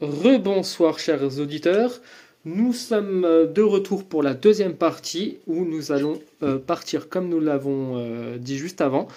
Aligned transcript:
Rebonsoir 0.00 0.98
chers 0.98 1.38
auditeurs. 1.38 2.00
Nous 2.46 2.72
sommes 2.72 3.26
euh, 3.26 3.46
de 3.46 3.60
retour 3.60 4.08
pour 4.08 4.22
la 4.22 4.32
deuxième 4.32 4.74
partie 4.74 5.36
où 5.46 5.66
nous 5.66 5.92
allons 5.92 6.22
euh, 6.42 6.58
partir, 6.58 7.10
comme 7.10 7.28
nous 7.28 7.38
l'avons 7.40 7.98
euh, 7.98 8.38
dit 8.38 8.56
juste 8.56 8.80
avant, 8.80 9.08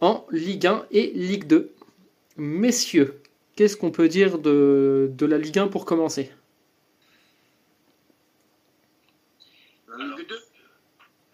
en 0.00 0.26
Ligue 0.32 0.66
1 0.66 0.86
et 0.90 1.12
Ligue 1.14 1.46
2. 1.46 1.70
Messieurs, 2.38 3.20
qu'est-ce 3.54 3.76
qu'on 3.76 3.92
peut 3.92 4.08
dire 4.08 4.40
de, 4.40 5.12
de 5.16 5.26
la 5.26 5.38
Ligue 5.38 5.60
1 5.60 5.68
pour 5.68 5.84
commencer? 5.84 6.32
La 9.96 10.04
Ligue 10.04 10.28
2 10.28 10.36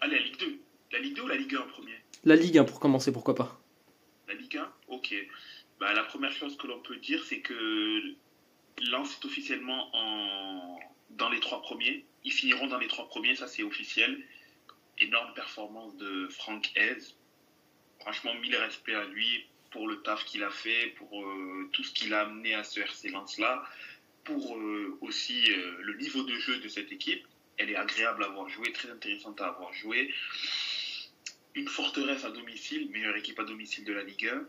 Allez, 0.01 0.17
la 0.17 0.21
Ligue 0.23 0.39
2. 0.39 0.59
La 0.91 0.99
Ligue 0.99 1.15
2 1.15 1.21
ou 1.23 1.27
la 1.27 1.35
Ligue 1.35 1.55
1 1.55 1.57
en 1.57 1.67
premier? 1.67 1.95
La 2.25 2.35
Ligue 2.35 2.59
1 2.59 2.63
pour 2.63 2.79
commencer, 2.79 3.11
pourquoi 3.11 3.33
pas? 3.33 3.59
La 4.27 4.35
Ligue 4.35 4.55
1 4.55 4.69
Ok. 4.89 5.15
Bah, 5.79 5.93
la 5.95 6.03
première 6.03 6.31
chose 6.31 6.55
que 6.57 6.67
l'on 6.67 6.79
peut 6.81 6.97
dire, 6.97 7.23
c'est 7.27 7.39
que 7.39 7.55
Lens 8.81 9.17
est 9.19 9.25
officiellement 9.25 9.89
en... 9.93 10.79
dans 11.11 11.29
les 11.29 11.39
trois 11.39 11.61
premiers. 11.61 12.05
Ils 12.23 12.31
finiront 12.31 12.67
dans 12.67 12.77
les 12.77 12.87
trois 12.87 13.07
premiers, 13.07 13.35
ça 13.35 13.47
c'est 13.47 13.63
officiel. 13.63 14.21
Énorme 14.99 15.33
performance 15.33 15.95
de 15.97 16.27
Franck 16.27 16.71
Hez. 16.75 16.97
Franchement, 18.01 18.33
mille 18.35 18.55
respect 18.55 18.95
à 18.95 19.05
lui 19.05 19.45
pour 19.71 19.87
le 19.87 20.01
taf 20.01 20.25
qu'il 20.25 20.43
a 20.43 20.49
fait, 20.49 20.87
pour 20.97 21.23
euh, 21.23 21.69
tout 21.73 21.83
ce 21.83 21.91
qu'il 21.93 22.13
a 22.13 22.21
amené 22.21 22.55
à 22.55 22.63
ce 22.63 22.79
RC 22.79 23.09
Lens-là, 23.09 23.63
pour 24.23 24.57
euh, 24.57 24.97
aussi 25.01 25.51
euh, 25.51 25.77
le 25.81 25.95
niveau 25.97 26.23
de 26.23 26.35
jeu 26.37 26.59
de 26.59 26.67
cette 26.67 26.91
équipe. 26.91 27.25
Elle 27.57 27.69
est 27.69 27.75
agréable 27.75 28.23
à 28.23 28.27
avoir 28.27 28.47
joué, 28.49 28.71
très 28.71 28.89
intéressante 28.89 29.41
à 29.41 29.47
avoir 29.47 29.73
joué. 29.73 30.13
Une 31.55 31.67
forteresse 31.67 32.23
à 32.23 32.31
domicile, 32.31 32.89
meilleure 32.89 33.15
équipe 33.17 33.39
à 33.39 33.43
domicile 33.43 33.83
de 33.83 33.93
la 33.93 34.03
Ligue 34.03 34.27
1. 34.27 34.47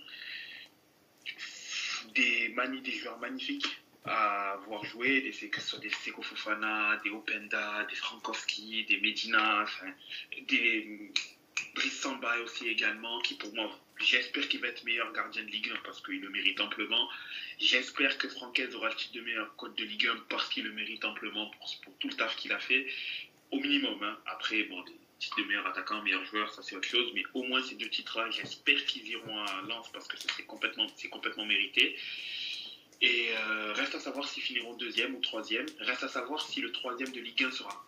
Des, 2.14 2.54
des 2.82 2.92
joueurs 2.92 3.18
magnifiques 3.18 3.79
à 4.04 4.52
avoir 4.52 4.84
joué, 4.84 5.20
des, 5.20 5.48
que 5.48 5.60
ce 5.60 5.70
soit 5.70 5.78
des 5.78 5.90
Seko 5.90 6.22
Fofana, 6.22 7.00
des 7.04 7.10
Openda, 7.10 7.84
des 7.84 7.96
Frankowski, 7.96 8.84
des 8.84 8.98
Medina, 8.98 9.66
des 10.48 11.12
Brice 11.74 12.00
Samba 12.00 12.38
aussi 12.40 12.68
également, 12.68 13.20
qui 13.20 13.34
pour 13.34 13.54
moi, 13.54 13.78
j'espère 14.00 14.48
qu'il 14.48 14.60
va 14.60 14.68
être 14.68 14.84
meilleur 14.84 15.12
gardien 15.12 15.42
de 15.42 15.50
Ligue 15.50 15.70
1 15.70 15.76
parce 15.84 16.00
qu'il 16.00 16.20
le 16.20 16.30
mérite 16.30 16.60
amplement. 16.60 17.08
J'espère 17.58 18.16
que 18.18 18.28
Francaise 18.28 18.74
aura 18.74 18.88
le 18.88 18.96
titre 18.96 19.14
de 19.14 19.20
meilleur 19.20 19.54
code 19.56 19.74
de 19.74 19.84
Ligue 19.84 20.06
1 20.06 20.16
parce 20.28 20.48
qu'il 20.48 20.64
le 20.64 20.72
mérite 20.72 21.04
amplement 21.04 21.50
pour, 21.50 21.98
tout 21.98 22.08
le 22.08 22.14
taf 22.14 22.34
qu'il 22.36 22.52
a 22.52 22.58
fait, 22.58 22.86
au 23.50 23.60
minimum. 23.60 24.02
Hein. 24.02 24.18
Après, 24.26 24.62
bon, 24.64 24.82
des 24.82 24.94
titres 25.18 25.36
de 25.38 25.44
meilleur 25.44 25.66
attaquant, 25.66 26.02
meilleur 26.02 26.24
joueur, 26.24 26.52
ça 26.52 26.62
c'est 26.62 26.74
autre 26.74 26.88
chose, 26.88 27.12
mais 27.14 27.22
au 27.34 27.42
moins 27.44 27.62
ces 27.62 27.74
deux 27.74 27.90
titres-là, 27.90 28.30
j'espère 28.30 28.84
qu'ils 28.86 29.06
iront 29.08 29.38
à 29.44 29.62
Lens 29.68 29.90
parce 29.92 30.08
que 30.08 30.16
c'est 30.16 30.46
complètement, 30.46 30.86
complètement 31.10 31.44
mérité. 31.44 31.96
Et 33.00 33.30
euh, 33.34 33.72
reste 33.72 33.94
à 33.94 34.00
savoir 34.00 34.28
s'ils 34.28 34.42
finiront 34.42 34.74
deuxième 34.74 35.14
ou 35.14 35.20
troisième. 35.20 35.66
Reste 35.78 36.04
à 36.04 36.08
savoir 36.08 36.42
si 36.42 36.60
le 36.60 36.70
troisième 36.70 37.10
de 37.12 37.20
Ligue 37.20 37.44
1 37.44 37.50
sera 37.50 37.86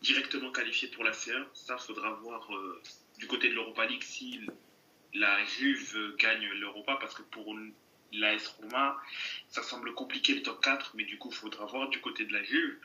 directement 0.00 0.50
qualifié 0.50 0.88
pour 0.88 1.04
la 1.04 1.12
C1. 1.12 1.44
Ça, 1.54 1.78
faudra 1.78 2.10
voir 2.14 2.52
euh, 2.54 2.82
du 3.18 3.26
côté 3.26 3.48
de 3.48 3.54
l'Europa 3.54 3.86
League 3.86 4.02
si 4.02 4.40
la 5.14 5.44
Juve 5.44 6.16
gagne 6.18 6.46
l'Europa, 6.48 6.98
parce 7.00 7.14
que 7.14 7.22
pour 7.22 7.56
l'AS 8.12 8.46
Roma, 8.58 8.96
ça 9.48 9.62
semble 9.62 9.94
compliqué 9.94 10.34
le 10.34 10.42
top 10.42 10.62
4, 10.62 10.92
mais 10.94 11.04
du 11.04 11.16
coup, 11.18 11.30
il 11.30 11.36
faudra 11.36 11.66
voir 11.66 11.88
du 11.88 12.00
côté 12.00 12.24
de 12.24 12.32
la 12.32 12.42
Juve 12.42 12.76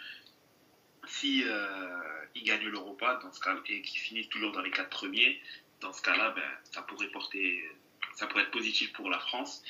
si 1.08 1.44
euh, 1.44 2.26
ils 2.36 2.44
gagnent 2.44 2.68
l'Europa 2.68 3.20
dans 3.22 3.32
ce 3.32 3.40
cas 3.40 3.58
et 3.68 3.82
qu'ils 3.82 4.00
finissent 4.00 4.30
toujours 4.30 4.52
dans 4.52 4.62
les 4.62 4.72
quatre 4.72 4.90
premiers. 4.90 5.42
Dans 5.82 5.92
ce 5.92 6.02
cas-là, 6.02 6.30
ben, 6.30 6.50
ça 6.72 6.82
pourrait 6.82 7.10
porter, 7.10 7.70
ça 8.16 8.28
pourrait 8.28 8.44
être 8.44 8.52
positif 8.52 8.94
pour 8.94 9.10
la 9.10 9.20
France. 9.20 9.64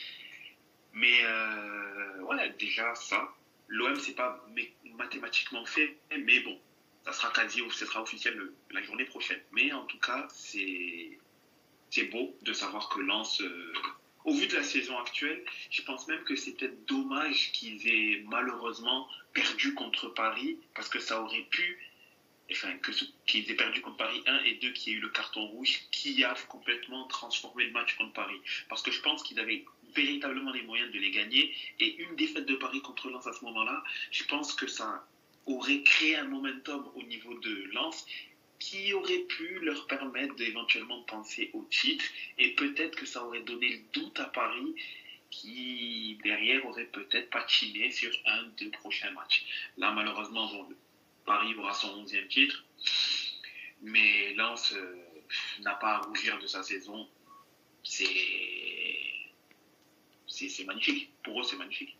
Mais 0.94 1.24
euh, 1.24 2.22
voilà, 2.22 2.48
déjà 2.50 2.94
ça. 2.96 3.34
L'OM, 3.68 3.96
c'est 4.00 4.16
pas 4.16 4.46
mathématiquement 4.98 5.66
fait, 5.66 5.98
mais 6.12 6.40
bon, 6.42 6.60
ça 7.06 7.14
sera 7.14 7.32
quasi, 7.32 7.62
sera 7.72 8.02
officiel 8.02 8.40
la 8.72 8.82
journée 8.84 9.06
prochaine. 9.06 9.42
Mais 9.52 9.72
en 9.72 9.86
tout 9.86 10.00
cas, 10.00 10.28
c'est 10.30 11.18
c'est 11.94 12.06
beau 12.06 12.36
de 12.42 12.54
savoir 12.54 12.90
que 12.90 13.00
Lens, 13.00 13.40
euh, 13.42 13.74
au 14.26 14.34
vu 14.34 14.48
de 14.48 14.56
la 14.56 14.64
saison 14.64 14.98
actuelle, 14.98 15.44
je 15.70 15.82
pense 15.84 16.08
même 16.08 16.24
que 16.24 16.36
c'est 16.36 16.54
peut-être 16.54 16.86
dommage 16.86 17.52
qu'ils 17.52 17.88
aient 17.88 18.24
malheureusement 18.26 19.08
perdu 19.34 19.76
contre 19.76 20.10
Paris, 20.10 20.58
parce 20.74 20.90
que 20.90 21.00
ça 21.00 21.22
aurait 21.22 21.46
pu, 21.52 21.80
enfin, 22.52 22.76
que 22.78 22.92
qu'ils 23.28 23.50
aient 23.52 23.56
perdu 23.56 23.82
contre 23.82 23.98
Paris 23.98 24.24
1 24.26 24.40
et 24.46 24.54
2, 24.56 24.72
qui 24.72 24.92
ait 24.92 24.94
eu 24.94 25.00
le 25.00 25.10
carton 25.10 25.46
rouge, 25.46 25.82
qui 25.92 26.24
a 26.24 26.34
complètement 26.48 27.06
transformé 27.08 27.66
le 27.66 27.72
match 27.72 27.96
contre 27.96 28.14
Paris. 28.14 28.40
Parce 28.70 28.82
que 28.82 28.90
je 28.90 29.02
pense 29.02 29.22
qu'ils 29.22 29.40
avaient 29.40 29.64
véritablement 29.96 30.52
les 30.52 30.64
moyens 30.64 30.92
de 30.92 31.00
les 31.00 31.12
gagner. 31.12 31.54
Et 31.80 31.96
une 31.98 32.16
défaite 32.16 32.46
de 32.46 32.56
Paris 32.56 32.82
contre 32.82 33.10
Lens 33.10 33.28
à 33.28 33.34
ce 33.34 33.44
moment-là, 33.46 33.84
je 34.12 34.24
pense 34.26 34.54
que 34.54 34.68
ça 34.68 35.06
aurait 35.46 35.84
créé 35.84 36.16
un 36.16 36.26
momentum 36.26 36.90
au 36.96 37.04
niveau 37.04 37.34
de 37.36 37.70
Lens 37.74 38.06
qui 38.60 38.94
aurait 38.94 39.20
pu 39.20 39.60
leur 39.60 39.88
permettre 39.88 40.36
d'éventuellement 40.36 41.02
penser 41.04 41.50
au 41.54 41.64
titre. 41.70 42.06
Et 42.38 42.50
peut-être 42.56 42.96
que 42.96 43.06
ça 43.06 43.24
aurait 43.24 43.42
donné 43.42 43.70
le 43.70 43.80
doute 43.92 44.20
à 44.20 44.26
Paris 44.26 44.76
qui, 45.30 46.18
derrière, 46.24 46.66
aurait 46.66 46.86
peut-être 46.86 47.30
patiné 47.30 47.92
sur 47.92 48.12
un 48.26 48.44
des 48.58 48.68
prochains 48.68 49.12
matchs. 49.12 49.44
Là, 49.78 49.92
malheureusement, 49.92 50.70
Paris 51.26 51.54
aura 51.56 51.74
son 51.74 52.06
11e 52.06 52.28
titre. 52.28 52.64
Mais 53.82 54.34
Lens 54.36 54.72
euh, 54.72 54.96
n'a 55.60 55.74
pas 55.76 55.96
à 55.96 56.02
rougir 56.02 56.40
de 56.40 56.48
sa 56.48 56.64
saison. 56.64 57.10
C'est 57.84 59.13
c'est 60.28 60.64
magnifique. 60.66 61.10
Pour 61.24 61.40
eux, 61.40 61.44
c'est 61.44 61.56
magnifique. 61.56 61.96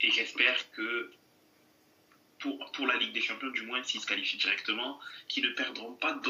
Et 0.00 0.10
j'espère 0.10 0.70
que 0.72 1.12
pour, 2.38 2.70
pour, 2.72 2.86
la 2.86 2.96
Ligue 2.96 3.12
des 3.12 3.22
Champions, 3.22 3.48
du 3.50 3.62
moins 3.62 3.82
s'ils 3.82 4.00
se 4.00 4.06
qualifient 4.06 4.36
directement, 4.36 5.00
qu'ils 5.28 5.44
ne 5.44 5.50
perdront 5.50 5.94
pas 5.94 6.20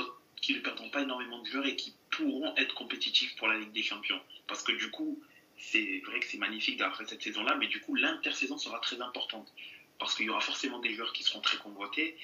ne 0.52 0.60
perdront 0.60 0.90
pas 0.90 1.02
énormément 1.02 1.40
de 1.40 1.46
joueurs 1.46 1.66
et 1.66 1.76
qui 1.76 1.94
pourront 2.10 2.54
être 2.56 2.74
compétitifs 2.74 3.34
pour 3.36 3.48
la 3.48 3.58
Ligue 3.58 3.72
des 3.72 3.82
Champions. 3.82 4.20
Parce 4.46 4.62
que 4.62 4.72
du 4.72 4.90
coup, 4.90 5.22
c'est 5.58 6.02
vrai 6.06 6.20
que 6.20 6.26
c'est 6.26 6.36
magnifique 6.36 6.76
d'après 6.76 7.06
cette 7.06 7.22
saison-là, 7.22 7.56
mais 7.56 7.66
du 7.66 7.80
coup, 7.80 7.94
l'intersaison 7.94 8.58
sera 8.58 8.78
très 8.80 9.00
importante. 9.00 9.52
Parce 9.98 10.14
qu'il 10.14 10.26
y 10.26 10.30
aura 10.30 10.40
forcément 10.40 10.80
des 10.80 10.92
joueurs 10.92 11.12
qui 11.12 11.22
seront 11.22 11.40
très 11.40 11.56
convoités. 11.56 12.16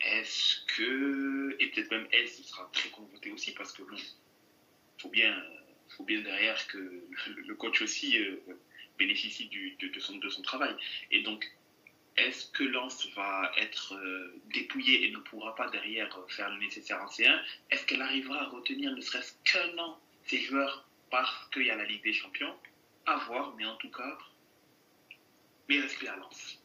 Est-ce 0.00 0.64
que. 0.66 1.56
Et 1.60 1.66
peut-être 1.68 1.90
même 1.90 2.06
elle, 2.12 2.28
sera 2.28 2.68
très 2.72 2.88
convoité 2.90 3.30
aussi, 3.30 3.52
parce 3.52 3.72
que 3.72 3.82
bon, 3.82 3.96
faut 4.98 5.10
bien 5.10 5.36
faut 5.96 6.04
bien 6.04 6.20
derrière 6.20 6.66
que 6.66 7.04
le 7.26 7.54
coach 7.54 7.82
aussi 7.82 8.18
euh, 8.18 8.36
bénéficie 8.98 9.48
de, 9.48 10.00
son, 10.00 10.42
travail. 10.42 10.74
Et 11.10 11.22
donc, 11.22 11.50
est-ce 12.16 12.50
que 12.50 12.64
Lens 12.64 13.08
va 13.14 13.52
être 13.56 13.94
euh, 13.94 14.40
dépouillée 14.52 15.06
et 15.06 15.10
ne 15.10 15.18
pourra 15.18 15.54
pas 15.54 15.68
derrière 15.70 16.18
faire 16.28 16.50
le 16.50 16.58
nécessaire 16.58 17.00
en 17.02 17.06
C1 17.06 17.40
Est-ce 17.70 17.86
qu'elle 17.86 18.02
arrivera 18.02 18.42
à 18.42 18.48
retenir 18.48 18.92
ne 18.92 19.00
serait-ce 19.00 19.32
qu'un 19.44 19.78
an 19.78 19.98
ses 20.26 20.38
joueurs 20.38 20.86
parce 21.10 21.48
qu'il 21.50 21.66
y 21.66 21.70
a 21.70 21.76
la 21.76 21.84
Ligue 21.84 22.02
des 22.02 22.12
Champions? 22.12 22.54
À 23.06 23.16
voir, 23.26 23.54
mais 23.56 23.66
en 23.66 23.76
tout 23.76 23.90
cas, 23.90 24.18
mais 25.68 25.80
respect 25.80 26.08
à 26.08 26.16
Lens. 26.16 26.58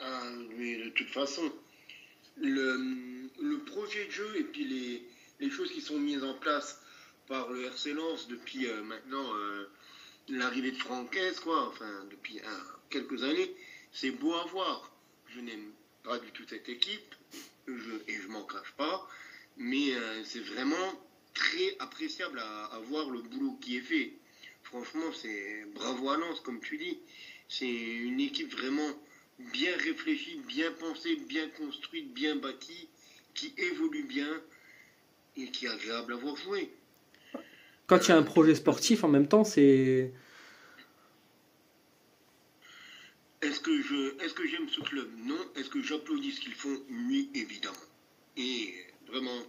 Ah, 0.00 0.30
mais 0.56 0.76
de 0.76 0.90
toute 0.90 1.08
façon, 1.08 1.52
le, 2.36 3.58
projet 3.66 4.06
de 4.06 4.10
jeu 4.10 4.36
et 4.38 4.44
puis 4.44 4.64
les 5.40 5.50
choses 5.50 5.70
qui 5.72 5.80
sont 5.80 5.98
mises 5.98 6.24
en 6.24 6.34
place 6.34 6.80
par 7.28 7.50
le 7.50 7.64
RC 7.66 7.92
Lens 7.92 8.28
depuis 8.28 8.66
euh, 8.66 8.82
maintenant 8.82 9.34
euh, 9.34 9.68
l'arrivée 10.28 10.70
de 10.70 10.78
Francaise, 10.78 11.40
quoi, 11.40 11.68
enfin 11.68 12.04
depuis 12.10 12.40
quelques 12.90 13.22
années, 13.22 13.54
c'est 13.92 14.10
beau 14.10 14.34
à 14.34 14.44
voir. 14.46 14.92
Je 15.28 15.40
n'aime 15.40 15.72
pas 16.02 16.18
du 16.18 16.30
tout 16.30 16.44
cette 16.48 16.68
équipe, 16.68 17.14
et 17.68 18.14
je 18.14 18.28
m'en 18.28 18.44
cache 18.44 18.72
pas, 18.76 19.08
mais 19.56 19.94
euh, 19.94 20.24
c'est 20.24 20.40
vraiment 20.40 21.02
très 21.34 21.76
appréciable 21.80 22.38
à, 22.38 22.80
voir 22.88 23.10
le 23.10 23.20
boulot 23.20 23.58
qui 23.60 23.76
est 23.76 23.82
fait. 23.82 24.12
Franchement, 24.62 25.12
c'est 25.14 25.66
bravo 25.74 26.10
à 26.10 26.16
Lens, 26.16 26.40
comme 26.40 26.60
tu 26.60 26.76
dis. 26.78 26.98
C'est 27.48 27.70
une 27.70 28.20
équipe 28.20 28.52
vraiment 28.52 28.90
bien 29.38 29.76
réfléchie, 29.76 30.40
bien 30.46 30.72
pensée, 30.72 31.16
bien 31.16 31.48
construite, 31.50 32.12
bien 32.14 32.36
bâtie, 32.36 32.88
qui 33.34 33.52
évolue 33.58 34.04
bien 34.04 34.42
et 35.36 35.50
qui 35.50 35.66
est 35.66 35.68
agréable 35.68 36.14
à 36.14 36.16
voir 36.16 36.36
jouer 36.36 36.70
quand 37.86 38.06
il 38.06 38.08
y 38.08 38.12
a 38.12 38.16
un 38.16 38.22
projet 38.22 38.54
sportif, 38.54 39.04
en 39.04 39.08
même 39.08 39.28
temps, 39.28 39.44
c'est. 39.44 40.12
Est-ce 43.42 43.60
que 43.60 43.80
je, 43.80 44.24
est-ce 44.24 44.34
que 44.34 44.46
j'aime 44.46 44.68
ce 44.68 44.80
club? 44.80 45.08
Non. 45.18 45.38
Est-ce 45.56 45.70
que 45.70 45.82
j'applaudis 45.82 46.32
ce 46.32 46.40
qu'ils 46.40 46.54
font? 46.54 46.76
Oui, 46.90 47.30
évidemment. 47.34 47.76
Et 48.36 48.74
vraiment 49.06 49.42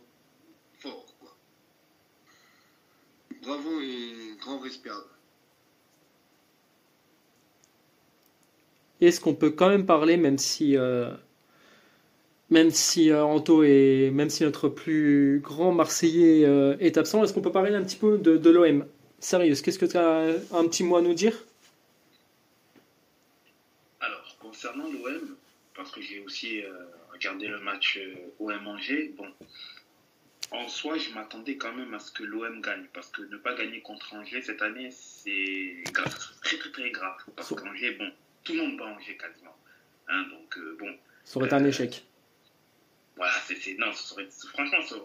fort, 0.79 1.15
quoi. 1.19 1.35
Bravo 3.41 3.79
et 3.81 4.35
grand 4.39 4.59
respect. 4.59 4.89
Est-ce 8.99 9.21
qu'on 9.21 9.35
peut 9.35 9.51
quand 9.51 9.69
même 9.69 9.85
parler, 9.85 10.17
même 10.17 10.37
si 10.37 10.75
euh, 10.75 11.13
même 12.49 12.71
si 12.71 13.11
euh, 13.11 13.23
Anto 13.23 13.63
et 13.63 14.09
même 14.13 14.29
si 14.29 14.43
notre 14.43 14.69
plus 14.69 15.39
grand 15.43 15.71
Marseillais 15.71 16.45
euh, 16.45 16.77
est 16.79 16.97
absent, 16.97 17.23
est-ce 17.23 17.33
qu'on 17.33 17.41
peut 17.41 17.51
parler 17.51 17.75
un 17.75 17.83
petit 17.83 17.97
peu 17.97 18.17
de, 18.17 18.37
de 18.37 18.49
l'OM 18.49 18.85
Sérieux, 19.19 19.55
qu'est-ce 19.55 19.79
que 19.79 19.85
tu 19.85 19.97
as 19.97 20.35
un 20.53 20.67
petit 20.67 20.83
mot 20.83 20.97
à 20.97 21.01
nous 21.01 21.13
dire? 21.13 21.33
Concernant 24.39 24.85
l'OM, 24.85 25.35
parce 25.75 25.91
que 25.91 26.01
j'ai 26.01 26.21
aussi 26.21 26.63
euh, 26.63 26.71
regardé 27.11 27.47
le 27.47 27.59
match 27.59 27.97
euh, 27.97 28.15
OM-Angers, 28.39 29.13
bon, 29.17 29.27
en 30.51 30.67
soi, 30.69 30.97
je 30.97 31.11
m'attendais 31.13 31.57
quand 31.57 31.73
même 31.73 31.93
à 31.93 31.99
ce 31.99 32.11
que 32.11 32.23
l'OM 32.23 32.61
gagne, 32.61 32.85
parce 32.93 33.09
que 33.09 33.23
ne 33.23 33.37
pas 33.37 33.55
gagner 33.55 33.81
contre 33.81 34.13
Angers 34.13 34.41
cette 34.41 34.61
année, 34.61 34.89
c'est 34.91 35.83
très 35.93 36.57
très 36.57 36.71
très 36.71 36.91
grave. 36.91 37.17
Parce 37.35 37.53
qu'Angers, 37.53 37.97
bon, 37.99 38.09
tout 38.45 38.53
le 38.53 38.61
monde 38.61 38.77
bat 38.77 38.85
Angers 38.85 39.17
quasiment. 39.17 39.55
Hein, 40.07 40.23
donc, 40.31 40.57
bon. 40.79 40.95
Ça 41.25 41.37
aurait 41.37 41.47
été 41.47 41.55
un 41.55 41.65
échec. 41.65 42.05
Voilà, 43.17 43.33
c'est, 43.45 43.73
non, 43.77 43.91
ça 43.93 44.03
serait, 44.03 44.27
franchement, 44.53 44.81
ça, 44.83 44.95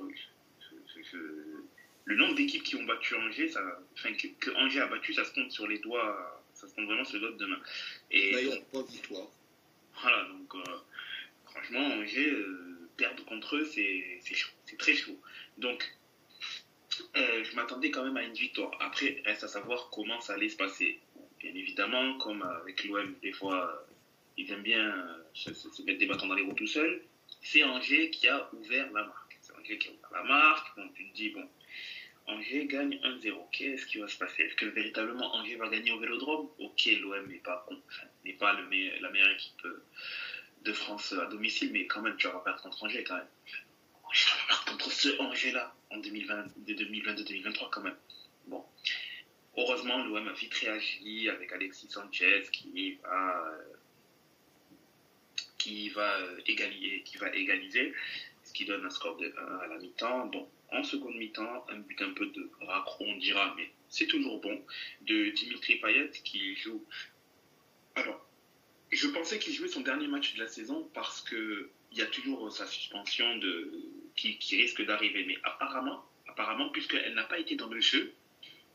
le 2.05 2.17
nombre 2.17 2.35
d'équipes 2.35 2.62
qui 2.62 2.76
ont 2.76 2.85
battu 2.85 3.14
Angers, 3.14 3.49
ça, 3.49 3.61
enfin, 3.94 4.12
que, 4.14 4.50
Angers 4.56 4.81
a 4.81 4.87
battu, 4.87 5.14
ça 5.14 5.25
se 5.25 5.32
compte 5.32 5.50
sur 5.50 5.67
les 5.67 5.79
doigts, 5.79 6.44
ça 6.53 6.69
se 6.69 6.75
compte 6.75 6.87
vraiment 6.87 7.05
sur 7.05 7.14
les 7.14 7.20
doigts 7.20 7.37
de 7.37 7.47
main. 7.47 7.61
Et 8.11 8.32
D'ailleurs, 8.32 8.64
pas 8.67 8.82
victoire. 8.82 9.29
Voilà, 10.00 10.25
donc 10.25 10.55
euh, 10.55 10.79
franchement, 11.47 11.81
Angers, 11.81 12.31
euh, 12.31 12.88
perdre 12.97 13.25
contre 13.25 13.56
eux, 13.56 13.64
c'est, 13.64 14.20
chaud, 14.35 14.50
c'est 14.67 14.79
très 14.79 14.94
chaud. 14.94 15.19
Donc, 15.59 15.91
euh, 17.17 17.44
je 17.44 17.55
m'attendais 17.56 17.91
quand 17.91 18.05
même 18.05 18.17
à 18.17 18.25
une 18.25 18.35
victoire. 18.35 18.73
Après, 18.81 19.23
reste 19.25 19.44
à 19.44 19.49
savoir 19.49 19.88
comment 19.91 20.20
ça 20.20 20.35
allait 20.35 20.49
se 20.49 20.56
passer. 20.56 20.99
Bien 21.38 21.55
évidemment, 21.55 22.19
comme 22.19 22.43
avec 22.43 22.85
l'OM, 22.85 23.14
des 23.23 23.32
fois, 23.32 23.87
ils 24.37 24.50
aiment 24.50 24.62
bien 24.62 25.19
se, 25.35 25.50
mettre 25.82 25.99
des 25.99 26.06
bâtons 26.06 26.26
dans 26.26 26.35
les 26.35 26.43
roues 26.43 26.55
tout 26.55 26.67
seuls. 26.67 27.03
C'est 27.42 27.64
Angers 27.64 28.10
qui 28.10 28.28
a 28.28 28.48
ouvert 28.54 28.90
la 28.92 29.04
marque. 29.04 29.38
C'est 29.42 29.52
Angers 29.54 29.78
qui 29.78 29.88
a 29.88 29.92
ouvert 29.92 30.12
la 30.12 30.22
marque. 30.22 30.76
Donc, 30.76 30.94
tu 30.94 31.10
te 31.10 31.14
dis, 31.14 31.30
bon, 31.30 31.48
Angers 32.26 32.66
gagne 32.66 32.94
1-0. 33.02 33.50
Qu'est-ce 33.50 33.86
qui 33.86 33.98
va 33.98 34.08
se 34.08 34.16
passer? 34.16 34.44
Est-ce 34.44 34.54
que 34.54 34.66
véritablement 34.66 35.34
Angers 35.34 35.56
va 35.56 35.68
gagner 35.68 35.90
au 35.90 35.98
Vélodrome? 35.98 36.48
Ok, 36.58 36.86
l'OM 37.00 37.26
n'est 37.28 37.38
pas, 37.38 37.66
n'est 38.24 38.34
pas 38.34 38.52
la 38.52 38.62
meilleure 38.62 39.30
équipe 39.30 39.66
de 40.64 40.72
France 40.72 41.12
à 41.12 41.26
domicile, 41.26 41.72
mais 41.72 41.86
quand 41.86 42.02
même, 42.02 42.16
tu 42.16 42.28
vas 42.28 42.38
perdre 42.38 42.62
contre 42.62 42.84
Angers 42.84 43.04
quand 43.04 43.16
même. 43.16 43.26
Perdre 44.48 44.64
contre 44.66 44.90
ce 44.90 45.20
Angers-là 45.20 45.74
en 45.90 45.98
2022-2023 45.98 47.70
quand 47.70 47.82
même. 47.82 47.96
Bon. 48.46 48.64
Heureusement, 49.56 50.02
l'OM 50.04 50.28
a 50.28 50.32
vite 50.32 50.54
réagi 50.54 51.28
avec 51.28 51.52
Alexis 51.52 51.88
Sanchez 51.88 52.44
qui 52.52 52.98
va, 53.02 53.46
euh, 53.48 53.62
qui 55.62 55.91
va, 55.91 56.19
euh, 56.19 56.41
égaliser, 56.47 57.03
qui 57.05 57.19
va 57.19 57.32
égaliser, 57.35 57.93
ce 58.43 58.53
qui 58.53 58.64
donne 58.64 58.85
un 58.85 58.91
score 58.91 59.17
de 59.17 59.32
1 59.37 59.56
à 59.59 59.67
la 59.69 59.79
mi-temps. 59.79 60.26
Bon, 60.26 60.49
en 60.70 60.82
seconde 60.82 61.14
mi-temps, 61.14 61.64
un 61.69 61.76
but 61.76 62.03
un 62.03 62.11
peu 62.11 62.26
de 62.26 62.50
raccro, 62.61 63.05
on 63.05 63.17
dira, 63.17 63.55
mais 63.56 63.70
c'est 63.88 64.06
toujours 64.06 64.41
bon, 64.41 64.61
de 65.03 65.31
Dimitri 65.31 65.76
Payet 65.76 66.11
qui 66.25 66.56
joue. 66.56 66.85
Alors, 67.94 68.26
je 68.91 69.06
pensais 69.06 69.38
qu'il 69.38 69.55
jouait 69.55 69.69
son 69.69 69.82
dernier 69.82 70.09
match 70.09 70.35
de 70.35 70.41
la 70.41 70.49
saison 70.49 70.91
parce 70.94 71.20
que 71.20 71.70
il 71.93 71.99
y 71.99 72.03
a 72.03 72.06
toujours 72.06 72.50
sa 72.50 72.67
suspension 72.67 73.37
de, 73.37 73.70
qui, 74.17 74.38
risque 74.56 74.82
d'arriver. 74.85 75.25
Mais 75.25 75.37
apparemment, 75.44 76.05
apparemment 76.26 76.70
puisqu'elle 76.70 77.14
n'a 77.14 77.25
pas 77.25 77.38
été 77.38 77.55
dans 77.55 77.69
le 77.69 77.81
jeu, 77.81 78.14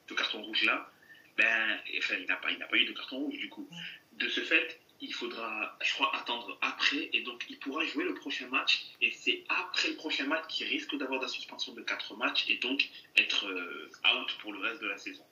ce 0.08 0.14
carton 0.14 0.42
rouge-là, 0.42 0.90
ben, 1.36 1.80
enfin, 1.98 2.16
il 2.20 2.28
n'a 2.28 2.38
pas, 2.38 2.52
il 2.52 2.60
n'a 2.60 2.68
pas 2.68 2.78
eu 2.78 2.86
de 2.86 2.94
carton 2.94 3.18
rouge 3.18 3.38
du 3.38 3.50
coup. 3.50 3.68
De 4.14 4.30
ce 4.30 4.42
fait, 4.42 4.80
il 5.00 5.14
faudra, 5.14 5.78
je 5.82 5.94
crois, 5.94 6.16
attendre 6.16 6.58
après. 6.62 7.10
Et 7.14 7.22
donc, 7.22 7.46
il 7.50 7.60
pourra 7.60 7.84
jouer 7.86 8.04
le 8.04 8.14
prochain 8.14 8.48
match. 8.48 8.86
Et 9.02 9.12
c'est 9.12 9.44
après 9.50 9.90
le 9.90 9.96
prochain 9.96 10.26
match 10.26 10.48
qu'il 10.48 10.68
risque 10.68 10.96
d'avoir 10.98 11.22
la 11.22 11.28
suspension 11.28 11.74
de 11.74 11.82
4 11.82 12.16
matchs 12.16 12.46
et 12.50 12.58
donc 12.58 12.90
être 13.16 13.48
euh, 13.48 13.92
out 14.16 14.38
pour 14.40 14.54
le 14.54 14.60
reste 14.60 14.82
de 14.82 14.88
la 14.88 14.98
saison. 14.98 15.24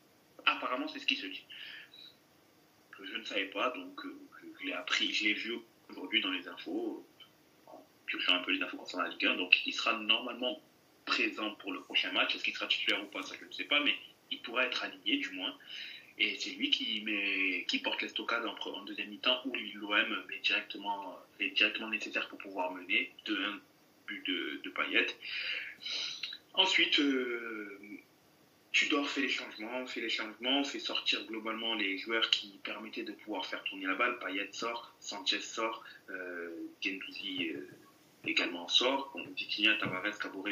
Apparemment, 0.46 0.88
c'est 0.88 1.00
ce 1.00 1.06
qui 1.06 1.16
se 1.16 1.26
dit. 1.26 1.44
Je 3.02 3.18
ne 3.18 3.24
savais 3.24 3.46
pas, 3.46 3.72
donc 3.72 4.06
euh, 4.06 4.18
je 4.60 4.66
l'ai 4.68 4.74
appris, 4.74 5.14
je 5.14 5.26
l'ai 5.26 5.34
vu 5.34 5.56
aujourd'hui 5.90 6.22
dans 6.22 6.32
les 6.32 6.48
infos, 6.48 7.06
en 7.68 7.86
piochant 8.06 8.36
un 8.36 8.44
peu 8.44 8.52
les 8.52 8.62
infos 8.62 8.78
concernant 8.78 9.04
la 9.04 9.10
Ligue 9.10 9.26
1. 9.26 9.36
Donc, 9.36 9.66
il 9.66 9.74
sera 9.74 9.94
normalement 9.94 10.62
présent 11.06 11.52
pour 11.56 11.74
le 11.74 11.82
prochain 11.82 12.12
match. 12.12 12.36
Est-ce 12.36 12.44
qu'il 12.44 12.54
sera 12.54 12.68
titulaire 12.68 13.04
ou 13.04 13.08
pas, 13.08 13.24
ça 13.24 13.36
je 13.40 13.46
ne 13.46 13.52
sais 13.52 13.66
pas, 13.66 13.80
mais 13.80 13.96
il 14.32 14.42
pourra 14.42 14.66
être 14.66 14.84
aligné 14.84 15.18
du 15.18 15.30
moins. 15.32 15.56
Et 16.18 16.36
c'est 16.40 16.52
lui 16.52 16.70
qui, 16.70 17.02
met, 17.02 17.66
qui 17.68 17.80
porte 17.80 18.02
l'estocade 18.02 18.46
en, 18.46 18.56
en 18.70 18.84
deuxième 18.84 19.10
mi-temps 19.10 19.42
où 19.46 19.54
l'OM 19.74 20.24
est 20.32 20.40
directement, 20.40 21.18
est 21.40 21.50
directement 21.50 21.90
nécessaire 21.90 22.28
pour 22.30 22.38
pouvoir 22.38 22.72
mener 22.72 23.12
de 23.26 23.38
un 23.38 23.60
but 24.08 24.26
de, 24.26 24.62
de. 24.64 24.74
Ensuite, 26.54 27.00
euh, 27.00 27.78
Tudor 28.72 29.10
fait 29.10 29.22
les 29.22 29.30
changements, 29.30 29.86
fait 29.86 30.02
les 30.02 30.10
changements, 30.10 30.64
fait 30.64 30.80
sortir 30.80 31.26
globalement 31.26 31.76
les 31.76 31.98
joueurs 31.98 32.30
qui 32.30 32.60
permettaient 32.64 33.04
de 33.04 33.12
pouvoir 33.12 33.46
faire 33.46 33.64
tourner 33.64 33.86
la 33.86 33.96
balle. 33.96 34.18
Payet 34.20 34.50
sort, 34.52 34.94
Sanchez 35.00 35.42
sort, 35.42 35.84
euh, 36.10 36.50
Gendouzi 36.82 37.50
euh, 37.50 37.68
également 38.26 38.68
sort. 38.68 39.12
On 39.16 39.24
dit 39.24 39.48
qu'il 39.48 39.66
y 39.66 39.68
a 39.68 39.76
Tavares, 39.76 40.04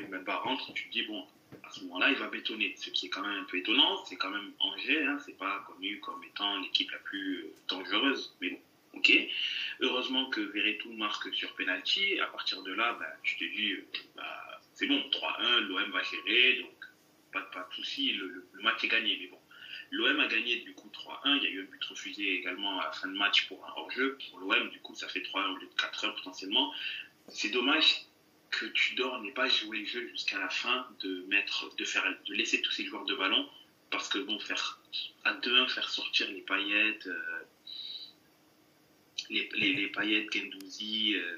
même 0.09 0.23
pas 0.23 0.37
rentre. 0.37 0.73
Tu 0.73 0.87
te 0.87 0.91
dis, 0.91 1.03
bon, 1.03 1.25
à 1.63 1.69
ce 1.71 1.81
moment-là, 1.81 2.09
il 2.09 2.17
va 2.17 2.27
bétonner. 2.27 2.73
Ce 2.77 2.89
qui 2.89 3.07
est 3.07 3.09
quand 3.09 3.21
même 3.21 3.39
un 3.39 3.43
peu 3.43 3.57
étonnant, 3.57 4.03
c'est 4.05 4.15
quand 4.15 4.29
même 4.29 4.51
Angers, 4.59 5.05
hein, 5.05 5.17
c'est 5.25 5.37
pas 5.37 5.63
connu 5.67 5.99
comme 5.99 6.23
étant 6.23 6.59
l'équipe 6.59 6.89
la 6.91 6.99
plus 6.99 7.37
euh, 7.37 7.53
dangereuse, 7.67 8.35
mais 8.41 8.49
bon, 8.49 8.59
ok. 8.93 9.11
Heureusement 9.81 10.29
que 10.29 10.41
Veretout 10.41 10.93
marque 10.93 11.33
sur 11.33 11.53
penalty, 11.55 12.19
à 12.19 12.27
partir 12.27 12.61
de 12.63 12.73
là, 12.73 12.95
bah, 12.99 13.07
tu 13.23 13.37
te 13.37 13.43
dis, 13.43 13.71
euh, 13.71 13.85
bah, 14.15 14.61
c'est 14.73 14.87
bon, 14.87 14.99
3-1, 15.11 15.59
l'OM 15.61 15.91
va 15.91 16.03
gérer, 16.03 16.61
donc 16.61 16.71
pas, 17.31 17.41
pas 17.41 17.67
de 17.69 17.75
souci, 17.75 18.13
le, 18.13 18.47
match 18.61 18.83
est 18.83 18.87
gagné, 18.87 19.17
mais 19.19 19.27
bon. 19.27 19.39
L'OM 19.91 20.19
a 20.19 20.27
gagné 20.27 20.57
du 20.57 20.73
coup 20.73 20.89
3-1, 20.91 21.37
il 21.37 21.43
y 21.43 21.47
a 21.47 21.49
eu 21.49 21.61
un 21.61 21.65
but 21.65 21.83
refusé 21.83 22.35
également 22.35 22.79
à 22.79 22.85
la 22.85 22.91
fin 22.91 23.07
de 23.07 23.13
match 23.13 23.47
pour 23.47 23.63
un 23.65 23.73
hors-jeu. 23.75 24.17
Pour 24.29 24.39
l'OM, 24.39 24.69
du 24.69 24.79
coup, 24.79 24.95
ça 24.95 25.07
fait 25.07 25.19
3-1 25.19 25.53
au 25.53 25.57
lieu 25.57 25.67
de 25.67 25.73
4-1 25.75 26.15
potentiellement. 26.15 26.73
C'est 27.27 27.49
dommage 27.49 28.05
que 28.59 28.65
Tudor 28.67 29.21
n'ait 29.21 29.31
pas 29.31 29.47
joué 29.47 29.79
le 29.79 29.85
jeu 29.85 30.07
jusqu'à 30.09 30.37
la 30.37 30.49
fin, 30.49 30.87
de 31.01 31.25
mettre, 31.27 31.75
de 31.75 31.85
faire, 31.85 32.03
de 32.25 32.33
laisser 32.33 32.61
tous 32.61 32.71
ces 32.71 32.85
joueurs 32.85 33.05
de 33.05 33.15
ballon, 33.15 33.49
parce 33.89 34.07
que 34.09 34.19
bon, 34.19 34.39
faire 34.39 34.79
à 35.23 35.33
2-1, 35.33 35.69
faire 35.69 35.89
sortir 35.89 36.29
les 36.29 36.41
paillettes, 36.41 37.07
euh, 37.07 37.43
les, 39.29 39.49
les, 39.53 39.87
paillettes 39.87 40.31
Gendouzi, 40.31 41.15
euh, 41.15 41.37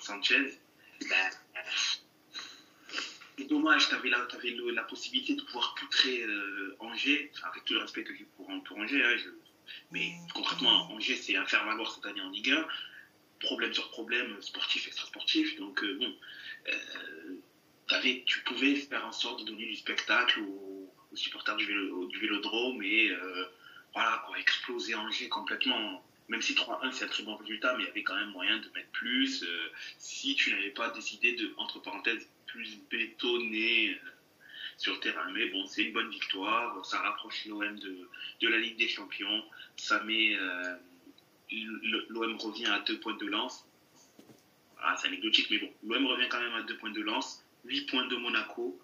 Sanchez, 0.00 0.58
ben, 1.08 1.30
c'est 3.36 3.44
dommage, 3.44 3.88
tu 3.88 3.94
avais, 3.94 4.10
la, 4.10 4.82
possibilité 4.84 5.34
de 5.34 5.42
pouvoir 5.42 5.74
poutrer 5.74 6.22
euh, 6.22 6.76
Angers, 6.80 7.30
avec 7.44 7.64
tout 7.64 7.74
le 7.74 7.80
respect 7.80 8.04
que 8.04 8.14
j'ai 8.14 8.26
pour, 8.36 8.50
pour 8.64 8.78
Angers, 8.78 9.04
hein, 9.04 9.16
mais 9.90 10.12
concrètement, 10.34 10.90
Angers, 10.92 11.16
c'est 11.16 11.36
un 11.36 11.44
faire-valoir 11.44 11.94
cette 11.94 12.06
année 12.06 12.22
en 12.22 12.30
Ligue 12.30 12.50
1 12.50 12.66
problème 13.40 13.72
sur 13.72 13.88
problème, 13.90 14.36
sportif, 14.42 14.88
extra-sportif. 14.88 15.56
Donc, 15.60 15.84
bon, 15.84 16.12
tu 18.26 18.40
pouvais 18.44 18.74
faire 18.74 19.04
en 19.06 19.12
sorte 19.12 19.40
de 19.40 19.46
donner 19.46 19.66
du 19.66 19.76
spectacle 19.76 20.40
aux, 20.40 20.92
supporters 21.14 21.56
du, 21.56 21.66
du, 21.66 22.18
vélodrome 22.18 22.82
et 22.82 23.10
euh, 23.10 23.44
voilà, 23.94 24.22
quoi, 24.26 24.38
exploser 24.38 24.94
Angers 24.94 25.28
complètement. 25.28 26.04
Même 26.28 26.42
si 26.42 26.52
3-1 26.52 26.92
c'est 26.92 27.06
un 27.06 27.08
très 27.08 27.22
bon 27.22 27.36
résultat, 27.36 27.74
mais 27.76 27.84
il 27.84 27.86
y 27.86 27.90
avait 27.90 28.02
quand 28.02 28.14
même 28.14 28.30
moyen 28.30 28.58
de 28.58 28.68
mettre 28.74 28.90
plus. 28.92 29.44
si 29.98 30.34
tu 30.34 30.50
n'avais 30.52 30.70
pas 30.70 30.90
décidé 30.90 31.32
de, 31.32 31.54
entre 31.56 31.80
parenthèses, 31.80 32.28
plus 32.46 32.78
bétonner 32.90 33.98
sur 34.76 34.94
le 34.94 35.00
terrain. 35.00 35.30
Mais 35.32 35.46
bon, 35.46 35.66
c'est 35.66 35.84
une 35.84 35.92
bonne 35.92 36.10
victoire. 36.10 36.84
Ça 36.84 36.98
rapproche 37.00 37.46
l'OM 37.46 37.78
de, 37.78 38.08
de, 38.40 38.48
la 38.48 38.58
Ligue 38.58 38.76
des 38.76 38.88
Champions. 38.88 39.42
Ça 39.76 40.02
met 40.04 40.36
l'OM 41.50 42.36
revient 42.36 42.66
à 42.66 42.80
deux 42.80 42.98
points 43.00 43.16
de 43.16 43.26
lance. 43.26 43.64
Ah, 44.80 44.96
c'est 44.96 45.08
anecdotique, 45.08 45.48
mais 45.50 45.58
bon, 45.58 45.72
l'OM 45.82 46.06
revient 46.06 46.28
quand 46.28 46.40
même 46.40 46.54
à 46.54 46.62
deux 46.62 46.76
points 46.76 46.90
de 46.90 47.00
lance. 47.00 47.44
8 47.68 47.90
points 47.90 48.06
de 48.08 48.16
Monaco. 48.16 48.78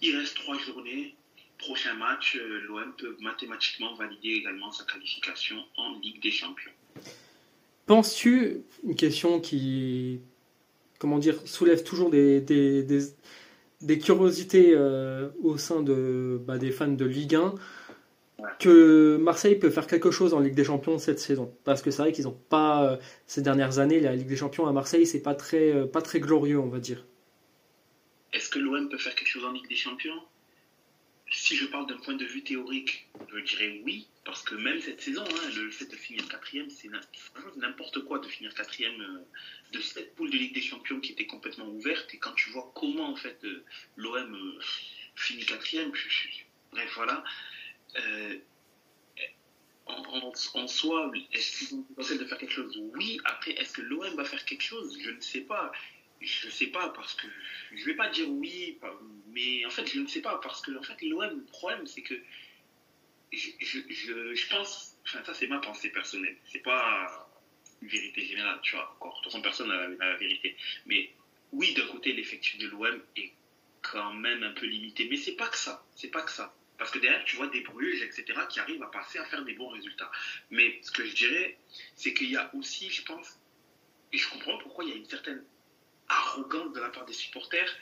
Il 0.00 0.16
reste 0.16 0.36
trois 0.36 0.58
journées. 0.58 1.14
Prochain 1.58 1.94
match, 1.94 2.36
euh, 2.36 2.60
l'OM 2.66 2.92
peut 2.98 3.16
mathématiquement 3.20 3.94
valider 3.94 4.30
également 4.30 4.72
sa 4.72 4.84
qualification 4.84 5.56
en 5.76 5.96
Ligue 6.00 6.20
des 6.20 6.32
Champions. 6.32 6.72
Penses-tu, 7.86 8.62
une 8.82 8.96
question 8.96 9.40
qui, 9.40 10.20
comment 10.98 11.18
dire, 11.18 11.36
soulève 11.44 11.84
toujours 11.84 12.10
des, 12.10 12.40
des, 12.40 12.84
des, 13.80 13.98
curiosités 13.98 14.72
euh, 14.74 15.28
au 15.40 15.56
sein 15.56 15.82
de, 15.82 16.40
bah, 16.44 16.58
des 16.58 16.72
fans 16.72 16.88
de 16.88 17.04
Ligue 17.04 17.36
1 17.36 17.54
que 18.58 19.16
Marseille 19.18 19.54
peut 19.54 19.70
faire 19.70 19.86
quelque 19.86 20.10
chose 20.10 20.34
en 20.34 20.40
Ligue 20.40 20.56
des 20.56 20.64
Champions 20.64 20.98
cette 20.98 21.20
saison? 21.20 21.54
Parce 21.62 21.80
que 21.80 21.92
c'est 21.92 22.02
vrai 22.02 22.10
qu'ils 22.10 22.24
n'ont 22.24 22.40
pas, 22.48 22.84
euh, 22.84 22.96
ces 23.28 23.40
dernières 23.42 23.78
années, 23.78 24.00
la 24.00 24.16
Ligue 24.16 24.26
des 24.26 24.36
Champions 24.36 24.66
à 24.66 24.72
Marseille, 24.72 25.06
c'est 25.06 25.22
pas 25.22 25.36
très, 25.36 25.86
pas 25.86 26.02
très 26.02 26.18
glorieux, 26.18 26.58
on 26.58 26.68
va 26.68 26.80
dire. 26.80 27.04
Est-ce 28.32 28.48
que 28.48 28.58
l'OM 28.58 28.88
peut 28.88 28.98
faire 28.98 29.14
quelque 29.14 29.28
chose 29.28 29.44
en 29.44 29.52
Ligue 29.52 29.68
des 29.68 29.76
Champions? 29.76 30.22
Si 31.30 31.56
je 31.56 31.64
parle 31.66 31.86
d'un 31.86 31.96
point 31.96 32.14
de 32.14 32.24
vue 32.24 32.42
théorique, 32.42 33.08
je 33.32 33.38
dirais 33.40 33.80
oui, 33.84 34.06
parce 34.24 34.42
que 34.42 34.54
même 34.54 34.80
cette 34.80 35.00
saison, 35.00 35.24
hein, 35.24 35.50
le 35.56 35.70
fait 35.70 35.86
de 35.86 35.96
finir 35.96 36.28
quatrième, 36.28 36.68
c'est 36.68 36.90
n'importe 37.56 38.04
quoi 38.04 38.18
de 38.18 38.28
finir 38.28 38.54
quatrième 38.54 39.00
euh, 39.00 39.24
de 39.72 39.80
cette 39.80 40.14
poule 40.14 40.30
de 40.30 40.36
Ligue 40.36 40.54
des 40.54 40.60
Champions 40.60 41.00
qui 41.00 41.12
était 41.12 41.26
complètement 41.26 41.68
ouverte. 41.68 42.12
Et 42.12 42.18
quand 42.18 42.32
tu 42.34 42.50
vois 42.50 42.70
comment 42.74 43.08
en 43.08 43.16
fait 43.16 43.38
l'OM 43.96 44.58
finit 45.14 45.46
quatrième, 45.46 45.90
bref 46.70 46.92
voilà. 46.94 47.24
Euh, 47.96 48.38
en, 49.86 50.66
soi, 50.66 51.10
est-ce 51.32 51.58
qu'ils 51.58 51.76
ont 51.76 51.82
potentiel 51.82 52.18
de 52.18 52.24
faire 52.24 52.38
quelque 52.38 52.52
chose? 52.52 52.80
Oui. 52.94 53.18
Après, 53.24 53.52
est-ce 53.52 53.72
que 53.72 53.82
l'OM 53.82 54.14
va 54.14 54.24
faire 54.24 54.44
quelque 54.44 54.62
chose? 54.62 54.96
Je 55.00 55.10
ne 55.10 55.20
sais 55.20 55.40
pas. 55.40 55.72
Je 56.22 56.46
ne 56.46 56.52
sais 56.52 56.66
pas 56.66 56.88
parce 56.90 57.14
que 57.14 57.26
je 57.72 57.84
vais 57.84 57.94
pas 57.94 58.08
dire 58.08 58.28
oui, 58.28 58.78
mais 59.28 59.64
en 59.66 59.70
fait, 59.70 59.86
je 59.86 59.98
ne 59.98 60.06
sais 60.06 60.20
pas 60.20 60.38
parce 60.38 60.60
que 60.60 60.76
en 60.76 60.82
fait, 60.82 61.00
l'OM, 61.02 61.38
le 61.38 61.44
problème, 61.46 61.86
c'est 61.86 62.02
que 62.02 62.14
je, 63.32 63.48
je, 63.60 64.34
je, 64.34 64.48
pense, 64.48 64.96
enfin, 65.06 65.24
ça 65.24 65.34
c'est 65.34 65.46
ma 65.46 65.58
pensée 65.58 65.88
personnelle, 65.88 66.36
c'est 66.44 66.62
pas 66.62 67.28
une 67.80 67.88
vérité 67.88 68.24
générale, 68.24 68.60
tu 68.62 68.76
vois, 68.76 68.92
encore. 68.92 69.18
De 69.18 69.22
toute 69.22 69.32
façon, 69.32 69.42
personne 69.42 69.68
n'a 69.68 69.88
la, 69.88 70.16
vérité. 70.16 70.56
Mais 70.86 71.10
oui, 71.50 71.74
d'un 71.74 71.86
côté, 71.86 72.12
l'effectif 72.12 72.58
de 72.58 72.68
l'OM 72.68 73.02
est 73.16 73.32
quand 73.80 74.12
même 74.12 74.42
un 74.42 74.52
peu 74.52 74.66
limité, 74.66 75.06
mais 75.10 75.16
c'est 75.16 75.36
pas 75.36 75.48
que 75.48 75.56
ça, 75.56 75.84
c'est 75.96 76.10
pas 76.10 76.22
que 76.22 76.30
ça. 76.30 76.54
Parce 76.78 76.90
que 76.90 76.98
derrière, 76.98 77.24
tu 77.24 77.36
vois 77.36 77.48
des 77.48 77.60
Bruges, 77.60 78.02
etc., 78.02 78.24
qui 78.48 78.60
arrivent 78.60 78.82
à 78.82 78.86
passer 78.86 79.18
à 79.18 79.24
faire 79.24 79.44
des 79.44 79.54
bons 79.54 79.68
résultats. 79.68 80.10
Mais 80.50 80.80
ce 80.82 80.90
que 80.90 81.04
je 81.04 81.14
dirais, 81.14 81.58
c'est 81.96 82.14
qu'il 82.14 82.30
y 82.30 82.36
a 82.36 82.54
aussi, 82.54 82.90
je 82.90 83.02
pense, 83.02 83.38
et 84.12 84.18
je 84.18 84.28
comprends 84.28 84.58
pourquoi 84.58 84.84
il 84.84 84.90
y 84.90 84.92
a 84.92 84.96
une 84.96 85.06
certaine 85.06 85.42
arrogance 86.12 86.72
de 86.72 86.80
la 86.80 86.88
part 86.88 87.04
des 87.04 87.12
supporters 87.12 87.74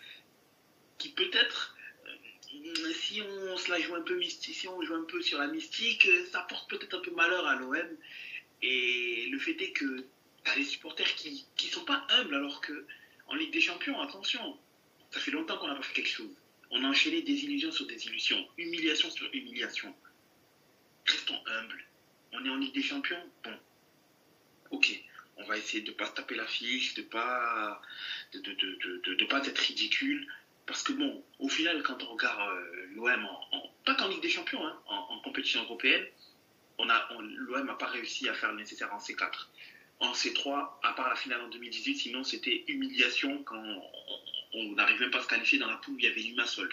qui 0.99 1.10
peut-être, 1.10 1.75
euh, 2.06 2.92
si 2.92 3.20
on 3.22 3.56
se 3.56 3.70
la 3.70 3.80
joue 3.80 3.94
un 3.94 4.02
peu 4.02 4.16
mystique, 4.16 4.54
si 4.54 4.68
on 4.68 4.82
joue 4.82 4.94
un 4.94 5.04
peu 5.04 5.22
sur 5.22 5.38
la 5.38 5.46
mystique, 5.46 6.08
ça 6.30 6.40
porte 6.42 6.68
peut-être 6.68 6.94
un 6.94 7.00
peu 7.00 7.10
malheur 7.12 7.46
à 7.46 7.56
l'OM. 7.56 7.96
Et 8.62 9.28
le 9.30 9.38
fait 9.38 9.60
est 9.62 9.72
que 9.72 10.04
tu 10.44 10.50
as 10.50 10.54
des 10.54 10.64
supporters 10.64 11.14
qui 11.14 11.46
ne 11.62 11.68
sont 11.68 11.84
pas 11.84 12.06
humbles 12.10 12.34
alors 12.34 12.60
que 12.60 12.87
en 13.26 13.34
Ligue 13.34 13.52
des 13.52 13.60
Champions, 13.60 14.00
attention, 14.00 14.58
ça 15.10 15.20
fait 15.20 15.30
longtemps 15.30 15.56
qu'on 15.56 15.68
n'a 15.68 15.76
pas 15.76 15.82
fait 15.82 15.94
quelque 15.94 16.08
chose. 16.08 16.34
On 16.70 16.84
a 16.84 16.88
enchaîné 16.88 17.22
des 17.22 17.44
illusions 17.44 17.72
sur 17.72 17.87
des 17.87 18.06
illusions, 18.06 18.46
humiliation 18.58 19.10
sur 19.10 19.32
humiliation. 19.32 19.94
Restons 21.06 21.40
humbles. 21.46 21.84
On 22.32 22.44
est 22.44 22.49
en 22.49 22.56
Ligue 22.56 22.75
des 22.75 22.82
Champions? 22.82 23.22
Bon. 23.44 23.58
Ok. 24.70 25.00
On 25.40 25.44
va 25.44 25.56
essayer 25.56 25.82
de 25.82 25.90
ne 25.90 25.97
pas 25.97 26.09
taper 26.09 26.35
la 26.35 26.47
fiche, 26.47 26.94
de 26.94 27.02
ne 27.02 27.06
pas, 27.06 27.80
de, 28.35 29.25
pas 29.25 29.47
être 29.47 29.59
ridicule. 29.59 30.26
Parce 30.66 30.82
que 30.82 30.92
bon, 30.92 31.25
au 31.38 31.49
final, 31.49 31.82
quand 31.82 32.02
on 32.04 32.12
regarde 32.12 32.56
euh, 32.56 32.87
l'OM, 32.94 33.26
en, 33.52 33.73
pas 33.85 33.94
qu'en 33.94 34.09
Ligue 34.09 34.23
des 34.23 34.28
Champions, 34.28 34.64
hein, 34.64 34.78
en, 34.87 35.18
compétition 35.20 35.62
européenne, 35.62 36.04
on 36.78 36.88
a, 36.88 37.09
l'OM 37.18 37.66
n'a 37.66 37.75
pas 37.75 37.87
réussi 37.87 38.28
à 38.28 38.35
faire 38.35 38.52
le 38.52 38.59
nécessaire 38.59 38.92
en 38.94 38.99
C4. 38.99 39.49
En 39.99 40.12
C3, 40.12 40.70
à 40.82 40.92
part 40.92 41.09
la 41.09 41.16
finale 41.16 41.40
en 41.42 41.49
2018, 41.49 41.97
sinon 41.97 42.25
c'était 42.25 42.64
humiliation 42.68 43.42
quand 43.42 43.62
on 44.54 44.73
n'arrive 44.73 45.00
même 45.00 45.11
pas 45.11 45.18
à 45.18 45.23
se 45.23 45.28
qualifier 45.28 45.59
dans 45.59 45.68
la 45.68 45.76
poule 45.76 45.94
où 45.94 45.99
il 45.99 46.04
y 46.04 46.09
avait 46.09 46.20
Limassol. 46.20 46.70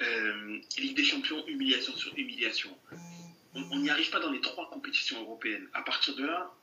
Euh, 0.00 0.60
Ligue 0.78 0.96
des 0.96 1.04
Champions, 1.04 1.44
humiliation 1.46 1.96
sur 1.96 2.16
humiliation. 2.16 2.76
On 3.54 3.78
n'y 3.78 3.90
arrive 3.90 4.10
pas 4.10 4.20
dans 4.20 4.30
les 4.30 4.40
trois 4.40 4.68
compétitions 4.70 5.20
européennes. 5.20 5.68
À 5.72 5.82
partir 5.82 6.14
de 6.16 6.24
là, 6.24 6.54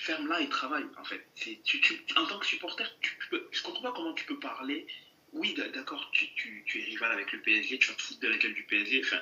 ferme-la 0.00 0.40
et 0.40 0.48
travaille, 0.48 0.86
en 0.96 1.04
fait. 1.04 1.26
En 2.16 2.26
tant 2.26 2.38
que 2.38 2.46
supporter, 2.46 2.90
tu 3.00 3.16
peux, 3.28 3.46
je 3.52 3.62
comprends 3.62 3.82
pas 3.82 3.92
comment 3.92 4.14
tu 4.14 4.24
peux 4.24 4.38
parler. 4.38 4.86
Oui, 5.32 5.54
d'accord, 5.54 6.10
tu, 6.12 6.64
es 6.74 6.82
rival 6.82 7.12
avec 7.12 7.30
le 7.32 7.40
PSG, 7.40 7.78
tu 7.78 7.88
vas 7.88 7.94
te 7.94 8.02
foutre 8.02 8.20
de 8.20 8.28
la 8.28 8.36
gueule 8.38 8.54
du 8.54 8.64
PSG. 8.64 9.02
Enfin, 9.04 9.20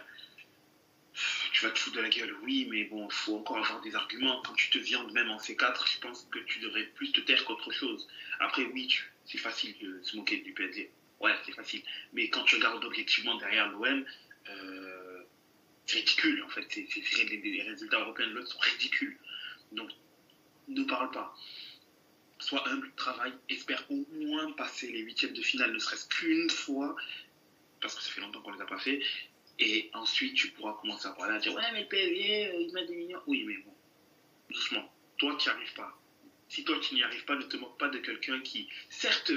tu 1.52 1.64
vas 1.64 1.70
te 1.70 1.78
foutre 1.78 1.96
de 1.96 2.00
la 2.00 2.08
gueule, 2.08 2.32
oui, 2.42 2.66
mais 2.70 2.84
bon, 2.84 3.08
il 3.08 3.12
faut 3.12 3.36
encore 3.36 3.58
avoir 3.58 3.80
des 3.80 3.94
arguments. 3.96 4.40
Quand 4.42 4.54
tu 4.54 4.70
te 4.70 4.78
viandes 4.78 5.12
même 5.12 5.30
en 5.30 5.38
C4, 5.38 5.92
je 5.92 5.98
pense 5.98 6.26
que 6.30 6.38
tu 6.38 6.60
devrais 6.60 6.84
plus 6.84 7.10
te 7.10 7.20
taire 7.20 7.44
qu'autre 7.44 7.72
chose. 7.72 8.06
Après, 8.38 8.64
oui, 8.64 8.88
c'est 9.26 9.38
facile 9.38 9.76
de 9.80 10.00
se 10.02 10.16
moquer 10.16 10.38
du 10.38 10.52
PSG. 10.52 10.88
Ouais, 11.18 11.34
c'est 11.44 11.52
facile. 11.52 11.82
Mais 12.12 12.28
quand 12.28 12.44
tu 12.44 12.54
regardes 12.54 12.84
objectivement 12.84 13.34
derrière 13.34 13.68
l'OM, 13.68 14.04
euh, 14.48 15.22
c'est 15.86 15.98
ridicule, 15.98 16.42
en 16.44 16.48
fait. 16.48 16.64
C'est, 16.70 17.24
les, 17.24 17.62
résultats 17.62 17.98
européens 17.98 18.28
de 18.28 18.34
l'autre 18.34 18.52
sont 18.52 18.60
ridicules. 18.60 19.18
Donc, 19.72 19.90
ne 20.68 20.84
parle 20.84 21.10
pas. 21.10 21.34
Sois 22.38 22.68
humble, 22.68 22.92
travaille, 22.94 23.34
espère 23.48 23.84
au 23.90 24.04
moins 24.12 24.52
passer 24.52 24.90
les 24.90 25.00
huitièmes 25.00 25.32
de 25.32 25.42
finale, 25.42 25.72
ne 25.72 25.78
serait-ce 25.78 26.06
qu'une 26.08 26.48
fois, 26.50 26.94
parce 27.80 27.94
que 27.94 28.02
ça 28.02 28.10
fait 28.10 28.20
longtemps 28.20 28.40
qu'on 28.40 28.52
ne 28.52 28.56
les 28.56 28.62
a 28.62 28.66
pas 28.66 28.78
fait. 28.78 29.02
Et 29.58 29.90
ensuite, 29.92 30.34
tu 30.34 30.50
pourras 30.52 30.74
commencer 30.74 31.08
à 31.08 31.12
parler, 31.12 31.34
à 31.34 31.38
dire 31.38 31.52
Ouais, 31.54 31.62
mais 31.72 31.80
le 31.80 31.88
PSG, 31.88 32.48
euh, 32.48 32.60
il 32.60 32.72
met 32.72 32.86
des 32.86 32.94
millions. 32.94 33.20
Oui, 33.26 33.42
mais 33.44 33.56
bon, 33.56 33.74
doucement. 34.50 34.92
Toi, 35.16 35.36
tu 35.36 35.48
n'y 35.48 35.54
arrives 35.54 35.74
pas. 35.74 36.00
Si 36.48 36.62
toi, 36.64 36.78
tu 36.80 36.94
n'y 36.94 37.02
arrives 37.02 37.24
pas, 37.24 37.34
ne 37.34 37.42
te 37.42 37.56
moque 37.56 37.76
pas 37.76 37.88
de 37.88 37.98
quelqu'un 37.98 38.40
qui, 38.40 38.68
certes, 38.88 39.32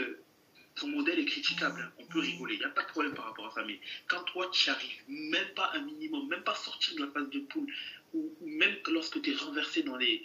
son 0.76 0.88
modèle 0.88 1.20
est 1.20 1.26
critiquable. 1.26 1.82
Hein. 1.82 1.92
On 1.98 2.06
peut 2.06 2.20
rigoler, 2.20 2.56
il 2.56 2.60
n'y 2.60 2.66
a 2.66 2.70
pas 2.70 2.84
de 2.84 2.88
problème 2.88 3.16
par 3.16 3.26
rapport 3.26 3.48
à 3.48 3.52
ça. 3.52 3.64
Mais 3.66 3.80
quand 4.08 4.24
toi, 4.26 4.50
tu 4.54 4.70
arrives 4.70 5.02
même 5.08 5.50
pas 5.56 5.72
un 5.74 5.82
minimum, 5.82 6.28
même 6.28 6.44
pas 6.44 6.56
sortir 6.56 6.96
de 6.96 7.06
la 7.06 7.12
phase 7.12 7.30
de 7.30 7.40
poule, 7.40 7.68
ou, 8.14 8.32
même 8.42 8.76
lorsque 8.88 9.22
tu 9.22 9.32
es 9.32 9.36
renversé 9.36 9.84
dans 9.84 9.98
les, 9.98 10.24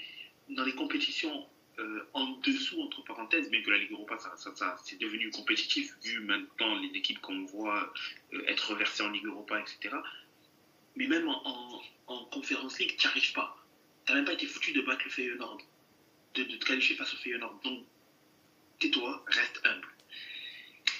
dans 0.48 0.64
les 0.64 0.74
compétitions 0.74 1.46
euh, 1.78 2.08
en 2.14 2.38
dessous, 2.38 2.80
entre 2.80 3.04
parenthèses, 3.04 3.50
bien 3.50 3.62
que 3.62 3.70
la 3.70 3.78
Ligue 3.78 3.92
Europa, 3.92 4.18
ça, 4.18 4.34
ça, 4.54 4.76
c'est 4.84 4.98
devenu 4.98 5.30
compétitif, 5.30 5.94
vu 6.02 6.20
maintenant 6.20 6.74
les 6.76 6.88
équipes 6.88 7.20
qu'on 7.20 7.44
voit 7.44 7.92
euh, 8.32 8.42
être 8.46 8.70
reversées 8.70 9.02
en 9.02 9.10
Ligue 9.10 9.26
Europa, 9.26 9.60
etc. 9.60 9.94
Mais 10.94 11.06
même 11.06 11.28
en, 11.28 11.82
en, 12.06 12.24
Conférence 12.26 12.78
League, 12.78 12.96
tu 12.96 13.06
n'y 13.06 13.10
arrives 13.10 13.32
pas. 13.32 13.62
Tu 14.06 14.12
n'as 14.12 14.16
même 14.16 14.24
pas 14.24 14.32
été 14.32 14.46
foutu 14.46 14.72
de 14.72 14.80
battre 14.80 15.02
le 15.04 15.10
Feyenoord, 15.10 15.60
de, 16.34 16.44
de 16.44 16.56
te 16.56 16.64
qualifier 16.64 16.96
face 16.96 17.12
au 17.12 17.16
Feyenoord. 17.18 17.60
Donc, 17.62 17.84
tais-toi, 18.78 19.22
reste 19.26 19.60
humble. 19.64 19.88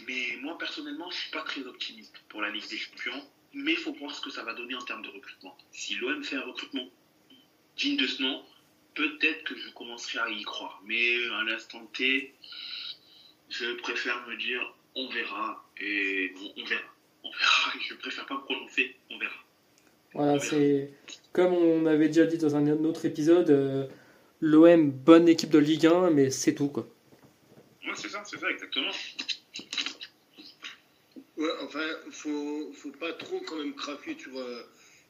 Mais 0.07 0.37
moi, 0.43 0.59
personnellement, 0.59 1.11
je 1.11 1.17
ne 1.17 1.21
suis 1.23 1.31
pas 1.31 1.43
très 1.43 1.62
optimiste 1.62 2.19
pour 2.29 2.43
la 2.43 2.50
Ligue 2.50 2.69
des 2.69 2.76
Champions, 2.76 3.26
mais 3.55 3.73
il 3.73 3.79
faut 3.79 3.95
voir 3.95 4.15
ce 4.15 4.21
que 4.21 4.31
ça 4.31 4.43
va 4.43 4.53
donner 4.53 4.75
en 4.75 4.83
termes 4.83 5.03
de 5.03 5.09
recrutement. 5.09 5.57
Si 5.71 5.95
l'OM 5.95 6.23
fait 6.23 6.37
un 6.37 6.43
recrutement 6.43 6.87
digne 7.76 7.97
de 7.97 8.07
ce 8.07 8.23
nom, 8.23 8.45
peut-être 8.97 9.45
que 9.45 9.57
je 9.57 9.71
commencerai 9.71 10.19
à 10.19 10.29
y 10.29 10.43
croire. 10.43 10.83
Mais 10.87 11.15
à 11.41 11.45
l'instant 11.45 11.85
T, 11.95 12.35
je 13.49 13.73
préfère 13.76 14.26
me 14.26 14.37
dire 14.37 14.75
on 14.97 15.09
verra 15.11 15.65
et 15.81 16.33
on 16.57 16.65
verra. 16.65 16.83
On 17.23 17.31
verra. 17.31 17.73
Je 17.88 17.95
préfère 17.95 18.26
pas 18.26 18.35
me 18.35 18.41
prononcer, 18.41 18.97
on 19.11 19.19
verra. 19.19 19.35
Voilà, 20.15 20.41
c'est 20.41 20.91
comme 21.33 21.53
on 21.53 21.85
avait 21.85 22.09
déjà 22.09 22.25
dit 22.25 22.38
dans 22.38 22.57
un 22.57 22.67
autre 22.85 23.05
épisode, 23.05 23.50
euh, 23.50 23.87
l'OM 24.41 24.91
bonne 24.91 25.29
équipe 25.29 25.50
de 25.50 25.59
Ligue 25.59 25.87
1, 25.87 26.11
mais 26.11 26.31
c'est 26.31 26.55
tout 26.55 26.69
quoi. 26.69 26.88
Ouais, 27.85 27.93
c'est 27.95 28.09
ça, 28.09 28.23
c'est 28.25 28.38
ça 28.38 28.50
exactement. 28.50 28.91
Ouais, 31.37 31.50
enfin, 31.61 31.87
faut, 32.11 32.73
faut 32.73 32.93
pas 32.93 33.12
trop 33.12 33.41
quand 33.41 33.57
même 33.57 33.75
craquer 33.75 34.17
sur, 34.19 34.38
euh, 34.38 34.62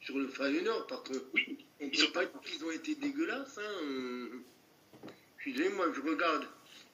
sur 0.06 0.18
le 0.18 0.28
Feyenoord, 0.28 0.86
parce 0.86 1.02
que 1.08 1.14
oui, 1.34 1.58
on 1.80 1.90
peut 1.90 2.12
pas 2.14 2.24
dire 2.24 2.40
qu'ils 2.42 2.64
ont 2.64 2.70
été 2.70 2.94
dégueulasses. 2.94 3.58
Hein. 3.58 4.28
Je 5.38 5.50
suis 5.50 5.68
moi 5.70 5.86
je 5.92 6.00
regarde, 6.00 6.46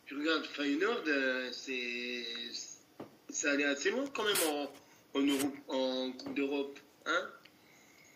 je 0.06 0.16
regarde 0.16 0.46
Feyenoord, 0.46 1.02
euh, 1.06 1.52
c'est, 1.52 2.24
ça 3.28 3.52
allait 3.52 3.64
assez 3.64 3.90
loin 3.90 4.06
quand 4.14 4.24
même 4.24 4.36
en, 4.48 4.72
en, 5.14 5.20
Europe, 5.20 5.56
en 5.68 6.12
Coupe 6.12 6.34
d'Europe. 6.34 6.78
Hein 7.04 7.30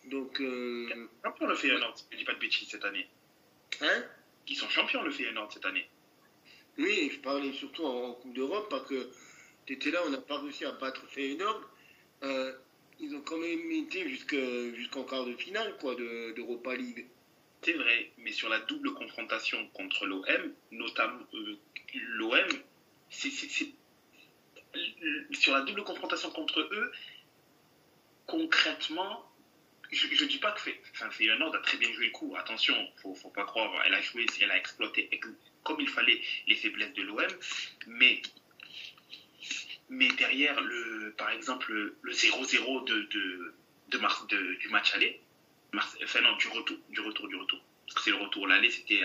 Donc. 0.05 0.41
Euh, 0.41 0.89
champion 1.23 1.45
le 1.45 1.55
Feyenoord, 1.55 1.95
si 1.95 2.05
je 2.11 2.17
dis 2.17 2.25
pas 2.25 2.33
de 2.33 2.39
bêtises 2.39 2.67
cette 2.67 2.85
année. 2.85 3.07
Hein? 3.81 4.03
Ils 4.47 4.55
sont 4.55 4.69
champions 4.69 5.03
le 5.03 5.11
Feyenoord 5.11 5.53
cette 5.53 5.65
année. 5.65 5.87
Oui, 6.79 7.11
je 7.13 7.19
parlais 7.19 7.53
surtout 7.53 7.85
en, 7.85 8.13
Coupe 8.13 8.33
d'Europe 8.33 8.67
parce 8.71 8.87
que 8.87 9.09
tu 9.67 9.73
étais 9.73 9.91
là, 9.91 9.99
on 10.07 10.09
n'a 10.09 10.21
pas 10.21 10.39
réussi 10.39 10.65
à 10.65 10.71
battre 10.71 11.05
Feyenoord. 11.09 11.61
Euh, 12.23 12.51
ils 12.99 13.15
ont 13.15 13.21
quand 13.21 13.37
même 13.37 13.71
été 13.71 14.07
jusqu'en 14.09 15.03
quart 15.03 15.25
de 15.25 15.35
finale 15.35 15.75
quoi, 15.79 15.95
d'Europa 15.95 16.75
League. 16.75 17.07
C'est 17.61 17.73
vrai, 17.73 18.11
mais 18.17 18.31
sur 18.31 18.49
la 18.49 18.59
double 18.59 18.93
confrontation 18.93 19.67
contre 19.73 20.05
l'OM, 20.05 20.53
notamment 20.71 21.25
euh, 21.33 21.57
l'OM, 21.95 22.47
sur 23.09 23.67
la 25.53 25.61
double 25.61 25.83
confrontation 25.83 26.29
contre 26.31 26.59
eux, 26.59 26.91
concrètement, 28.27 29.31
je 29.91 30.23
ne 30.23 30.29
dis 30.29 30.37
pas 30.37 30.51
que 30.51 30.69
enfin, 30.93 31.09
Feyenoord 31.09 31.55
a 31.55 31.59
très 31.59 31.77
bien 31.77 31.91
joué 31.93 32.05
le 32.05 32.11
coup, 32.11 32.35
attention, 32.37 32.75
faut, 33.01 33.15
faut 33.15 33.29
pas 33.29 33.45
croire, 33.45 33.81
elle 33.85 33.93
a 33.93 34.01
joué, 34.01 34.25
elle 34.41 34.51
a 34.51 34.57
exploité 34.57 35.09
comme 35.63 35.81
il 35.81 35.89
fallait 35.89 36.21
les 36.47 36.55
faiblesses 36.55 36.93
de 36.93 37.01
l'OM, 37.01 37.27
mais 37.87 38.21
mais 39.89 40.09
derrière, 40.09 40.59
le, 40.61 41.13
par 41.17 41.29
exemple, 41.29 41.71
le 42.01 42.11
0-0 42.11 42.85
de, 42.85 43.01
de, 43.01 43.53
de, 43.89 44.53
du 44.55 44.67
match 44.69 44.93
aller, 44.93 45.21
enfin 46.03 46.21
non, 46.21 46.35
du 46.35 46.47
retour, 46.47 46.77
du 46.89 46.99
retour, 46.99 47.27
du 47.27 47.35
retour. 47.35 47.59
Parce 47.85 47.95
que 47.95 48.01
c'est 48.01 48.17
le 48.17 48.23
retour. 48.23 48.47
L'aller, 48.47 48.69
c'était, 48.69 49.01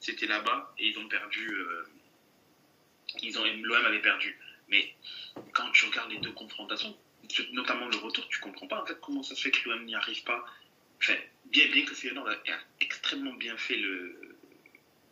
c'était 0.00 0.26
là-bas 0.26 0.74
et 0.78 0.88
ils 0.88 0.98
ont 0.98 1.08
perdu. 1.08 1.48
Euh, 1.50 1.84
ils 3.22 3.38
ont, 3.38 3.44
l'OM 3.44 3.84
avait 3.84 4.02
perdu. 4.02 4.36
Mais 4.68 4.94
quand 5.52 5.70
tu 5.70 5.86
regardes 5.86 6.10
les 6.10 6.18
deux 6.18 6.32
confrontations, 6.32 6.96
notamment 7.52 7.86
le 7.88 7.96
retour, 7.96 8.26
tu 8.28 8.40
comprends 8.40 8.66
pas 8.66 8.82
en 8.82 8.86
fait 8.86 8.98
comment 9.00 9.22
ça 9.22 9.34
se 9.34 9.42
fait 9.42 9.50
que 9.50 9.68
l'OM 9.68 9.84
n'y 9.84 9.94
arrive 9.94 10.24
pas. 10.24 10.44
Enfin, 11.00 11.14
bien, 11.46 11.66
bien 11.70 11.84
que 11.84 11.94
Feyenoord 11.94 12.28
a 12.28 12.36
extrêmement 12.80 13.34
bien 13.34 13.56
fait 13.56 13.76
le, 13.76 14.36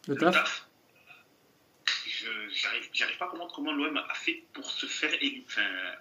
le, 0.09 0.17
taf 0.17 0.67
j'arrive, 2.50 2.88
j'arrive 2.93 3.17
pas 3.17 3.26
à 3.26 3.29
comprendre 3.29 3.52
comment 3.55 3.73
l'OM 3.73 3.97
a 3.97 4.14
fait 4.14 4.43
pour 4.52 4.71
se 4.71 4.87
faire 4.87 5.12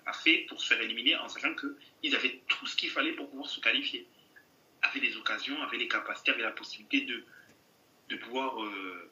a 0.05 0.13
fait 0.13 0.45
pour 0.47 0.61
se 0.61 0.67
faire 0.67 0.81
éliminer 0.81 1.15
en 1.15 1.29
sachant 1.29 1.53
qu'ils 1.55 2.15
avaient 2.15 2.41
tout 2.47 2.65
ce 2.67 2.75
qu'il 2.75 2.89
fallait 2.89 3.13
pour 3.13 3.29
pouvoir 3.29 3.49
se 3.49 3.59
qualifier. 3.59 4.05
avait 4.81 4.99
les 4.99 5.15
occasions, 5.17 5.61
avait 5.61 5.77
les 5.77 5.87
capacités, 5.87 6.31
avait 6.31 6.41
la 6.41 6.51
possibilité 6.51 7.01
de, 7.01 7.23
de, 8.09 8.15
pouvoir, 8.17 8.63
euh, 8.63 9.09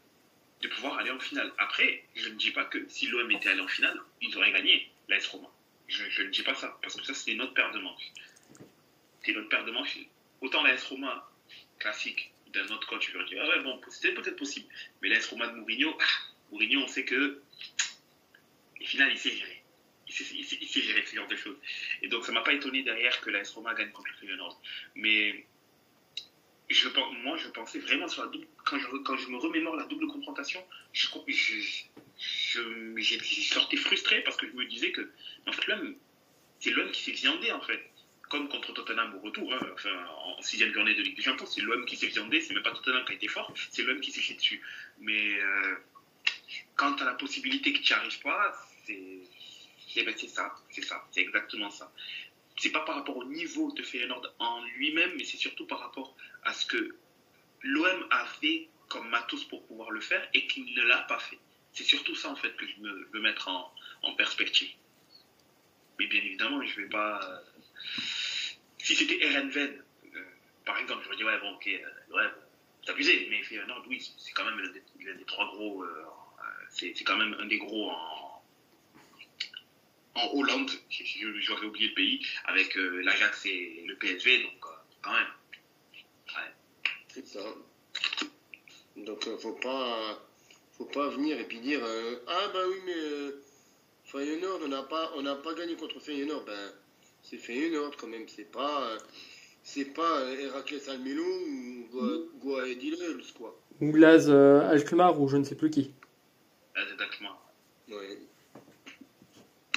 de 0.62 0.68
pouvoir 0.68 0.98
aller 0.98 1.12
en 1.12 1.20
finale. 1.20 1.52
Après, 1.58 2.04
je 2.16 2.30
ne 2.30 2.36
dis 2.36 2.52
pas 2.52 2.66
que 2.66 2.88
si 2.90 3.08
l'OM 3.08 3.30
était 3.32 3.50
allé 3.50 3.62
en 3.62 3.68
finale, 3.68 4.00
ils 4.22 4.36
auraient 4.38 4.52
gagné 4.52 4.92
l'AS 5.08 5.26
Roma. 5.28 5.50
Je, 5.88 6.22
ne 6.22 6.30
dis 6.30 6.44
pas 6.44 6.54
ça, 6.54 6.78
parce 6.82 6.96
que 6.96 7.04
ça, 7.04 7.14
c'était 7.14 7.36
notre 7.36 7.54
paire 7.54 7.72
de 7.72 7.80
manches. 7.80 8.12
C'était 9.20 9.34
notre 9.34 9.50
paire 9.50 9.66
de 9.66 9.72
manches. 9.72 9.98
Autant 10.42 10.64
l'AS 10.64 10.84
Roma, 10.84 11.30
classique, 11.80 12.32
d'un 12.54 12.68
autre 12.68 12.88
coach, 12.88 13.10
je 13.12 13.18
leur 13.18 13.28
dis, 13.28 13.38
ah 13.38 13.48
ouais, 13.48 13.62
bon, 13.62 13.80
c'était 13.90 14.14
peut-être 14.14 14.38
possible. 14.38 14.68
Mais 15.02 15.10
l'AS 15.10 15.26
Roma 15.28 15.48
de 15.48 15.56
Mourinho, 15.56 15.96
ah, 16.00 16.06
Mourinho, 16.52 16.82
on 16.82 16.88
sait 16.88 17.06
que 17.06 17.42
les 18.80 18.86
finales, 18.86 19.12
il 19.12 19.18
sait 19.18 19.32
gérer. 19.32 19.64
Il 20.08 20.14
sait, 20.16 20.82
gérer 20.82 21.06
ce 21.06 21.16
genre 21.16 21.28
de 21.28 21.36
choses. 21.36 21.58
Et 22.02 22.08
donc, 22.08 22.26
ça 22.26 22.32
m'a 22.32 22.42
pas 22.42 22.54
étonné 22.54 22.82
derrière 22.82 23.22
que 23.22 23.30
l'AS 23.30 23.52
Roma 23.52 23.76
gagne 23.76 23.92
contre 23.92 24.10
le 24.10 24.16
Feyenoord. 24.16 24.60
Mais 24.96 25.46
je, 26.70 26.88
moi, 27.24 27.38
je 27.38 27.48
pensais 27.50 27.80
vraiment 27.80 28.08
sur 28.08 28.24
la 28.24 28.30
double. 28.30 28.48
Quand 28.66 28.78
je, 29.18 29.30
me 29.30 29.38
remémore 29.38 29.76
la 29.76 29.86
double 29.86 30.08
confrontation, 30.08 30.64
je, 30.94 31.08
je, 31.28 31.84
sorti 33.44 33.78
frustré 33.78 34.22
parce 34.22 34.38
que 34.38 34.48
je 34.48 34.54
me 34.54 34.66
disais 34.66 34.92
que, 34.92 35.12
en 35.46 35.52
fait, 35.52 35.68
l'homme, 35.68 35.96
c'est 36.60 36.72
l'homme 36.72 36.92
qui 36.92 37.04
s'est 37.04 37.12
viandé, 37.12 37.52
en 37.52 37.62
fait. 37.62 37.80
Comme 38.30 38.48
contre 38.48 38.74
Tottenham 38.74 39.16
au 39.16 39.20
retour, 39.22 39.52
hein, 39.54 39.60
enfin, 39.74 40.06
en 40.38 40.42
sixième 40.44 40.72
journée 40.72 40.94
de 40.94 41.02
Ligue 41.02 41.16
des 41.16 41.24
Champions, 41.24 41.48
c'est 41.48 41.62
l'homme 41.62 41.86
qui 41.86 41.96
s'est 41.96 42.08
viandé, 42.08 42.42
c'est 42.42 42.54
même 42.54 42.62
pas 42.62 42.72
Tottenham 42.72 43.04
qui 43.06 43.14
a 43.14 43.16
été 43.16 43.28
fort, 43.28 43.52
c'est 43.72 43.82
l'homme 43.82 44.02
qui 44.02 44.12
s'est 44.12 44.22
fait 44.22 44.36
dessus. 44.36 44.62
Mais 45.00 45.40
euh, 45.40 45.76
quand 46.80 46.94
tu 46.94 47.04
la 47.04 47.14
possibilité 47.16 47.74
que 47.74 47.80
tu 47.80 47.92
n'y 47.92 48.00
arrives 48.00 48.22
pas, 48.22 48.56
c'est 48.86 50.04
ben, 50.06 50.16
ça, 50.18 50.56
c'est 50.72 50.86
ça, 50.86 51.06
c'est 51.12 51.20
exactement 51.20 51.70
ça. 51.70 51.92
C'est 52.58 52.72
pas 52.72 52.86
par 52.86 52.96
rapport 52.96 53.18
au 53.18 53.26
niveau 53.26 53.74
de 53.74 53.84
Feyenoord 53.84 54.34
en 54.40 54.64
lui-même, 54.78 55.14
mais 55.18 55.26
c'est 55.26 55.36
surtout 55.36 55.66
par 55.66 55.80
rapport 55.80 56.16
à 56.44 56.54
ce 56.54 56.66
que 56.66 56.96
l'OM 57.64 58.08
a 58.12 58.26
fait 58.40 58.70
comme 58.88 59.10
matos 59.10 59.44
pour 59.44 59.66
pouvoir 59.68 59.92
le 59.92 60.00
faire 60.00 60.26
et 60.34 60.48
qu'il 60.48 60.74
ne 60.74 60.84
l'a 60.84 61.00
pas 61.00 61.20
fait. 61.20 61.38
C'est 61.74 61.84
surtout 61.84 62.16
ça 62.16 62.30
en 62.30 62.38
fait 62.38 62.56
que 62.56 62.66
je 62.66 62.76
veux 63.12 63.20
mettre 63.20 63.50
en, 63.50 64.14
perspective. 64.16 64.70
Mais 66.00 66.08
bien 66.08 66.22
évidemment, 66.22 66.66
je 66.66 66.82
vais 66.82 66.88
pas. 66.88 67.20
Euh, 67.24 68.02
si 68.78 68.96
c'était 68.96 69.22
Erenven, 69.22 69.84
euh, 70.16 70.24
par 70.66 70.78
exemple, 70.78 71.04
je 71.04 71.10
me 71.10 71.18
dis 71.18 71.26
ouais 71.26 71.40
bon 71.40 71.56
ok, 71.56 71.68
euh, 71.68 72.16
ouais, 72.16 72.30
abusé, 72.88 73.28
mais 73.30 73.44
Feyenoord 73.44 73.86
oui, 73.88 74.00
c'est 74.18 74.32
quand 74.32 74.46
même 74.46 74.60
l'un 74.60 75.16
des, 75.16 75.26
trois 75.26 75.46
gros. 75.48 75.84
Euh, 76.84 76.92
c'est 76.96 77.04
quand 77.04 77.18
même 77.18 77.36
un 77.40 77.46
des 77.46 77.58
gros 77.58 77.90
en, 77.90 78.44
en 80.16 80.34
Hollande. 80.34 80.72
J'aurais 81.40 81.66
oublié 81.66 81.90
le 81.90 81.94
pays 81.94 82.26
avec 82.46 82.76
l'Ajax 82.76 83.46
et 83.46 83.84
le 83.88 83.96
PSV, 83.96 84.44
donc 84.44 84.66
quand 85.02 85.14
même. 85.14 85.28
C'est 87.10 87.26
ça. 87.26 87.40
Donc, 88.96 89.28
euh, 89.28 89.38
faut 89.38 89.54
pas, 89.54 90.20
faut 90.78 90.86
pas 90.86 91.10
venir 91.10 91.40
et 91.40 91.44
puis 91.46 91.60
dire 91.60 91.80
euh, 91.84 92.16
ah 92.28 92.50
bah 92.54 92.60
oui 92.70 92.78
mais 92.86 92.94
euh, 92.96 93.32
Feyenoord 94.06 94.62
on 94.64 94.68
n'a 94.68 94.84
pas, 94.84 95.12
on 95.16 95.22
n'a 95.22 95.36
pas 95.36 95.54
gagné 95.54 95.76
contre 95.76 96.00
Feyenoord. 96.00 96.44
Ben 96.46 96.72
c'est 97.24 97.38
Feyenoord 97.38 97.96
quand 97.98 98.08
même. 98.08 98.28
C'est 98.28 98.52
pas, 98.52 98.98
c'est 99.64 99.94
pas 99.94 100.24
Héraclès 100.40 100.88
Almelo 100.90 101.24
ou 101.24 102.30
Goa 102.42 102.68
Edilels 102.68 103.24
quoi. 103.38 103.60
Ou 103.82 103.96
Laz 103.96 104.30
Alkmaar 104.30 105.20
ou 105.20 105.28
je 105.28 105.38
ne 105.38 105.44
sais 105.44 105.56
plus 105.56 105.70
qui. 105.70 105.92
Laz 106.80 106.96
Alkmaar. 107.00 107.42
Ouais. 107.90 108.20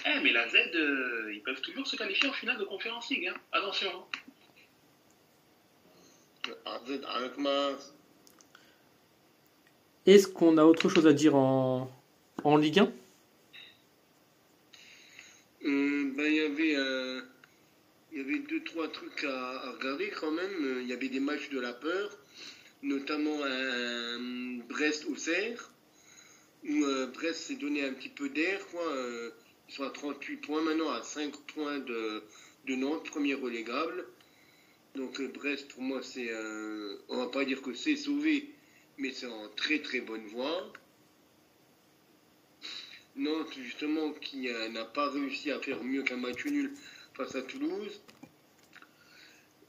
Eh, 0.05 0.21
mais 0.23 0.33
la 0.33 0.49
Z, 0.49 0.57
ils 1.33 1.43
peuvent 1.45 1.61
toujours 1.61 1.87
se 1.87 1.97
qualifier 1.97 2.29
en 2.29 2.33
finale 2.33 2.59
de 2.59 2.65
conférence 2.65 3.09
League. 3.11 3.29
Hein. 3.29 3.39
Attention. 3.53 3.91
Hein. 3.91 4.07
Est-ce 10.07 10.29
qu'on 10.29 10.59
a 10.59 10.65
autre 10.65 10.89
chose 10.89 11.07
à 11.07 11.13
dire 11.13 11.35
en, 11.37 11.91
en 12.43 12.57
Ligue 12.57 12.81
1 12.81 12.93
hum, 15.65 16.15
ben, 16.17 16.27
Il 16.27 16.35
y 16.35 16.41
avait 16.41 16.77
euh, 16.77 17.23
il 18.13 18.19
y 18.19 18.21
avait 18.21 18.41
deux 18.41 18.63
trois 18.65 18.89
trucs 18.89 19.25
à, 19.25 19.73
regarder 19.73 20.11
quand 20.11 20.33
même. 20.33 20.81
Il 20.83 20.89
y 20.89 20.93
avait 20.93 21.09
des 21.09 21.21
matchs 21.21 21.51
de 21.51 21.61
la 21.61 21.73
peur, 21.73 22.19
notamment 22.83 23.39
un, 23.45 24.59
Brest 24.69 25.07
au 25.09 25.17
Serre, 25.17 25.71
où 26.65 26.85
euh, 26.85 27.07
Brest 27.07 27.41
s'est 27.41 27.57
donné 27.57 27.85
un 27.85 27.93
petit 27.93 28.09
peu 28.09 28.29
d'air. 28.29 28.65
Quoi. 28.69 28.87
Euh, 28.87 29.31
ils 29.69 29.75
sont 29.75 29.85
à 29.85 29.91
38 29.91 30.37
points 30.39 30.63
maintenant, 30.63 30.91
à 30.91 31.03
5 31.03 31.37
points 31.55 31.79
de, 31.79 32.23
Nantes, 32.69 33.05
premier 33.05 33.35
relégable. 33.35 34.07
Donc 34.95 35.21
euh, 35.21 35.29
Brest, 35.29 35.69
pour 35.69 35.83
moi, 35.83 36.03
c'est, 36.03 36.31
on 37.09 37.17
va 37.17 37.27
pas 37.29 37.45
dire 37.45 37.63
que 37.63 37.75
c'est 37.75 37.97
sauvé, 37.97 38.51
mais 38.99 39.11
c'est 39.13 39.27
en 39.27 39.49
très 39.51 39.81
très 39.81 40.01
bonne 40.01 40.27
voie. 40.27 40.73
Nantes, 43.17 43.53
justement, 43.55 44.13
qui 44.13 44.49
n'a 44.71 44.85
pas 44.85 45.11
réussi 45.11 45.51
à 45.51 45.61
faire 45.61 45.83
mieux 45.85 46.03
qu'un 46.03 46.17
match 46.17 46.45
nul 46.47 46.73
face 47.15 47.35
à 47.35 47.43
Toulouse. 47.43 48.01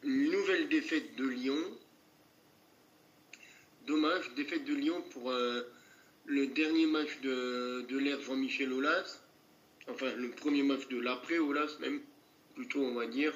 Une 0.03 0.31
nouvelle 0.31 0.69
défaite 0.69 1.15
de 1.15 1.27
Lyon. 1.27 1.77
Dommage, 3.85 4.33
défaite 4.35 4.63
de 4.63 4.73
Lyon 4.73 5.01
pour 5.11 5.33
le 6.25 6.47
dernier 6.47 6.85
match 6.85 7.19
de, 7.21 7.85
de 7.89 7.97
l'ère 7.97 8.21
Jean-Michel 8.21 8.71
Aulas. 8.71 9.21
Enfin, 9.89 10.13
le 10.15 10.29
premier 10.29 10.63
match 10.63 10.87
de 10.87 10.99
l'après 10.99 11.37
Aulas, 11.39 11.77
même, 11.79 12.01
plutôt, 12.55 12.81
on 12.81 12.93
va 12.93 13.07
dire. 13.07 13.33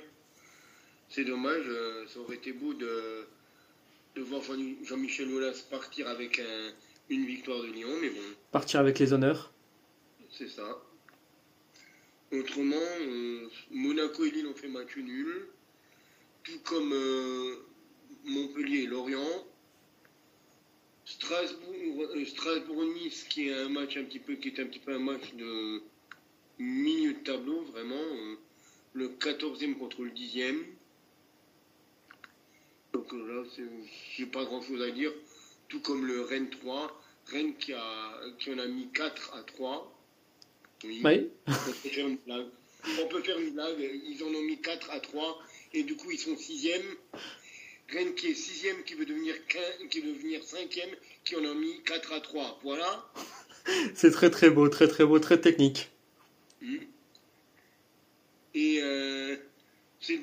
C'est 1.09 1.25
dommage, 1.25 1.65
euh, 1.67 2.05
ça 2.07 2.19
aurait 2.19 2.35
été 2.35 2.51
beau 2.53 2.73
de, 2.73 3.25
de 4.15 4.21
voir 4.21 4.41
Jean-Michel 4.83 5.31
Aulas 5.33 5.65
partir 5.69 6.07
avec 6.07 6.41
une 7.09 7.25
victoire 7.25 7.61
de 7.61 7.67
Lyon, 7.67 7.89
mais 8.01 8.09
bon. 8.09 8.21
Partir 8.51 8.79
avec 8.79 8.99
les 8.99 9.13
honneurs. 9.13 9.51
C'est 10.29 10.49
ça. 10.49 10.81
Autrement, 12.31 12.75
euh, 13.01 13.47
Monaco 13.71 14.25
et 14.25 14.31
Lille 14.31 14.47
ont 14.47 14.53
fait 14.53 14.67
match 14.67 14.97
nul, 14.97 15.47
tout 16.43 16.59
comme 16.65 16.91
euh, 16.91 17.55
Montpellier 18.25 18.79
et 18.79 18.85
Lorient. 18.85 19.45
Strasbourg, 21.07 22.09
Strasbourg-Nice, 22.25 23.23
qui 23.29 23.47
est 23.47 23.53
un 23.53 23.69
match 23.69 23.95
un 23.95 24.03
petit 24.03 24.19
peu, 24.19 24.35
qui 24.35 24.49
est 24.49 24.59
un 24.59 24.65
petit 24.65 24.79
peu 24.79 24.93
un 24.93 24.99
match 24.99 25.33
de 25.35 25.81
milieu 26.59 27.13
de 27.13 27.19
tableau, 27.19 27.61
vraiment. 27.61 28.03
le 28.91 29.07
14e 29.09 29.77
contre 29.77 30.01
le 30.03 30.11
10e. 30.11 30.65
Donc 32.91 33.11
là, 33.13 33.43
j'ai 34.15 34.25
pas 34.25 34.43
grand 34.43 34.61
chose 34.61 34.81
à 34.81 34.91
dire. 34.91 35.13
Tout 35.69 35.79
comme 35.79 36.05
le 36.05 36.23
Rennes 36.23 36.49
3. 36.49 37.01
Rennes 37.27 37.55
qui, 37.57 37.73
a, 37.73 38.21
qui 38.39 38.51
en 38.53 38.59
a 38.59 38.67
mis 38.67 38.89
4 38.91 39.33
à 39.35 39.43
3. 39.43 39.93
Oui. 40.83 41.01
On 41.47 41.53
peut 41.53 41.71
faire 41.89 42.07
une 42.07 42.17
blague. 42.17 42.47
On 43.01 43.07
peut 43.07 43.21
faire 43.21 43.39
une 43.39 43.51
blague. 43.51 43.79
Ils 43.79 44.23
en 44.23 44.27
ont 44.27 44.41
mis 44.41 44.59
4 44.59 44.91
à 44.91 44.99
3. 44.99 45.39
Et 45.73 45.83
du 45.83 45.95
coup, 45.95 46.11
ils 46.11 46.19
sont 46.19 46.33
6e. 46.33 46.83
Rennes 47.89 48.15
qui 48.15 48.27
est 48.27 48.33
6e, 48.33 48.83
qui 48.83 48.95
veut 48.95 49.05
devenir, 49.05 49.35
qui 49.89 50.01
veut 50.01 50.13
devenir 50.13 50.41
5e, 50.41 50.93
qui 51.23 51.35
en 51.35 51.45
a 51.45 51.53
mis 51.53 51.81
4 51.83 52.13
à 52.13 52.19
3. 52.19 52.59
Voilà. 52.63 53.05
C'est 53.95 54.11
très 54.11 54.29
très 54.29 54.49
beau, 54.49 54.69
très 54.69 54.87
très 54.87 55.05
beau, 55.05 55.19
très 55.19 55.39
technique. 55.39 55.89
Hmm. 56.61 56.77
Et 58.55 58.79
euh, 58.81 59.35
c'est 59.99 60.17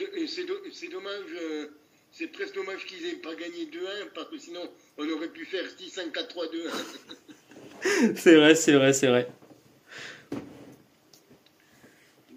dommage. 0.89 1.37
Euh, 1.41 1.69
c'est 2.11 2.29
presque 2.29 2.55
dommage 2.55 2.87
qu'ils 2.87 3.07
aient 3.07 3.17
pas 3.17 3.35
gagné 3.35 3.67
2-1 3.67 4.13
parce 4.15 4.31
que 4.31 4.39
sinon 4.39 4.61
on 4.99 5.09
aurait 5.09 5.29
pu 5.29 5.45
faire 5.45 5.65
6-5-4-3-2-1. 5.65 8.15
c'est 8.17 8.37
vrai, 8.37 8.55
c'est 8.55 8.73
vrai, 8.73 8.93
c'est 8.93 9.09
vrai. 9.09 9.29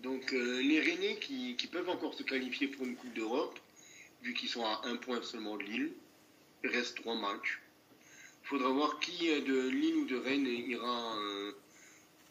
Donc 0.04 0.34
euh, 0.34 0.62
les 0.62 0.80
Rennais 0.80 1.18
qui, 1.20 1.56
peuvent 1.72 1.90
encore 1.90 2.14
se 2.14 2.24
qualifier 2.24 2.68
pour 2.68 2.86
une 2.86 2.96
Coupe 2.96 3.14
d'Europe, 3.14 3.60
vu 4.28 4.34
qu'ils 4.34 4.50
sont 4.50 4.66
à 4.66 4.82
un 4.84 4.98
point 4.98 5.22
seulement 5.22 5.56
de 5.56 5.64
Lille, 5.64 5.92
il 6.64 6.70
reste 6.70 6.98
trois 6.98 7.16
matchs. 7.16 7.62
Il 8.44 8.48
faudra 8.50 8.70
voir 8.70 9.00
qui 9.00 9.30
de 9.42 9.70
Lille 9.70 9.96
ou 9.96 10.06
de 10.06 10.18
Rennes 10.18 10.48
ira 10.48 11.18
euh, 11.18 11.52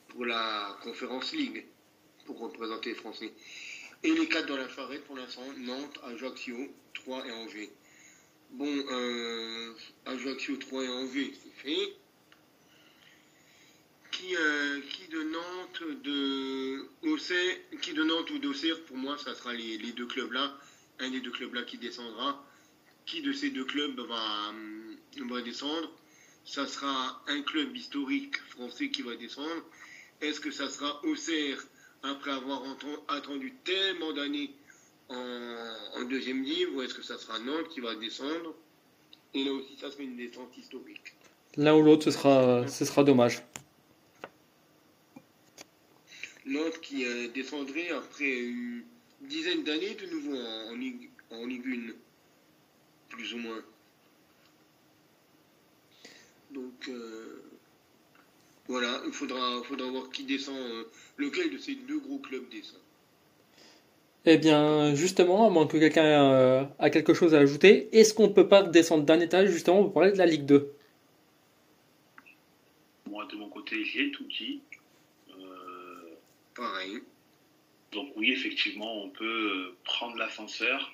pour 0.09 0.27
la 0.27 0.79
Conférence 0.83 1.33
League 1.33 1.65
pour 2.27 2.39
représenter 2.39 2.91
les 2.91 2.97
Français. 2.97 3.33
Et 4.03 4.13
les 4.13 4.29
quatre 4.29 4.47
dans 4.47 4.57
la 4.57 4.69
charrette 4.69 5.05
pour 5.05 5.17
l'instant, 5.17 5.47
Nantes, 5.57 5.99
Ajaccio, 6.05 6.57
3 6.95 7.27
et 7.27 7.33
Angers. 7.33 7.73
Bon, 8.51 8.67
euh, 8.67 9.73
Ajaccio, 10.05 10.57
3 10.57 10.85
et 10.85 10.89
Angers, 10.89 11.33
c'est 11.43 11.63
fait. 11.63 11.97
Qui, 14.13 14.37
euh, 14.37 14.81
qui, 14.91 15.09
de 15.09 15.23
Nantes, 15.23 15.83
de 16.03 16.89
Auxerre, 17.09 17.57
qui 17.81 17.93
de 17.93 18.05
Nantes 18.05 18.31
ou 18.31 18.39
d'Auxerre, 18.39 18.83
pour 18.85 18.97
moi, 18.97 19.17
ça 19.19 19.35
sera 19.35 19.55
les, 19.55 19.79
deux 19.93 20.07
clubs-là. 20.07 20.59
Un 20.99 21.11
des 21.11 21.21
deux 21.21 21.31
clubs-là 21.31 21.63
qui 21.63 21.79
descendra. 21.79 22.45
Qui 23.05 23.23
de 23.23 23.33
ces 23.33 23.51
deux 23.51 23.65
clubs 23.65 23.99
va, 24.01 24.53
va 25.29 25.43
descendre? 25.43 25.91
Ça 26.45 26.67
sera 26.67 27.23
un 27.27 27.43
club 27.43 27.77
historique 27.77 28.37
français 28.51 28.91
qui 28.91 29.03
va 29.03 29.17
descendre. 29.17 29.63
Est-ce 30.21 30.41
que 30.41 30.51
ça 30.51 30.69
sera 30.69 31.05
Auxerre 31.05 31.65
après 32.03 32.31
avoir 32.31 32.63
attendu 33.09 33.55
tellement 33.65 34.13
d'années 34.13 34.55
en, 35.09 36.05
deuxième 36.09 36.43
livre 36.43 36.77
ou 36.77 36.83
est-ce 36.83 36.95
que 36.95 37.03
ça 37.03 37.19
sera 37.19 37.39
Nantes 37.41 37.69
qui 37.69 37.81
va 37.81 37.95
descendre? 37.97 38.55
Et 39.35 39.45
là 39.45 39.53
aussi, 39.53 39.77
ça 39.81 39.91
sera 39.91 40.03
une 40.03 40.17
descente 40.17 40.57
historique. 40.57 41.15
L'un 41.57 41.75
ou 41.75 41.83
l'autre, 41.83 42.05
ce 42.05 42.11
sera, 42.11 42.67
ce 42.69 42.85
sera 42.85 43.03
dommage. 43.03 43.43
Nantes 46.47 46.81
qui 46.81 47.05
euh, 47.05 47.29
descendrait 47.29 47.89
après 47.91 48.31
une 48.31 48.85
dizaine 49.29 49.65
d'années 49.65 49.95
de 49.95 50.07
nouveau 50.07 50.37
en, 50.37 50.73
en, 50.73 50.77
Ligue, 50.77 51.11
1, 51.31 51.93
plus 53.09 53.35
ou 53.35 53.39
moins. 53.39 53.62
Donc 56.51 56.89
euh, 56.89 57.43
voilà, 58.69 59.03
il 59.07 59.12
faudra, 59.12 59.62
faudra 59.65 59.91
voir 59.91 60.11
qui 60.11 60.25
descend, 60.25 60.57
euh, 60.57 60.85
lequel 61.17 61.51
de 61.51 61.59
ces 61.59 61.75
deux 61.75 61.99
gros 61.99 62.19
clubs 62.19 62.49
descend. 62.51 62.81
Eh 64.25 64.39
bien, 64.39 64.95
justement, 64.95 65.47
à 65.47 65.51
moins 65.51 65.69
que 65.69 65.77
quelqu'un 65.77 66.69
a 66.81 66.91
quelque 66.91 67.15
chose 67.15 67.33
à 67.33 67.39
ajouter, 67.39 67.89
est-ce 67.97 68.12
qu'on 68.12 68.27
ne 68.27 68.33
peut 68.33 68.49
pas 68.49 68.65
descendre 68.65 69.05
d'un 69.05 69.21
étage 69.21 69.51
justement 69.51 69.85
pour 69.85 69.93
parler 69.93 70.11
de 70.11 70.19
la 70.19 70.27
Ligue 70.27 70.47
2 70.47 70.73
Moi, 73.09 73.25
de 73.31 73.37
mon 73.37 73.49
côté, 73.49 73.85
j'ai 73.85 74.11
tout 74.11 74.25
dit. 74.25 74.61
Pareil. 76.57 77.03
Donc 77.97 78.09
oui, 78.15 78.31
effectivement, 78.31 79.05
on 79.05 79.09
peut 79.09 79.25
euh, 79.25 79.75
prendre 79.85 80.17
l'ascenseur, 80.19 80.93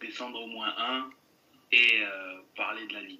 descendre 0.00 0.40
au 0.40 0.46
moins 0.46 0.72
un 0.78 1.10
et 1.72 2.02
euh, 2.02 2.34
parler 2.56 2.86
de 2.86 2.92
la 2.92 3.02
Ligue 3.02 3.18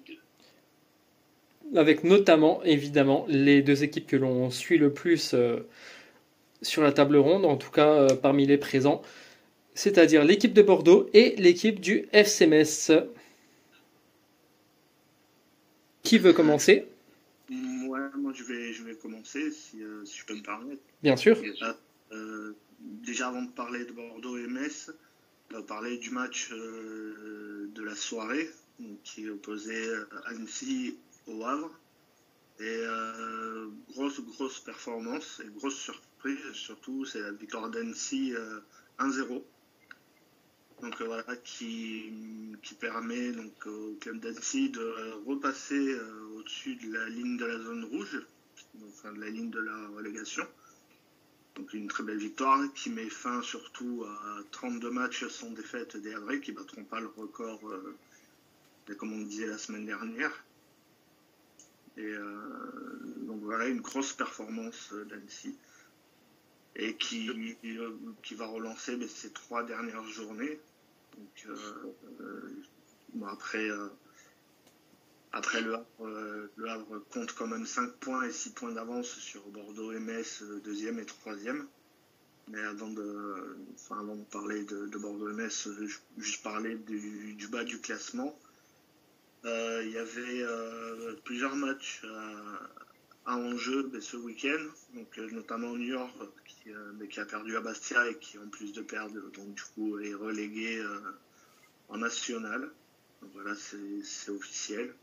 2. 1.73 1.77
Avec 1.77 2.05
notamment, 2.05 2.63
évidemment, 2.63 3.25
les 3.27 3.61
deux 3.61 3.83
équipes 3.83 4.07
que 4.07 4.15
l'on 4.15 4.49
suit 4.49 4.77
le 4.77 4.93
plus 4.93 5.33
euh, 5.33 5.67
sur 6.61 6.81
la 6.81 6.93
table 6.93 7.17
ronde, 7.17 7.43
en 7.43 7.57
tout 7.57 7.69
cas 7.69 8.07
parmi 8.15 8.45
les 8.45 8.57
présents, 8.57 9.01
c'est-à-dire 9.73 10.23
l'équipe 10.23 10.53
de 10.53 10.61
Bordeaux 10.61 11.09
et 11.13 11.35
l'équipe 11.35 11.81
du 11.81 12.07
FCMS. 12.13 13.09
Qui 16.01 16.17
veut 16.17 16.31
commencer? 16.31 16.87
Moi, 17.49 18.09
moi, 18.17 18.31
je 18.33 18.45
vais, 18.45 18.71
je 18.71 18.83
vais 18.83 18.95
commencer, 18.95 19.51
si, 19.51 19.81
si 20.05 20.17
je 20.17 20.25
peux 20.25 20.35
me 20.35 20.43
permettre. 20.43 20.81
Bien 21.03 21.17
sûr. 21.17 21.37
Euh, 22.81 22.83
déjà 23.03 23.27
avant 23.27 23.41
de 23.41 23.51
parler 23.51 23.85
de 23.85 23.91
Bordeaux 23.91 24.37
et 24.37 24.47
Metz, 24.47 24.91
on 25.51 25.55
va 25.55 25.63
parler 25.63 25.97
du 25.97 26.09
match 26.09 26.49
euh, 26.51 27.69
de 27.73 27.83
la 27.83 27.95
soirée 27.95 28.49
qui 29.03 29.27
opposait 29.29 29.89
Annecy 30.25 30.97
au 31.25 31.43
Havre. 31.43 31.71
Et 32.59 32.63
euh, 32.65 33.67
grosse, 33.89 34.19
grosse 34.21 34.59
performance 34.59 35.41
et 35.45 35.49
grosse 35.49 35.77
surprise 35.77 36.51
surtout, 36.53 37.05
c'est 37.05 37.21
la 37.21 37.31
victoire 37.31 37.69
d'Annecy 37.69 38.33
1-0. 38.99 39.43
Donc 40.81 41.01
voilà, 41.01 41.35
qui, 41.37 42.11
qui, 42.61 42.73
permet 42.75 43.31
donc, 43.31 43.65
au 43.65 43.95
club 43.99 44.19
d'Annecy 44.19 44.69
de 44.69 45.13
repasser 45.25 45.95
au-dessus 46.35 46.75
de 46.75 46.93
la 46.93 47.09
ligne 47.09 47.37
de 47.37 47.45
la 47.45 47.59
zone 47.59 47.85
rouge, 47.85 48.21
enfin 48.87 49.13
de 49.13 49.21
la 49.21 49.29
ligne 49.29 49.49
de 49.49 49.59
la 49.59 49.87
relégation. 49.89 50.45
Donc 51.57 51.73
une 51.73 51.87
très 51.87 52.03
belle 52.03 52.19
victoire 52.19 52.61
qui 52.75 52.91
met 52.91 53.09
fin 53.09 53.41
surtout 53.41 54.05
à 54.05 54.39
32 54.51 54.91
matchs 54.91 55.27
sans 55.27 55.49
défaite 55.49 55.97
des 55.97 56.13
Havrais 56.13 56.39
qui 56.39 56.51
battront 56.51 56.83
pas 56.83 56.99
le 56.99 57.07
record, 57.07 57.59
euh, 57.67 57.97
comme 58.97 59.11
on 59.11 59.23
disait 59.23 59.47
la 59.47 59.57
semaine 59.57 59.85
dernière. 59.87 60.43
Et 61.97 62.05
euh, 62.05 62.31
donc 63.21 63.41
voilà 63.41 63.65
une 63.67 63.81
grosse 63.81 64.13
performance 64.13 64.93
d'Annecy 65.09 65.55
et 66.75 66.95
qui, 66.95 67.57
qui 68.21 68.35
va 68.35 68.45
relancer 68.45 68.99
ses 69.01 69.07
ces 69.07 69.31
trois 69.31 69.63
dernières 69.63 70.05
journées. 70.05 70.59
Donc, 71.17 71.47
euh, 71.47 72.63
après, 73.25 73.67
après, 75.33 75.61
le 75.61 75.75
Havre, 75.75 75.85
euh, 76.01 76.47
le 76.55 76.69
Havre, 76.69 76.99
compte 77.11 77.33
quand 77.33 77.47
même 77.47 77.65
5 77.65 77.91
points 77.97 78.23
et 78.23 78.31
6 78.31 78.51
points 78.51 78.71
d'avance 78.71 79.07
sur 79.19 79.45
Bordeaux 79.49 79.91
et 79.91 79.99
Metz, 79.99 80.41
euh, 80.41 80.61
deuxième 80.63 80.99
et 80.99 81.05
troisième. 81.05 81.67
Mais 82.49 82.61
avant 82.63 82.89
de, 82.89 83.57
parler 84.31 84.63
de, 84.63 84.97
Bordeaux 84.97 85.29
et 85.29 85.33
Metz, 85.33 85.67
euh, 85.67 85.85
je, 85.85 85.97
juste 86.17 86.43
parler 86.43 86.75
du, 86.75 87.47
bas 87.49 87.65
du 87.65 87.79
classement. 87.81 88.37
il 89.43 89.89
y 89.91 89.97
avait 89.97 90.43
plusieurs 91.25 91.55
matchs 91.55 92.05
à, 93.25 93.37
enjeu 93.37 93.83
ben, 93.83 93.99
ce 93.99 94.15
week-end, 94.15 94.63
donc 94.93 95.17
notamment 95.17 95.75
New 95.75 95.89
York 95.89 96.13
qui, 96.45 96.71
ben, 96.93 97.07
qui, 97.07 97.19
a 97.19 97.25
perdu 97.25 97.57
à 97.57 97.61
Bastia 97.61 98.09
et 98.09 98.17
qui 98.17 98.37
en 98.39 98.47
plus 98.47 98.71
de 98.71 98.81
perdre, 98.81 99.19
donc 99.31 99.53
du 99.53 99.63
coup 99.75 99.99
est 99.99 100.13
relégué 100.13 100.81
en 101.89 101.97
national. 101.97 102.71
Donc 103.21 103.31
voilà, 103.33 103.53
c'est 103.55 104.31
officiel. 104.31 104.93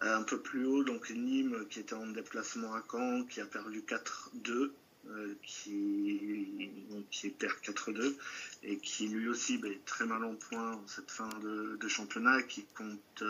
Un 0.00 0.22
peu 0.22 0.38
plus 0.40 0.66
haut, 0.66 0.84
donc 0.84 1.08
Nîmes 1.10 1.66
qui 1.70 1.80
était 1.80 1.94
en 1.94 2.06
déplacement 2.08 2.74
à 2.74 2.82
Caen, 2.90 3.24
qui 3.24 3.40
a 3.40 3.46
perdu 3.46 3.80
4-2, 3.80 4.70
euh, 5.08 5.34
qui, 5.42 6.70
qui 7.10 7.30
perd 7.30 7.54
4-2, 7.62 8.14
et 8.62 8.76
qui 8.78 9.08
lui 9.08 9.28
aussi 9.28 9.56
ben, 9.56 9.72
est 9.72 9.84
très 9.86 10.04
mal 10.04 10.22
en 10.24 10.34
point 10.34 10.74
en 10.74 10.86
cette 10.86 11.10
fin 11.10 11.28
de, 11.38 11.88
championnat, 11.88 12.42
qui 12.42 12.66
compte 12.74 13.24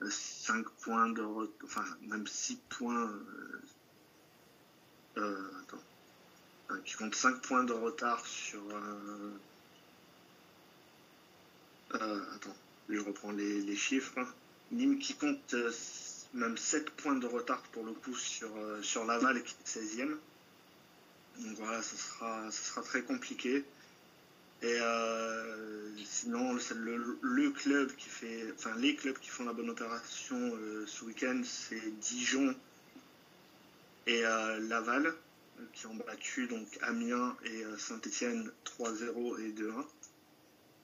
5 0.00 0.56
euh, 0.56 0.70
points 0.80 1.10
de 1.10 1.22
enfin 1.64 1.84
même 2.02 2.26
6 2.26 2.56
points. 2.70 3.12
Euh, 5.18 5.50
attends. 5.62 6.80
qui 6.84 6.94
compte 6.94 7.14
5 7.14 7.42
points 7.42 7.64
de 7.64 7.74
retard 7.74 8.24
sur. 8.26 8.62
attends, 11.90 12.56
je 12.88 13.00
reprends 13.00 13.32
les, 13.32 13.60
les 13.60 13.76
chiffres. 13.76 14.20
Nîmes 14.72 14.98
qui 14.98 15.14
compte 15.14 15.54
euh, 15.54 15.72
même 16.34 16.56
7 16.56 16.90
points 16.90 17.16
de 17.16 17.26
retard 17.26 17.62
pour 17.72 17.84
le 17.84 17.92
coup 17.92 18.14
sur, 18.14 18.48
euh, 18.56 18.80
Laval 19.06 19.42
qui 19.42 19.54
est 19.54 19.80
16e. 19.80 20.16
Donc 21.38 21.56
voilà, 21.58 21.82
ce 21.82 21.96
sera, 21.96 22.50
sera 22.50 22.82
très 22.82 23.02
compliqué. 23.02 23.64
Et 24.62 24.78
euh, 24.80 25.96
sinon, 26.04 26.58
club 27.52 27.90
qui 27.96 28.08
fait, 28.08 28.52
enfin 28.54 28.76
les 28.76 28.94
clubs 28.94 29.18
qui 29.18 29.30
font 29.30 29.44
la 29.44 29.54
bonne 29.54 29.70
opération 29.70 30.52
ce 30.86 31.04
week-end, 31.04 31.40
c'est 31.44 31.98
Dijon 32.00 32.54
et 34.06 34.20
Laval 34.20 35.14
qui 35.72 35.86
ont 35.86 35.94
battu 35.94 36.46
Amiens 36.82 37.34
et 37.44 37.64
Saint-Etienne 37.78 38.50
3-0 38.78 39.40
et 39.40 39.52
2-1. 39.52 39.84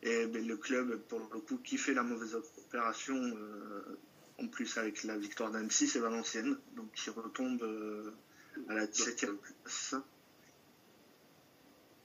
Et 0.06 0.26
ben, 0.28 0.46
le 0.46 0.56
club, 0.56 0.96
pour 1.08 1.18
le 1.18 1.40
coup, 1.40 1.58
qui 1.58 1.78
fait 1.78 1.92
la 1.92 2.04
mauvaise 2.04 2.36
opération, 2.36 3.16
euh, 3.16 3.98
en 4.38 4.46
plus 4.46 4.78
avec 4.78 5.02
la 5.02 5.16
victoire 5.16 5.50
d'Annecy, 5.50 5.88
c'est 5.88 5.98
Valenciennes, 5.98 6.56
donc 6.76 6.92
qui 6.92 7.10
retombe 7.10 7.60
euh, 7.64 8.12
à 8.68 8.74
la 8.74 8.86
17e 8.86 9.36
place 9.36 9.96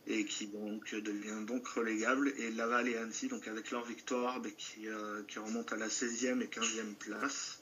et 0.08 0.26
qui 0.26 0.48
donc 0.48 0.96
devient 0.96 1.46
donc 1.46 1.68
relégable. 1.68 2.34
Et 2.38 2.50
Laval 2.50 2.90
et 2.90 2.98
Annecy, 2.98 3.28
donc 3.28 3.48
avec 3.48 3.70
leur 3.70 3.86
victoire, 3.86 4.40
ben, 4.40 4.52
qui, 4.52 4.88
euh, 4.88 5.22
qui 5.28 5.38
remontent 5.38 5.76
à 5.76 5.78
la 5.78 5.88
16e 5.88 6.42
et 6.42 6.48
15e 6.48 6.96
place. 6.96 7.61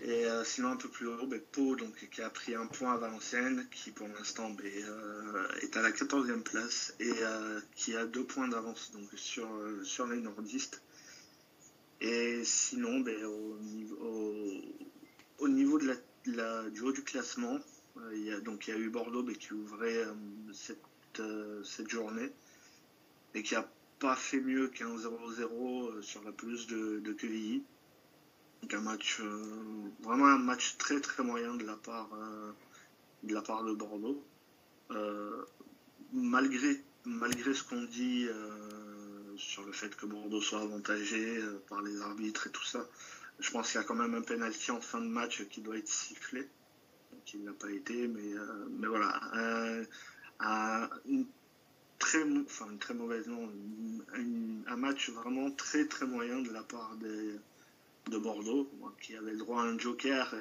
Et 0.00 0.26
euh, 0.26 0.42
sinon, 0.44 0.70
un 0.70 0.76
peu 0.76 0.88
plus 0.88 1.06
haut, 1.06 1.26
ben, 1.26 1.40
Pau, 1.52 1.76
donc, 1.76 2.08
qui 2.10 2.22
a 2.22 2.30
pris 2.30 2.54
un 2.54 2.66
point 2.66 2.94
à 2.94 2.96
Valenciennes, 2.96 3.66
qui 3.70 3.90
pour 3.90 4.08
l'instant 4.08 4.50
ben, 4.50 4.66
euh, 4.66 5.48
est 5.60 5.76
à 5.76 5.82
la 5.82 5.90
14e 5.90 6.42
place 6.42 6.94
et 6.98 7.12
euh, 7.20 7.60
qui 7.76 7.94
a 7.94 8.06
deux 8.06 8.24
points 8.24 8.48
d'avance 8.48 8.90
donc, 8.92 9.08
sur, 9.14 9.48
sur 9.84 10.06
les 10.06 10.16
nordistes. 10.16 10.82
Et 12.00 12.42
sinon, 12.44 13.00
ben, 13.00 13.22
au, 13.24 13.58
niveau, 15.48 15.78
du 15.78 16.80
haut 16.80 16.92
du 16.92 17.04
classement, 17.04 17.60
il 18.12 18.24
y 18.24 18.32
a, 18.32 18.38
y 18.38 18.70
a 18.72 18.78
eu 18.78 18.90
Bordeaux 18.90 19.24
qui 19.24 19.52
ouvrait 19.52 20.04
cette, 20.52 21.22
cette 21.64 21.90
journée 21.90 22.32
et 23.34 23.42
qui 23.42 23.54
n'a 23.54 23.68
pas 24.00 24.16
fait 24.16 24.40
mieux 24.40 24.66
qu'un 24.66 24.96
0-0 24.96 26.02
sur 26.02 26.24
la 26.24 26.32
pelouse 26.32 26.66
de, 26.66 26.98
de 26.98 27.12
Quevilly 27.12 27.62
un 28.70 28.80
match, 28.80 29.20
euh, 29.20 29.90
vraiment 30.00 30.26
un 30.26 30.38
match 30.38 30.76
très 30.78 31.00
très 31.00 31.22
moyen 31.22 31.54
de 31.54 31.64
la 31.64 31.76
part, 31.76 32.08
euh, 32.14 32.52
de, 33.22 33.34
la 33.34 33.42
part 33.42 33.64
de 33.64 33.72
Bordeaux. 33.72 34.24
Euh, 34.90 35.44
malgré, 36.12 36.82
malgré 37.04 37.54
ce 37.54 37.64
qu'on 37.64 37.82
dit 37.82 38.28
sur 39.36 39.64
le 39.64 39.72
fait 39.72 39.94
que 39.96 40.06
Bordeaux 40.06 40.40
soit 40.40 40.60
avantagé 40.60 41.40
par 41.68 41.82
les 41.82 42.00
arbitres 42.02 42.46
et 42.46 42.50
tout 42.50 42.64
ça, 42.64 42.86
je 43.40 43.50
pense 43.50 43.70
qu'il 43.70 43.80
y 43.80 43.84
a 43.84 43.86
quand 43.86 43.94
même 43.94 44.14
un 44.14 44.22
penalty 44.22 44.70
en 44.70 44.80
fin 44.80 45.00
de 45.00 45.06
match 45.06 45.44
qui 45.48 45.60
doit 45.62 45.78
être 45.78 45.88
sifflé. 45.88 46.48
Qui 47.24 47.38
n'a 47.38 47.52
pas 47.52 47.70
été, 47.70 48.08
mais, 48.08 48.32
mais 48.70 48.86
voilà. 48.86 49.20
une 51.06 51.26
très, 51.98 52.22
enfin, 52.44 52.70
une 52.70 52.78
très 52.78 52.94
mauvaise, 52.94 53.26
non, 53.26 53.50
un 54.66 54.76
match 54.76 55.10
vraiment 55.10 55.50
très 55.52 55.86
très 55.86 56.06
moyen 56.06 56.40
de 56.40 56.50
la 56.50 56.62
part 56.62 56.96
des, 56.96 57.38
de 58.10 58.18
Bordeaux, 58.18 58.68
qui 59.00 59.16
avait 59.16 59.32
le 59.32 59.38
droit 59.38 59.62
à 59.62 59.66
un 59.66 59.78
joker, 59.78 60.34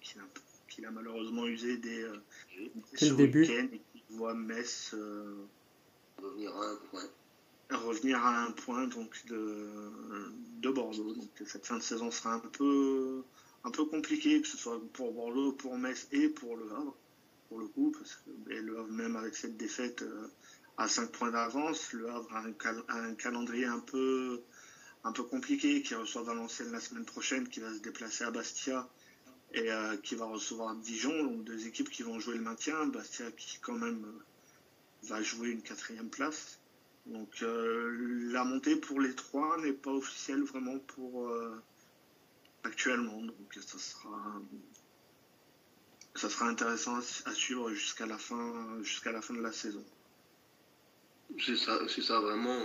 qui, 0.00 0.84
a, 0.84 0.90
malheureusement 0.90 1.46
usé 1.46 1.76
des, 1.76 2.02
euh, 2.02 3.14
début. 3.16 3.44
et 3.44 3.68
qui 3.92 4.02
voit 4.10 4.34
Metz 4.34 4.90
euh, 4.94 5.46
Revenir 6.22 6.56
à 6.56 6.70
un 6.70 6.76
point. 6.76 7.02
Revenir 7.70 8.24
à 8.24 8.44
un 8.44 8.50
point 8.52 8.86
donc 8.86 9.24
de, 9.26 9.68
de 10.60 10.70
Bordeaux. 10.70 11.14
Donc 11.14 11.30
cette 11.46 11.66
fin 11.66 11.78
de 11.78 11.82
saison 11.82 12.10
sera 12.10 12.34
un 12.34 12.38
peu, 12.40 13.22
un 13.64 13.70
peu 13.70 13.84
compliquée, 13.86 14.40
que 14.42 14.48
ce 14.48 14.56
soit 14.56 14.80
pour 14.92 15.12
Bordeaux, 15.12 15.52
pour 15.52 15.76
Metz 15.76 16.06
et 16.12 16.28
pour 16.28 16.56
Le 16.56 16.70
Havre, 16.72 16.94
pour 17.48 17.58
le 17.58 17.66
coup, 17.66 17.92
parce 17.96 18.16
que 18.16 18.50
Le 18.50 18.78
Havre, 18.78 18.90
même 18.90 19.16
avec 19.16 19.34
cette 19.34 19.56
défaite 19.56 20.02
euh, 20.02 20.28
à 20.76 20.88
5 20.88 21.10
points 21.10 21.30
d'avance, 21.30 21.92
Le 21.92 22.08
Havre 22.08 22.32
a 22.32 22.44
un, 22.44 22.84
un, 22.88 23.14
calendrier 23.14 23.66
un 23.66 23.80
peu, 23.80 24.42
un 25.04 25.12
peu 25.12 25.22
compliqué, 25.22 25.82
qui 25.82 25.94
reçoit 25.94 26.22
Valenciennes 26.22 26.72
la 26.72 26.80
semaine 26.80 27.04
prochaine, 27.04 27.48
qui 27.48 27.60
va 27.60 27.72
se 27.72 27.80
déplacer 27.80 28.24
à 28.24 28.30
Bastia 28.30 28.88
et 29.52 29.70
euh, 29.70 29.96
qui 29.98 30.14
va 30.14 30.24
recevoir 30.24 30.74
Dijon, 30.76 31.22
donc 31.22 31.44
deux 31.44 31.66
équipes 31.66 31.90
qui 31.90 32.02
vont 32.02 32.18
jouer 32.18 32.36
le 32.36 32.42
maintien. 32.42 32.86
Bastia 32.86 33.30
qui 33.32 33.58
quand 33.60 33.74
même 33.74 34.04
euh, 34.04 35.08
va 35.08 35.22
jouer 35.22 35.50
une 35.50 35.62
quatrième 35.62 36.08
place. 36.08 36.58
Donc 37.06 37.42
euh, 37.42 38.30
la 38.32 38.44
montée 38.44 38.76
pour 38.76 38.98
les 38.98 39.14
trois 39.14 39.58
n'est 39.58 39.74
pas 39.74 39.92
officielle 39.92 40.42
vraiment 40.42 40.78
pour 40.78 41.30
actuellement. 42.64 43.20
Donc 43.20 43.58
ça 43.60 43.78
sera 43.78 44.40
ça 46.14 46.30
sera 46.30 46.48
intéressant 46.48 46.98
à 47.26 47.34
suivre 47.34 47.70
jusqu'à 47.72 48.06
la 48.06 48.16
fin 48.16 48.82
jusqu'à 48.82 49.12
la 49.12 49.20
fin 49.20 49.34
de 49.34 49.42
la 49.42 49.52
saison. 49.52 49.84
C'est 51.38 51.56
ça, 51.56 51.78
c'est 51.88 52.02
ça 52.02 52.20
vraiment. 52.20 52.58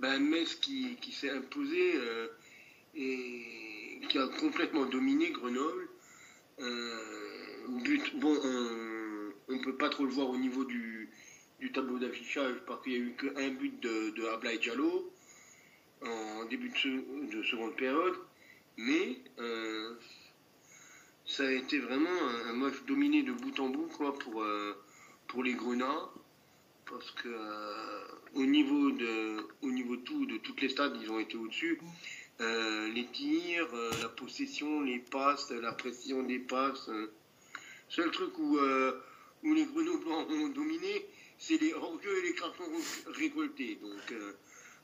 Ben 0.00 0.18
Metz 0.20 0.54
qui, 0.56 0.96
qui 1.00 1.12
s'est 1.12 1.30
imposé 1.30 1.94
et 2.94 4.00
qui 4.08 4.18
a 4.18 4.28
complètement 4.40 4.86
dominé 4.86 5.30
Grenoble. 5.30 5.88
Euh, 6.60 7.66
bon, 8.14 8.36
on 9.48 9.52
ne 9.52 9.64
peut 9.64 9.76
pas 9.76 9.88
trop 9.88 10.04
le 10.04 10.10
voir 10.10 10.28
au 10.30 10.36
niveau 10.36 10.64
du, 10.64 11.10
tableau 11.72 11.98
d'affichage 11.98 12.56
parce 12.66 12.82
qu'il 12.82 12.92
n'y 12.92 12.98
a 12.98 13.02
eu 13.02 13.14
qu'un 13.16 13.50
but 13.50 13.80
de, 13.80 14.10
de 14.10 14.26
Ablaï 14.26 14.58
Diallo 14.58 15.12
en 16.02 16.44
début 16.46 16.70
de, 16.70 17.42
seconde 17.42 17.76
période. 17.76 18.14
Mais 18.76 19.18
euh, 19.38 19.94
ça 21.26 21.46
a 21.46 21.50
été 21.50 21.78
vraiment 21.78 22.10
un, 22.46 22.52
match 22.52 22.74
dominé 22.86 23.22
de 23.22 23.32
bout 23.32 23.58
en 23.60 23.68
bout 23.68 23.88
quoi, 23.96 24.16
pour, 24.18 24.42
euh, 24.42 24.74
pour 25.26 25.42
les 25.42 25.54
Grenats. 25.54 26.10
Parce 26.90 27.10
que 27.12 27.28
au 28.34 28.44
niveau 28.44 28.90
de 28.90 29.46
au 29.62 29.70
niveau 29.70 29.96
tout, 29.96 30.26
de 30.26 30.38
toutes 30.38 30.60
les 30.62 30.68
stades, 30.68 30.96
ils 31.00 31.10
ont 31.10 31.18
été 31.18 31.36
au-dessus. 31.36 31.80
Euh, 32.40 32.92
les 32.92 33.06
tirs, 33.06 33.68
euh, 33.74 33.90
la 34.00 34.08
possession, 34.10 34.82
les 34.82 35.00
passes, 35.00 35.50
la 35.50 35.72
pression 35.72 36.22
des 36.22 36.38
passes. 36.38 36.88
Euh. 36.88 37.12
Seul 37.88 38.10
truc 38.12 38.38
où, 38.38 38.58
où 38.58 39.54
les 39.54 39.64
Grenoblois 39.64 40.26
ont 40.28 40.48
dominé, 40.48 41.06
c'est 41.38 41.58
les 41.58 41.72
hors 41.72 41.98
et 42.04 42.22
les 42.22 42.34
cartons 42.34 42.64
récoltés. 43.06 43.76
Donc, 43.76 44.14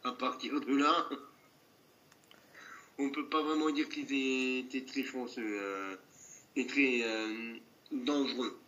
à 0.05 0.12
partir 0.12 0.59
de 0.59 0.75
là, 0.75 1.11
on 2.97 3.11
peut 3.11 3.29
pas 3.29 3.43
vraiment 3.43 3.69
dire 3.69 3.90
qu'ils 3.90 4.61
étaient 4.61 4.87
très 4.87 5.05
chanceux 5.05 5.61
et 6.57 6.67
très 6.67 7.05
dangereux, 7.93 8.59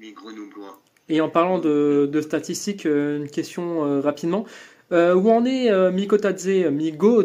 les 0.00 0.10
Grenoblois. 0.12 0.82
Et 1.10 1.20
en 1.20 1.28
parlant 1.28 1.58
de, 1.58 2.08
de 2.10 2.20
statistiques, 2.20 2.86
une 2.86 3.28
question 3.28 4.00
rapidement. 4.00 4.46
où 4.90 5.30
en 5.30 5.44
est 5.44 5.90
Miko 5.92 6.16
Tadze, 6.16 6.70
Migo 6.70 7.24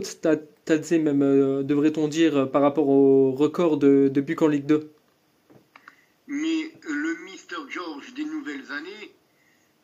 Tadze 0.66 0.94
même, 0.94 1.22
euh, 1.22 1.64
devrait-on 1.64 2.08
dire, 2.08 2.36
euh, 2.38 2.46
par 2.48 2.62
rapport 2.64 2.90
au 2.90 3.32
record 3.32 3.78
de, 3.78 4.10
de 4.12 4.22
buts 4.22 4.36
en 4.42 4.48
Ligue 4.48 4.66
2 4.66 4.92
Mais 6.28 6.72
le 6.82 7.24
Mister 7.24 7.56
George 7.70 8.14
des 8.16 8.26
nouvelles 8.26 8.72
années, 8.72 9.14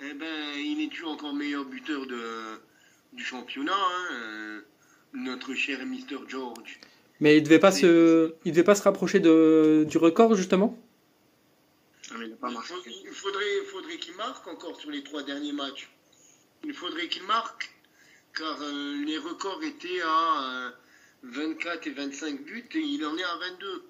eh 0.01 0.13
ben, 0.15 0.25
il 0.57 0.83
est 0.83 0.91
toujours 0.91 1.11
encore 1.11 1.35
meilleur 1.35 1.65
buteur 1.65 2.07
de, 2.07 2.59
du 3.13 3.23
championnat, 3.23 3.73
hein, 3.73 4.15
euh, 4.15 4.59
notre 5.13 5.53
cher 5.53 5.85
Mister 5.85 6.17
George. 6.27 6.79
Mais 7.19 7.37
il 7.37 7.43
devait 7.43 7.59
pas 7.59 7.71
se, 7.71 8.33
il 8.43 8.51
devait 8.51 8.63
pas 8.63 8.73
se 8.73 8.81
rapprocher 8.81 9.19
de, 9.19 9.85
du 9.87 9.99
record 9.99 10.33
justement? 10.33 10.75
Il, 12.19 12.37
il 13.05 13.13
faudrait, 13.13 13.63
faudrait 13.71 13.97
qu'il 13.97 14.15
marque 14.15 14.47
encore 14.47 14.79
sur 14.79 14.91
les 14.91 15.03
trois 15.03 15.23
derniers 15.23 15.53
matchs. 15.53 15.89
Il 16.63 16.73
faudrait 16.73 17.07
qu'il 17.07 17.23
marque 17.23 17.71
car 18.37 18.57
euh, 18.61 19.03
les 19.05 19.17
records 19.17 19.61
étaient 19.63 20.01
à 20.05 20.73
24 21.23 21.87
euh, 21.87 21.89
et 21.89 21.93
25 21.93 22.43
buts 22.43 22.69
et 22.73 22.79
il 22.79 23.05
en 23.05 23.17
est 23.17 23.23
à 23.23 23.37
22. 23.51 23.83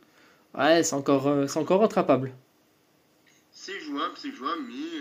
Ouais, 0.58 0.84
c'est 0.84 0.96
encore, 0.96 1.28
euh, 1.28 1.48
c'est 1.48 1.60
encore 1.60 1.82
rattrapable. 1.82 2.34
C'est 3.52 3.80
jouable, 3.82 4.14
c'est 4.18 4.32
jouable, 4.32 4.64
mais 4.68 5.00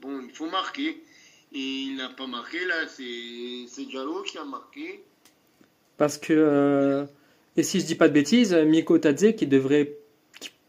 bon, 0.00 0.22
il 0.26 0.34
faut 0.34 0.48
marquer. 0.48 1.02
Et 1.52 1.58
il 1.58 1.96
n'a 1.96 2.08
pas 2.08 2.26
marqué, 2.26 2.64
là, 2.64 2.88
c'est 2.88 3.84
Diallo 3.84 4.22
qui 4.22 4.38
a 4.38 4.44
marqué. 4.44 5.04
Parce 5.96 6.18
que, 6.18 7.06
et 7.56 7.62
si 7.62 7.78
je 7.80 7.86
dis 7.86 7.94
pas 7.94 8.08
de 8.08 8.14
bêtises, 8.14 8.52
Miko 8.54 8.98
Tadze 8.98 9.36
qui 9.36 9.46
devrait, 9.46 9.96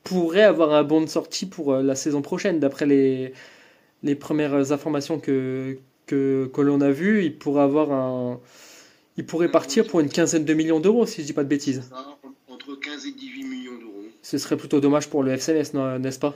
pourrait 0.06 0.44
avoir 0.44 0.74
un 0.74 0.84
bon 0.84 1.02
de 1.02 1.08
sortie 1.08 1.46
pour 1.48 1.74
la 1.74 1.96
saison 1.96 2.22
prochaine, 2.22 2.60
d'après 2.62 2.86
les, 2.86 3.34
les 4.04 4.16
premières 4.16 4.72
informations 4.72 5.20
que, 5.20 5.78
que, 6.06 6.50
que 6.54 6.62
l'on 6.62 6.80
a 6.80 6.92
vu, 6.92 7.26
il 7.26 7.38
pourrait 7.38 7.64
avoir 7.64 7.92
un. 7.92 8.40
Il 9.18 9.26
pourrait 9.26 9.50
partir 9.52 9.88
pour 9.88 10.00
une 10.02 10.10
quinzaine 10.10 10.46
de 10.46 10.54
millions 10.54 10.80
d'euros, 10.80 11.06
si 11.06 11.22
je 11.22 11.26
dis 11.26 11.34
pas 11.34 11.44
de 11.44 11.50
bêtises. 11.50 11.90
entre 12.48 12.76
15 12.76 13.08
et 13.08 13.12
18 13.12 13.44
millions 13.44 13.78
d'euros. 13.78 14.04
Ce 14.22 14.38
serait 14.38 14.58
plutôt 14.58 14.80
dommage 14.80 15.10
pour 15.10 15.24
le 15.24 15.32
FCMS, 15.32 15.74
n'est-ce 16.00 16.20
pas? 16.20 16.36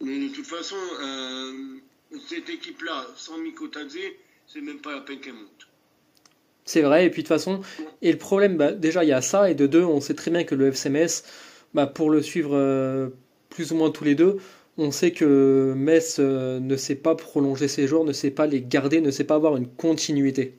Mais 0.00 0.28
de 0.28 0.34
toute 0.34 0.46
façon, 0.46 0.76
euh, 1.02 1.52
cette 2.28 2.48
équipe-là, 2.48 3.06
sans 3.16 3.38
Miko 3.38 3.68
Tadze, 3.68 3.96
c'est 4.46 4.60
même 4.60 4.78
pas 4.78 4.94
la 4.94 5.00
peine 5.00 5.20
qu'elle 5.20 5.34
monte. 5.34 5.68
C'est 6.64 6.82
vrai, 6.82 7.06
et 7.06 7.10
puis 7.10 7.22
de 7.22 7.28
toute 7.28 7.34
façon, 7.34 7.62
et 8.02 8.12
le 8.12 8.18
problème, 8.18 8.56
bah, 8.56 8.72
déjà 8.72 9.02
il 9.02 9.08
y 9.08 9.12
a 9.12 9.22
ça, 9.22 9.50
et 9.50 9.54
de 9.54 9.66
deux, 9.66 9.84
on 9.84 10.00
sait 10.00 10.14
très 10.14 10.30
bien 10.30 10.44
que 10.44 10.54
le 10.54 10.66
FCMS, 10.70 11.22
bah, 11.74 11.86
pour 11.86 12.10
le 12.10 12.22
suivre 12.22 12.54
euh, 12.54 13.08
plus 13.50 13.72
ou 13.72 13.76
moins 13.76 13.90
tous 13.90 14.04
les 14.04 14.14
deux, 14.14 14.38
on 14.78 14.92
sait 14.92 15.10
que 15.10 15.74
Metz 15.76 16.18
euh, 16.20 16.60
ne 16.60 16.76
sait 16.76 16.94
pas 16.94 17.16
prolonger 17.16 17.66
ses 17.66 17.88
joueurs, 17.88 18.04
ne 18.04 18.12
sait 18.12 18.30
pas 18.30 18.46
les 18.46 18.62
garder, 18.62 19.00
ne 19.00 19.10
sait 19.10 19.24
pas 19.24 19.34
avoir 19.34 19.56
une 19.56 19.66
continuité. 19.66 20.54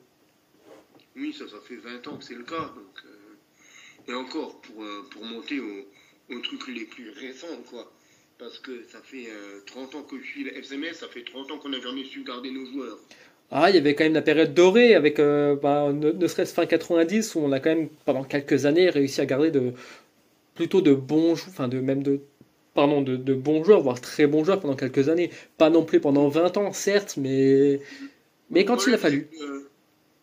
Oui, 1.16 1.32
ça, 1.32 1.48
ça 1.48 1.56
fait 1.66 1.76
20 1.76 2.06
ans 2.06 2.18
que 2.18 2.24
c'est 2.24 2.34
le 2.34 2.44
cas. 2.44 2.70
Donc, 2.76 3.02
euh, 3.06 4.12
et 4.12 4.14
encore, 4.14 4.60
pour, 4.60 4.84
euh, 4.84 5.06
pour 5.10 5.24
monter 5.24 5.58
aux, 5.60 6.40
trucs 6.42 6.68
les 6.68 6.84
plus 6.84 7.10
récents, 7.10 7.46
quoi. 7.70 7.90
Parce 8.38 8.58
que 8.58 8.84
ça 8.90 9.00
fait 9.02 9.26
30 9.66 9.94
ans 9.96 10.02
que 10.02 10.18
je 10.18 10.24
suis 10.24 10.44
le 10.44 10.62
FMS, 10.62 10.94
ça 10.94 11.08
fait 11.08 11.24
30 11.24 11.50
ans 11.50 11.58
qu'on 11.58 11.68
n'a 11.68 11.80
jamais 11.80 12.04
su 12.04 12.22
garder 12.24 12.50
nos 12.50 12.64
joueurs. 12.64 12.98
Ah, 13.50 13.68
il 13.68 13.74
y 13.74 13.78
avait 13.78 13.94
quand 13.94 14.04
même 14.04 14.14
la 14.14 14.22
période 14.22 14.54
dorée 14.54 14.94
avec 14.94 15.18
bah, 15.18 15.92
ne, 15.92 16.26
serait-ce 16.26 16.54
fin 16.54 16.64
90 16.64 17.34
où 17.34 17.40
on 17.40 17.52
a 17.52 17.60
quand 17.60 17.68
même 17.68 17.90
pendant 18.06 18.24
quelques 18.24 18.64
années 18.64 18.88
réussi 18.88 19.20
à 19.20 19.26
garder 19.26 19.50
de 19.50 19.74
plutôt 20.60 20.82
de 20.82 20.92
bons 20.92 21.32
enfin 21.48 21.68
de 21.68 21.80
même 21.80 22.02
de 22.02 22.20
pardon, 22.74 23.00
de, 23.00 23.34
bons 23.34 23.64
joueurs, 23.64 23.80
voire 23.80 23.98
très 23.98 24.26
bons 24.26 24.44
joueurs 24.44 24.60
pendant 24.60 24.76
quelques 24.76 25.08
années. 25.08 25.30
Pas 25.56 25.70
non 25.70 25.86
plus 25.86 26.00
pendant 26.00 26.28
20 26.28 26.58
ans, 26.58 26.72
certes, 26.74 27.16
mais, 27.16 27.80
mais 28.50 28.66
quand 28.66 28.86
il 28.86 28.92
a 28.92 28.98
fallu. 28.98 29.26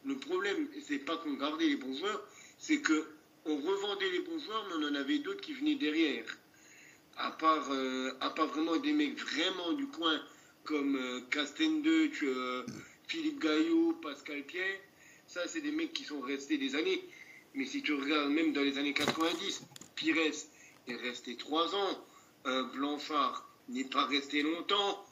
le 0.05 0.15
problème, 0.15 0.67
c'est 0.87 0.99
pas 0.99 1.17
qu'on 1.17 1.33
gardait 1.33 1.69
les 1.69 1.75
bons 1.75 1.95
joueurs, 1.97 2.23
c'est 2.59 2.77
que 2.77 3.07
on 3.47 3.55
revendait 3.55 4.11
les 4.11 4.19
bons 4.19 4.39
joueurs, 4.45 4.63
mais 4.69 4.85
on 4.85 4.91
en 4.91 4.95
avait 4.95 5.17
d'autres 5.17 5.41
qui 5.41 5.53
venaient 5.53 5.75
derrière. 5.75 6.25
À 7.17 7.31
part, 7.31 7.67
euh, 7.71 8.11
à 8.21 8.29
part 8.29 8.47
vraiment 8.47 8.77
des 8.77 8.93
mecs 8.93 9.19
vraiment 9.19 9.73
du 9.73 9.87
coin, 9.87 10.21
comme 10.65 10.95
euh, 10.97 11.21
euh 11.33 12.63
Philippe 13.07 13.41
Gaillot, 13.41 13.93
Pascal 14.03 14.43
Pierre, 14.43 14.79
ça, 15.25 15.41
c'est 15.47 15.61
des 15.61 15.71
mecs 15.71 15.93
qui 15.93 16.03
sont 16.03 16.19
restés 16.21 16.59
des 16.59 16.75
années. 16.75 17.01
Mais 17.55 17.65
si 17.65 17.81
tu 17.81 17.93
regardes 17.93 18.29
même 18.29 18.53
dans 18.53 18.61
les 18.61 18.77
années 18.77 18.93
90, 18.93 19.63
Pires 19.97 20.31
est 20.87 20.95
resté 20.95 21.35
3 21.35 21.75
ans. 21.75 22.05
Blanchard 22.73 23.45
n'est 23.67 23.83
pas 23.83 24.05
resté 24.05 24.41
longtemps. 24.41 25.05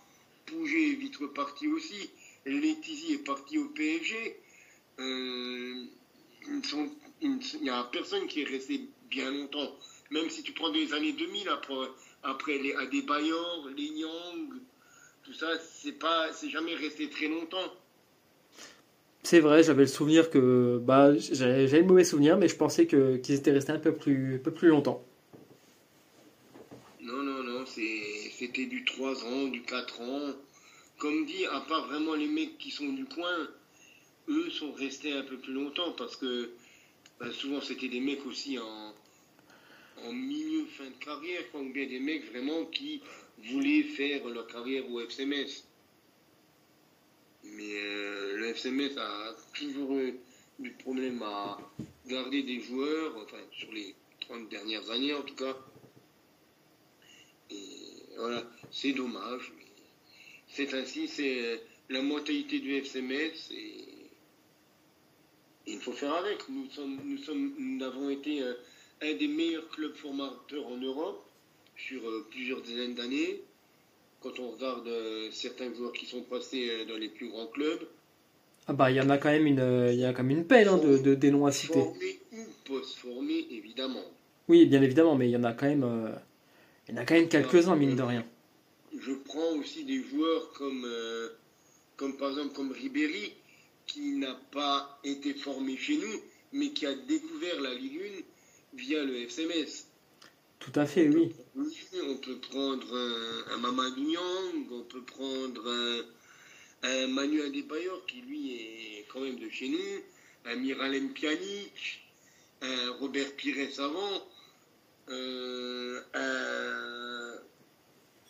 Pouget 0.46 0.92
est 0.92 0.96
vite 0.96 1.18
reparti 1.18 1.68
aussi. 1.68 2.10
Letizy 2.46 3.14
est 3.14 3.26
parti 3.26 3.58
au 3.58 3.66
PSG. 3.70 4.40
Euh, 5.00 5.86
il 7.22 7.40
n'y 7.62 7.70
a 7.70 7.84
personne 7.86 8.28
qui 8.28 8.42
est 8.42 8.46
resté 8.46 8.88
bien 9.10 9.32
longtemps. 9.32 9.76
Même 10.12 10.30
si 10.30 10.44
tu 10.44 10.54
prends 10.54 10.70
des 10.70 10.94
années 10.94 11.14
2000, 11.14 11.50
après, 11.50 11.74
après 12.24 12.58
les 12.60 12.74
Adebayor, 12.76 13.70
les 13.76 13.90
Nyang, 13.90 14.54
tout 15.24 15.34
ça, 15.34 15.48
c'est 15.60 16.50
jamais 16.50 16.76
resté 16.76 17.10
très 17.10 17.28
longtemps. 17.28 17.74
C'est 19.26 19.40
vrai, 19.40 19.64
j'avais 19.64 19.82
le 19.82 19.88
souvenir 19.88 20.30
que, 20.30 20.78
bah, 20.84 21.18
j'avais 21.18 21.66
le 21.66 21.84
mauvais 21.84 22.04
souvenir, 22.04 22.38
mais 22.38 22.48
je 22.48 22.56
pensais 22.56 22.86
que 22.86 23.18
qu'ils 23.18 23.34
étaient 23.34 23.52
restés 23.52 23.72
un 23.72 23.80
peu 23.80 23.92
plus, 23.92 24.36
un 24.36 24.38
peu 24.38 24.52
plus 24.52 24.68
longtemps. 24.68 25.04
Non, 27.02 27.24
non, 27.24 27.42
non, 27.42 27.66
c'était 27.66 28.68
du 28.68 28.86
3 28.86 29.26
ans, 29.26 29.48
du 29.48 29.64
4 29.64 30.00
ans. 30.02 30.30
Comme 31.00 31.26
dit, 31.26 31.44
à 31.48 31.60
part 31.62 31.88
vraiment 31.88 32.14
les 32.14 32.28
mecs 32.28 32.60
qui 32.60 32.70
sont 32.70 32.88
du 32.94 33.06
coin, 33.06 33.48
eux 34.30 34.52
sont 34.52 34.72
restés 34.74 35.14
un 35.14 35.24
peu 35.24 35.38
plus 35.38 35.54
longtemps 35.54 35.94
parce 35.98 36.16
que 36.18 36.52
ben, 37.20 37.32
souvent 37.32 37.62
c'était 37.62 37.90
des 37.90 38.02
mecs 38.02 38.24
aussi 38.28 38.60
en, 38.60 40.14
milieu, 40.14 40.66
fin 40.78 40.86
de 40.86 41.04
carrière, 41.04 41.42
ou 41.56 41.74
bien 41.74 41.88
des 41.88 42.00
mecs 42.00 42.30
vraiment 42.32 42.66
qui 42.66 43.02
voulaient 43.50 43.84
faire 43.84 44.24
leur 44.28 44.46
carrière 44.46 44.88
au 44.92 45.00
FCMS. 45.00 45.64
Mais 47.56 47.74
euh, 47.76 48.38
le 48.38 48.48
FCMS 48.48 48.98
a 48.98 49.36
toujours 49.54 49.98
eu 49.98 50.20
du 50.60 50.72
problème 50.72 51.22
à 51.24 51.58
garder 52.08 52.44
des 52.44 52.60
joueurs, 52.62 53.16
enfin 53.18 53.38
sur 53.52 53.72
les 53.72 53.96
30 54.22 54.50
dernières 54.50 54.90
années 54.92 55.14
en 55.14 55.22
tout 55.22 55.36
cas. 55.36 55.58
Et 57.52 58.16
voilà, 58.18 58.44
c'est 58.72 58.94
dommage. 58.94 59.52
C'est 60.48 60.74
ainsi, 60.74 61.08
c'est 61.08 61.62
la 61.90 62.02
mentalité 62.02 62.60
du 62.60 62.76
FCMS 62.76 63.52
et 63.52 63.96
il 65.68 65.80
faut 65.80 65.92
faire 65.92 66.14
avec. 66.14 66.48
Nous, 66.50 66.70
sommes, 66.72 67.54
nous, 67.58 67.84
avons 67.84 68.10
été 68.10 68.42
un, 68.42 68.56
un 69.02 69.14
des 69.14 69.28
meilleurs 69.28 69.68
clubs 69.70 69.96
formateurs 69.96 70.68
en 70.68 70.78
Europe 70.78 71.26
sur 71.76 72.08
euh, 72.08 72.28
plusieurs 72.30 72.62
dizaines 72.62 72.96
d'années. 72.96 73.42
Quand 74.26 74.40
on 74.40 74.50
regarde 74.50 74.88
euh, 74.88 75.30
certains 75.32 75.72
joueurs 75.72 75.94
qui 75.94 76.08
sont 76.08 76.24
passés 76.24 76.68
euh, 76.72 76.86
dans 76.86 76.98
les 76.98 77.10
plus 77.10 77.30
grands 77.30 77.46
clubs, 77.46 77.88
Ah 78.66 78.74
bah 78.74 78.90
il 78.90 78.98
y 78.98 79.00
en 79.02 79.12
a 79.12 79.20
quand 79.20 79.30
même 79.30 79.46
une, 79.46 79.60
euh, 79.60 79.94
il 79.94 80.00
y 80.00 80.04
a 80.04 80.14
quand 80.14 80.24
même 80.24 80.40
une 80.40 80.48
pelle 80.48 80.68
hein, 80.68 80.80
de, 80.80 80.98
de- 80.98 81.14
des 81.14 81.30
noms 81.30 81.46
à 81.46 81.52
citer. 81.52 81.74
formés 81.80 82.20
ou 82.34 82.40
post-formés, 82.66 83.46
évidemment. 83.52 84.02
Oui, 84.48 84.66
bien 84.66 84.82
évidemment, 84.82 85.16
mais 85.16 85.28
il 85.28 85.32
y 85.32 85.38
en 85.38 85.44
a 85.44 85.54
quand 85.54 85.68
même, 85.68 85.84
euh, 85.84 86.10
il 86.90 86.96
y 86.96 86.98
en 86.98 87.02
a 87.02 87.06
quand 87.06 87.14
même 87.14 87.30
quelques-uns 87.30 87.76
mine 87.76 87.96
de 87.96 88.02
rien. 88.02 88.26
Je 89.00 89.12
prends 89.14 89.52
aussi 89.60 89.84
des 89.84 90.02
joueurs 90.02 90.52
comme, 90.54 90.86
euh, 90.86 91.30
comme 91.96 92.18
par 92.18 92.30
exemple 92.32 92.56
comme 92.56 92.72
Ribéry, 92.72 93.32
qui 93.86 94.14
n'a 94.14 94.34
pas 94.52 95.00
été 95.04 95.36
formé 95.36 95.78
chez 95.78 95.98
nous, 95.98 96.20
mais 96.52 96.70
qui 96.72 96.88
a 96.88 96.96
découvert 96.96 97.62
la 97.62 97.76
Ligue 97.76 98.02
1 98.74 98.78
via 98.78 99.04
le 99.04 99.18
FCMS. 99.28 99.86
Tout 100.60 100.72
à 100.76 100.86
fait, 100.86 101.08
oui. 101.10 101.32
On 101.56 102.18
peut 102.18 102.40
prendre 102.40 102.96
un, 102.96 103.54
un 103.54 103.58
Mamadou 103.58 104.04
Niang, 104.04 104.72
on 104.72 104.84
peut 104.84 105.04
prendre 105.04 105.70
un, 105.70 106.02
un 106.84 107.08
Manu 107.08 107.40
qui 108.08 108.22
lui 108.22 108.54
est 108.54 109.06
quand 109.12 109.22
même 109.22 109.40
de 109.40 109.50
chez 109.50 109.70
nous, 109.70 110.02
un 110.46 110.56
Miralem 110.56 111.14
Pjanic, 111.14 112.04
un 112.62 112.92
Robert 113.00 113.36
Pires 113.36 113.80
avant, 113.80 114.28
euh, 115.10 116.02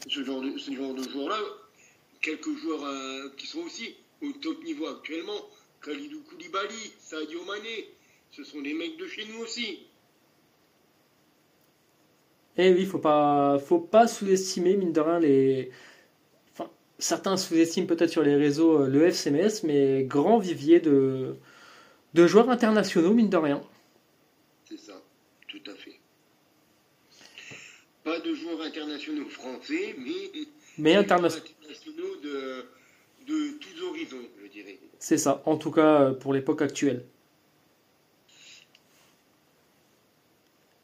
ce 0.08 0.24
genre 0.24 0.42
de, 0.42 0.58
joueurs-là, 1.04 1.40
quelques 2.22 2.56
joueurs 2.58 2.86
euh, 2.86 3.30
qui 3.38 3.48
sont 3.48 3.62
aussi 3.62 3.96
au 4.22 4.32
top 4.34 4.64
niveau 4.64 4.88
actuellement, 4.88 5.50
Khalidou 5.84 6.22
Koulibaly, 6.22 6.94
Sadio 7.00 7.44
Mané, 7.46 7.90
ce 8.32 8.44
sont 8.44 8.62
des 8.62 8.74
mecs 8.74 8.98
de 8.98 9.08
chez 9.08 9.26
nous 9.26 9.40
aussi. 9.40 9.80
Eh 12.58 12.74
oui, 12.74 12.86
faut 12.86 13.00
pas, 13.00 13.60
faut 13.60 13.80
pas 13.80 14.08
sous-estimer 14.08 14.76
mine 14.78 14.94
de 14.94 15.02
rien 15.02 15.20
les. 15.20 15.72
Enfin, 16.54 16.72
certains 17.00 17.38
sous-estiment 17.38 17.88
peut-être 17.88 18.12
sur 18.12 18.24
les 18.24 18.36
réseaux 18.36 18.84
euh, 18.84 18.88
le 18.90 19.06
FCMS, 19.12 19.64
mais 19.66 20.04
grand 20.06 20.40
vivier 20.40 20.80
de 20.82 21.38
de 22.16 22.28
joueurs 22.28 22.50
internationaux 22.52 23.14
mine 23.14 23.30
de 23.30 23.38
rien. 23.38 23.62
C'est 24.64 24.78
ça, 24.78 25.02
tout 25.48 25.64
à 25.68 25.76
fait. 25.76 26.02
Pas 28.04 28.20
de 28.22 28.34
joueurs 28.34 28.62
internationaux 28.62 29.28
français, 29.28 29.96
mais 29.98 30.32
Mais 30.78 30.96
internationaux. 30.96 31.46
joueurs 31.46 31.56
internationaux 31.60 32.16
de, 32.24 32.66
de 33.28 33.58
tous 33.60 33.82
horizons, 33.84 34.30
je 34.44 34.48
dirais. 34.48 34.80
C'est 35.00 35.18
ça, 35.18 35.42
en 35.46 35.58
tout 35.58 35.72
cas 35.72 36.02
euh, 36.02 36.14
pour 36.14 36.34
l'époque 36.34 36.62
actuelle. 36.62 37.06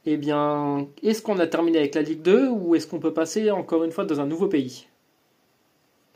Eh 0.05 0.17
bien, 0.17 0.87
est-ce 1.03 1.21
qu'on 1.21 1.37
a 1.37 1.45
terminé 1.45 1.77
avec 1.77 1.93
la 1.93 2.01
Ligue 2.01 2.23
2 2.23 2.49
ou 2.49 2.75
est-ce 2.75 2.87
qu'on 2.87 2.99
peut 2.99 3.13
passer 3.13 3.51
encore 3.51 3.83
une 3.83 3.91
fois 3.91 4.05
dans 4.05 4.19
un 4.19 4.25
nouveau 4.25 4.47
pays? 4.47 4.87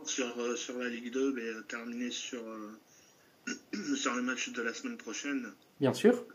Sur, 0.03 0.39
euh, 0.39 0.55
sur 0.55 0.77
la 0.79 0.89
Ligue 0.89 1.11
2, 1.11 1.33
mais 1.33 1.41
euh, 1.41 1.61
terminer 1.67 2.09
sur, 2.09 2.41
euh, 2.47 3.55
sur 3.95 4.15
le 4.15 4.23
match 4.23 4.49
de 4.49 4.61
la 4.63 4.73
semaine 4.73 4.97
prochaine. 4.97 5.51
Bien 5.79 5.93
sûr. 5.93 6.25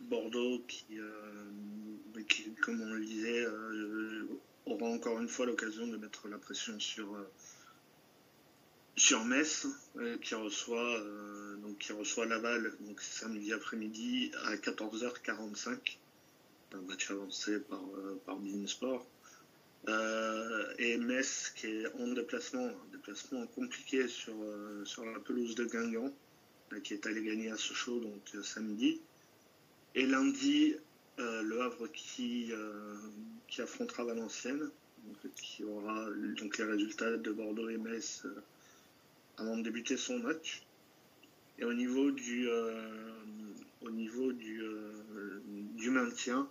Bordeaux 0.00 0.62
qui, 0.68 0.86
qui, 2.28 2.50
comme 2.62 2.80
on 2.80 2.94
le 2.94 3.04
disait, 3.04 3.44
aura 4.64 4.86
encore 4.86 5.20
une 5.20 5.28
fois 5.28 5.44
l'occasion 5.44 5.86
de 5.86 5.98
mettre 5.98 6.28
la 6.28 6.38
pression 6.38 6.78
sur, 6.80 7.14
sur 8.98 9.24
Metz, 9.24 9.66
euh, 9.96 10.18
qui 10.18 10.34
reçoit 10.34 10.98
euh, 10.98 11.56
donc 11.58 11.78
qui 11.78 11.92
reçoit 11.92 12.26
Laval 12.26 12.72
donc 12.80 13.00
samedi 13.00 13.52
après-midi 13.52 14.32
à 14.44 14.56
14h45. 14.56 15.96
Un 16.72 16.80
match 16.82 17.10
avancé 17.10 17.60
par, 17.60 17.80
euh, 17.96 18.20
par. 18.26 18.38
Euh, 19.88 20.74
et 20.78 20.98
Metz 20.98 21.52
qui 21.56 21.66
est 21.66 21.86
en 21.94 22.08
déplacement, 22.08 22.66
un 22.66 22.92
déplacement 22.92 23.46
compliqué 23.46 24.08
sur, 24.08 24.34
sur 24.84 25.04
la 25.04 25.18
pelouse 25.20 25.54
de 25.54 25.64
Guingamp, 25.64 26.12
qui 26.82 26.94
est 26.94 27.06
allé 27.06 27.22
gagner 27.22 27.50
à 27.50 27.56
Sochaux 27.56 28.00
donc 28.00 28.44
samedi. 28.44 29.00
Et 29.94 30.04
lundi, 30.04 30.74
le 31.16 31.60
Havre 31.62 31.86
qui, 31.88 32.52
qui 33.46 33.62
affrontera 33.62 34.04
Valenciennes, 34.04 34.68
qui 35.36 35.64
aura 35.64 36.08
donc 36.38 36.58
les 36.58 36.64
résultats 36.64 37.16
de 37.16 37.30
Bordeaux 37.32 37.70
et 37.70 37.78
Metz 37.78 38.26
avant 39.38 39.56
de 39.56 39.62
débuter 39.62 39.96
son 39.96 40.18
match. 40.18 40.62
Et 41.58 41.64
au 41.64 41.74
niveau 41.74 42.10
du, 42.10 42.48
euh, 42.48 43.12
au 43.82 43.90
niveau 43.90 44.32
du, 44.32 44.62
euh, 44.62 45.42
du 45.76 45.90
maintien, 45.90 46.48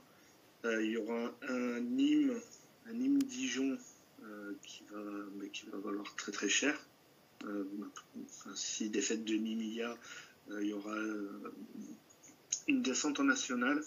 euh, 0.66 0.84
il 0.84 0.92
y 0.92 0.98
aura 0.98 1.34
un 1.48 1.80
Nîmes, 1.80 2.40
un 2.88 2.94
Nîmes 2.94 3.22
Dijon 3.24 3.78
qui, 4.64 4.84
va, 4.92 5.00
mais 5.38 5.48
qui 5.50 5.66
va 5.68 5.78
valoir 5.78 6.14
très 6.16 6.32
très 6.32 6.50
cher. 6.50 6.78
Enfin, 7.44 8.52
si 8.56 8.90
défaite 8.90 9.24
de 9.24 9.36
Nîmes 9.36 9.62
il 9.62 9.74
y 9.76 9.84
a, 9.84 9.96
il 10.60 10.68
y 10.68 10.74
aura 10.74 10.96
une 12.68 12.82
descente 12.82 13.20
en 13.20 13.24
nationale 13.24 13.82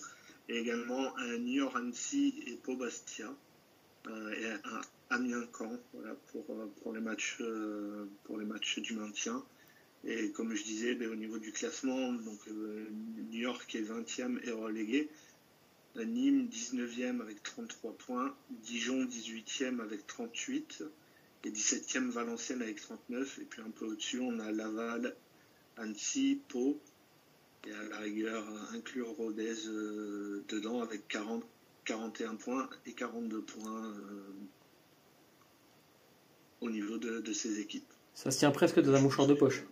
et 0.49 0.57
également 0.57 1.15
un 1.19 1.37
New 1.39 1.55
York 1.55 1.77
Annecy 1.77 2.43
et 2.47 2.55
Pau 2.55 2.77
Bastia 2.77 3.35
et 4.07 4.47
un 4.65 4.81
Amiens 5.11 5.45
pour, 5.53 6.51
euh, 6.51 6.67
pour, 6.83 6.93
les 6.93 7.01
matchs, 7.01 7.39
euh, 7.41 8.07
pour 8.25 8.39
les 8.39 8.45
matchs 8.47 8.79
du 8.79 8.95
maintien. 8.95 9.45
Et 10.05 10.31
comme 10.31 10.55
je 10.55 10.63
disais, 10.63 10.95
ben, 10.95 11.11
au 11.11 11.17
niveau 11.17 11.39
du 11.39 11.53
classement, 11.53 12.13
euh, 12.49 12.87
New 13.31 13.41
York 13.41 13.75
est 13.75 13.83
20e 13.83 14.41
et 14.45 14.53
relégué. 14.53 15.11
Nîmes 15.97 16.47
19e 16.47 17.21
avec 17.21 17.43
33 17.43 17.93
points, 17.99 18.37
Dijon 18.51 19.05
18e 19.05 19.81
avec 19.81 20.07
38 20.07 20.85
et 21.43 21.51
17e 21.51 22.11
Valenciennes 22.11 22.63
avec 22.63 22.81
39 22.81 23.41
et 23.41 23.45
puis 23.45 23.61
un 23.61 23.71
peu 23.71 23.87
au-dessus 23.87 24.21
on 24.21 24.39
a 24.39 24.53
Laval, 24.53 25.17
Annecy, 25.77 26.41
Pau 26.47 26.81
et 27.67 27.73
à 27.73 27.83
la 27.83 27.99
rigueur 27.99 28.47
inclure 28.73 29.09
Rodez 29.17 29.57
dedans 30.49 30.81
avec 30.81 31.09
40, 31.09 31.45
41 31.87 32.37
points 32.37 32.71
et 32.87 32.93
42 32.93 33.43
points 33.43 33.93
au 36.61 36.71
niveau 36.71 36.99
de, 36.99 37.21
de 37.21 37.33
ces 37.33 37.61
équipes. 37.61 37.91
Ça 38.15 38.31
se 38.31 38.39
tient 38.39 38.51
presque 38.51 38.81
dans 38.81 38.95
un 38.95 39.01
mouchoir 39.01 39.27
de 39.27 39.35
poche. 39.35 39.63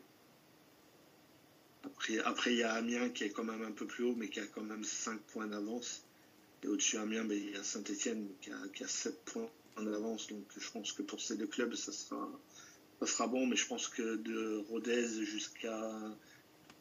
Après, 1.84 2.18
après, 2.20 2.52
il 2.52 2.58
y 2.58 2.62
a 2.62 2.72
Amiens 2.72 3.08
qui 3.10 3.24
est 3.24 3.30
quand 3.30 3.44
même 3.44 3.62
un 3.62 3.72
peu 3.72 3.86
plus 3.86 4.04
haut, 4.04 4.14
mais 4.16 4.28
qui 4.28 4.40
a 4.40 4.46
quand 4.46 4.62
même 4.62 4.84
5 4.84 5.18
points 5.32 5.46
d'avance. 5.46 6.04
Et 6.62 6.68
au-dessus 6.68 6.96
Amiens, 6.96 7.24
ben, 7.24 7.36
il 7.36 7.50
y 7.50 7.56
a 7.56 7.62
Saint-Etienne 7.62 8.26
qui 8.40 8.50
a, 8.50 8.56
qui 8.74 8.84
a 8.84 8.88
7 8.88 9.24
points 9.24 9.48
d'avance. 9.76 10.28
Donc 10.28 10.44
je 10.56 10.70
pense 10.70 10.92
que 10.92 11.02
pour 11.02 11.20
ces 11.20 11.36
deux 11.36 11.46
clubs, 11.46 11.74
ça 11.74 11.92
sera, 11.92 12.28
ça 13.00 13.06
sera 13.06 13.26
bon. 13.26 13.46
Mais 13.46 13.56
je 13.56 13.66
pense 13.66 13.88
que 13.88 14.16
de 14.16 14.64
Rodez 14.68 15.24
jusqu'à 15.24 15.92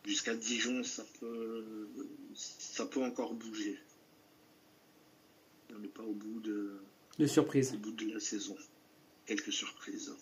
jusqu'à 0.06 0.36
Dijon, 0.36 0.84
ça 0.84 1.06
peut, 1.20 1.88
ça 2.34 2.86
peut 2.86 3.04
encore 3.04 3.34
bouger. 3.34 3.78
On 5.76 5.80
n'est 5.80 5.88
pas 5.90 6.04
au 6.04 6.14
bout 6.14 6.40
de, 6.40 6.80
De 7.20 7.28
surprise. 7.28 7.74
au 7.74 7.78
bout 7.78 7.92
de 7.92 8.14
la 8.14 8.20
saison. 8.20 8.56
Quelques 9.28 9.52
surprises. 9.54 10.16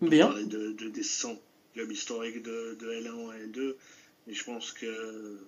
Bien. 0.00 0.26
parler 0.26 0.44
de, 0.44 0.72
de 0.72 0.88
descente, 0.88 1.40
club 1.72 1.90
historique 1.92 2.42
de, 2.42 2.74
de 2.78 2.90
L1 2.90 3.12
en 3.12 3.32
L2, 3.32 3.76
mais 4.26 4.34
je 4.34 4.44
pense 4.44 4.72
que 4.72 5.38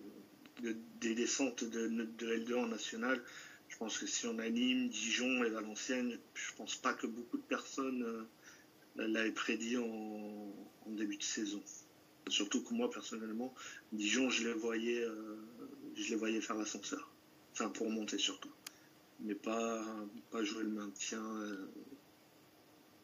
de- 0.62 0.76
des 1.00 1.14
descentes 1.14 1.64
de, 1.64 1.88
de 1.88 2.26
L2 2.36 2.54
en 2.56 2.66
national, 2.68 3.22
je 3.68 3.76
pense 3.76 3.98
que 3.98 4.06
si 4.06 4.26
on 4.26 4.38
anime 4.38 4.88
Dijon 4.88 5.44
et 5.44 5.50
Valenciennes, 5.50 6.18
je 6.34 6.52
pense 6.56 6.76
pas 6.76 6.94
que 6.94 7.06
beaucoup 7.06 7.36
de 7.36 7.42
personnes 7.42 8.02
euh, 8.02 9.06
l'avaient 9.06 9.32
prédit 9.32 9.76
en, 9.76 10.54
en 10.86 10.90
début 10.92 11.16
de 11.16 11.22
saison. 11.22 11.62
Surtout 12.28 12.62
que 12.62 12.72
moi 12.74 12.90
personnellement, 12.90 13.54
Dijon, 13.92 14.30
je 14.30 14.46
les 14.48 14.54
voyais, 14.54 15.02
euh, 15.04 15.36
je 15.96 16.08
les 16.10 16.16
voyais 16.16 16.40
faire 16.40 16.56
l'ascenseur, 16.56 17.12
enfin 17.52 17.68
pour 17.70 17.90
monter 17.90 18.18
surtout, 18.18 18.50
mais 19.20 19.34
pas 19.34 19.82
pas 20.30 20.42
jouer 20.42 20.62
le 20.62 20.70
maintien 20.70 21.22
euh, 21.22 21.68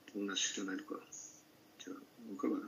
pour 0.07 0.21
le 0.21 0.27
national 0.27 0.83
quoi. 0.85 1.01
Donc 2.29 2.45
voilà. 2.45 2.67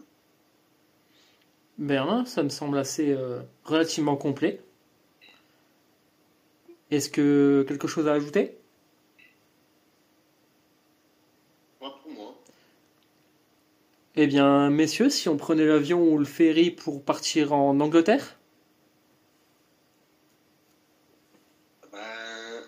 Bien, 1.78 2.24
ça 2.24 2.42
me 2.42 2.49
semble 2.49 2.78
assez 2.78 3.12
euh, 3.12 3.40
relativement 3.64 4.16
complet. 4.16 4.61
Est-ce 6.90 7.11
que 7.11 7.64
quelque 7.66 7.88
chose 7.88 8.07
à 8.07 8.12
ajouter? 8.12 8.57
Pas 11.80 11.90
pour 11.90 12.12
moi. 12.12 12.34
Eh 14.16 14.26
bien, 14.28 14.70
messieurs, 14.70 15.11
si 15.11 15.28
on 15.28 15.36
prenait 15.36 15.66
l'avion 15.66 16.03
ou 16.03 16.18
le 16.18 16.24
ferry 16.24 16.70
pour 16.70 17.05
partir 17.05 17.53
en 17.53 17.80
Angleterre 17.80 18.38
Ben, 21.90 21.99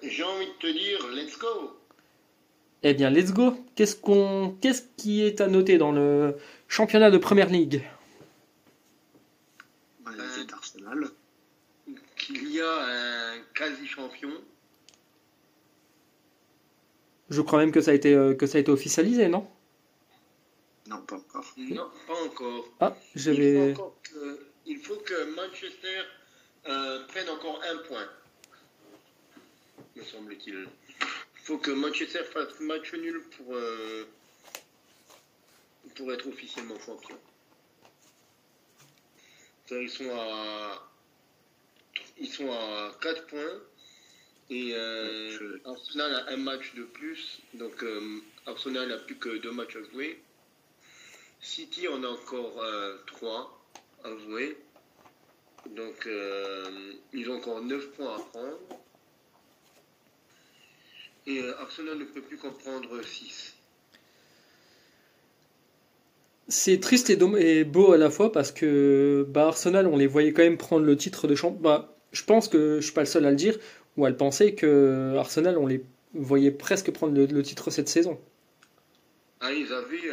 j'ai 0.02 0.24
envie 0.24 0.46
de 0.46 0.55
te 0.66 0.72
dire, 0.72 1.08
let's 1.14 1.38
go. 1.38 1.76
Eh 2.82 2.94
bien, 2.94 3.10
let's 3.10 3.32
go. 3.32 3.54
Qu'est-ce 3.74 3.96
qu'on, 3.96 4.56
qu'est-ce 4.60 4.82
qui 4.96 5.22
est 5.22 5.40
à 5.40 5.46
noter 5.48 5.78
dans 5.78 5.92
le 5.92 6.36
championnat 6.68 7.10
de 7.10 7.18
Première 7.18 7.48
Ligue? 7.48 7.82
Bah, 10.00 10.12
c'est 10.34 10.52
Arsenal. 10.52 11.08
Qu'il 12.16 12.50
y 12.52 12.60
a 12.60 13.34
un 13.34 13.38
quasi-champion. 13.54 14.30
Je 17.30 17.40
crois 17.40 17.58
même 17.58 17.72
que 17.72 17.80
ça 17.80 17.90
a 17.90 17.94
été, 17.94 18.14
euh, 18.14 18.34
que 18.34 18.46
ça 18.46 18.58
a 18.58 18.60
été 18.60 18.70
officialisé, 18.70 19.28
non? 19.28 19.46
Non, 20.88 21.00
pas 21.02 21.16
encore. 21.16 21.44
Non, 21.56 21.90
pas 22.06 22.24
encore. 22.24 22.64
Ah, 22.80 22.96
Il 22.96 23.02
faut, 23.02 23.18
j'avais. 23.18 23.72
encore 23.72 23.96
que, 24.02 24.46
il 24.66 24.78
faut 24.78 24.94
que 24.96 25.34
Manchester 25.34 26.02
euh, 26.68 27.04
prenne 27.08 27.28
encore 27.28 27.60
un 27.68 27.78
point, 27.88 28.06
me 29.96 30.04
semble-t-il. 30.04 30.68
Il 31.00 31.40
faut 31.42 31.58
que 31.58 31.70
Manchester 31.70 32.24
fasse 32.24 32.60
match 32.60 32.92
nul 32.94 33.22
pour, 33.36 33.54
euh, 33.54 34.04
pour 35.94 36.12
être 36.12 36.26
officiellement 36.28 36.78
champion. 36.78 37.18
Ils 39.70 39.90
sont 39.90 40.10
à, 40.14 40.88
ils 42.18 42.32
sont 42.32 42.52
à 42.52 42.96
4 43.00 43.26
points 43.26 43.60
et 44.48 44.72
euh, 44.74 45.60
Arsenal 45.64 46.14
a 46.14 46.32
un 46.32 46.36
match 46.36 46.74
de 46.74 46.84
plus, 46.84 47.40
donc 47.54 47.82
euh, 47.82 48.20
Arsenal 48.46 48.88
n'a 48.88 48.98
plus 48.98 49.16
que 49.16 49.38
deux 49.38 49.50
matchs 49.50 49.74
à 49.76 49.82
jouer. 49.90 50.22
City 51.40 51.88
en 51.88 52.04
a 52.04 52.08
encore 52.08 52.64
3 53.06 53.66
à 54.04 54.16
jouer. 54.18 54.56
Donc 55.74 56.06
euh, 56.06 56.92
ils 57.12 57.28
ont 57.28 57.36
encore 57.36 57.60
9 57.62 57.90
points 57.92 58.14
à 58.14 58.20
prendre. 58.20 58.58
Et 61.26 61.40
euh, 61.40 61.58
Arsenal 61.60 61.98
ne 61.98 62.04
peut 62.04 62.20
plus 62.20 62.36
qu'en 62.36 62.50
prendre 62.50 63.02
6. 63.02 63.54
C'est 66.48 66.78
triste 66.78 67.10
et, 67.10 67.18
et 67.38 67.64
beau 67.64 67.92
à 67.92 67.96
la 67.96 68.10
fois 68.10 68.30
parce 68.30 68.52
que 68.52 69.26
bah, 69.28 69.48
Arsenal, 69.48 69.86
on 69.86 69.96
les 69.96 70.06
voyait 70.06 70.32
quand 70.32 70.42
même 70.42 70.58
prendre 70.58 70.84
le 70.84 70.96
titre 70.96 71.26
de 71.26 71.34
champion. 71.34 71.60
Bah, 71.60 71.96
je 72.12 72.22
pense 72.22 72.48
que 72.48 72.76
je 72.80 72.84
suis 72.84 72.94
pas 72.94 73.00
le 73.00 73.06
seul 73.06 73.26
à 73.26 73.30
le 73.30 73.36
dire, 73.36 73.58
ou 73.96 74.04
à 74.04 74.10
le 74.10 74.16
penser, 74.16 74.54
que 74.54 75.16
Arsenal, 75.16 75.58
on 75.58 75.66
les 75.66 75.82
voyait 76.14 76.52
presque 76.52 76.92
prendre 76.92 77.14
le, 77.14 77.26
le 77.26 77.42
titre 77.42 77.70
cette 77.70 77.88
saison. 77.88 78.18
Ah, 79.40 79.52
ils 79.52 79.72
avaient 79.72 80.12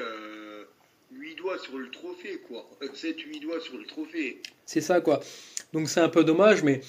8 1.11 1.35
doigts 1.35 1.59
sur 1.59 1.77
le 1.77 1.89
trophée, 1.91 2.41
quoi. 2.47 2.67
7-8 2.81 3.41
doigts 3.41 3.59
sur 3.59 3.77
le 3.77 3.85
trophée. 3.85 4.41
C'est 4.65 4.81
ça, 4.81 5.01
quoi. 5.01 5.21
Donc 5.73 5.89
c'est 5.89 5.99
un 5.99 6.09
peu 6.09 6.23
dommage, 6.23 6.63
mais 6.63 6.81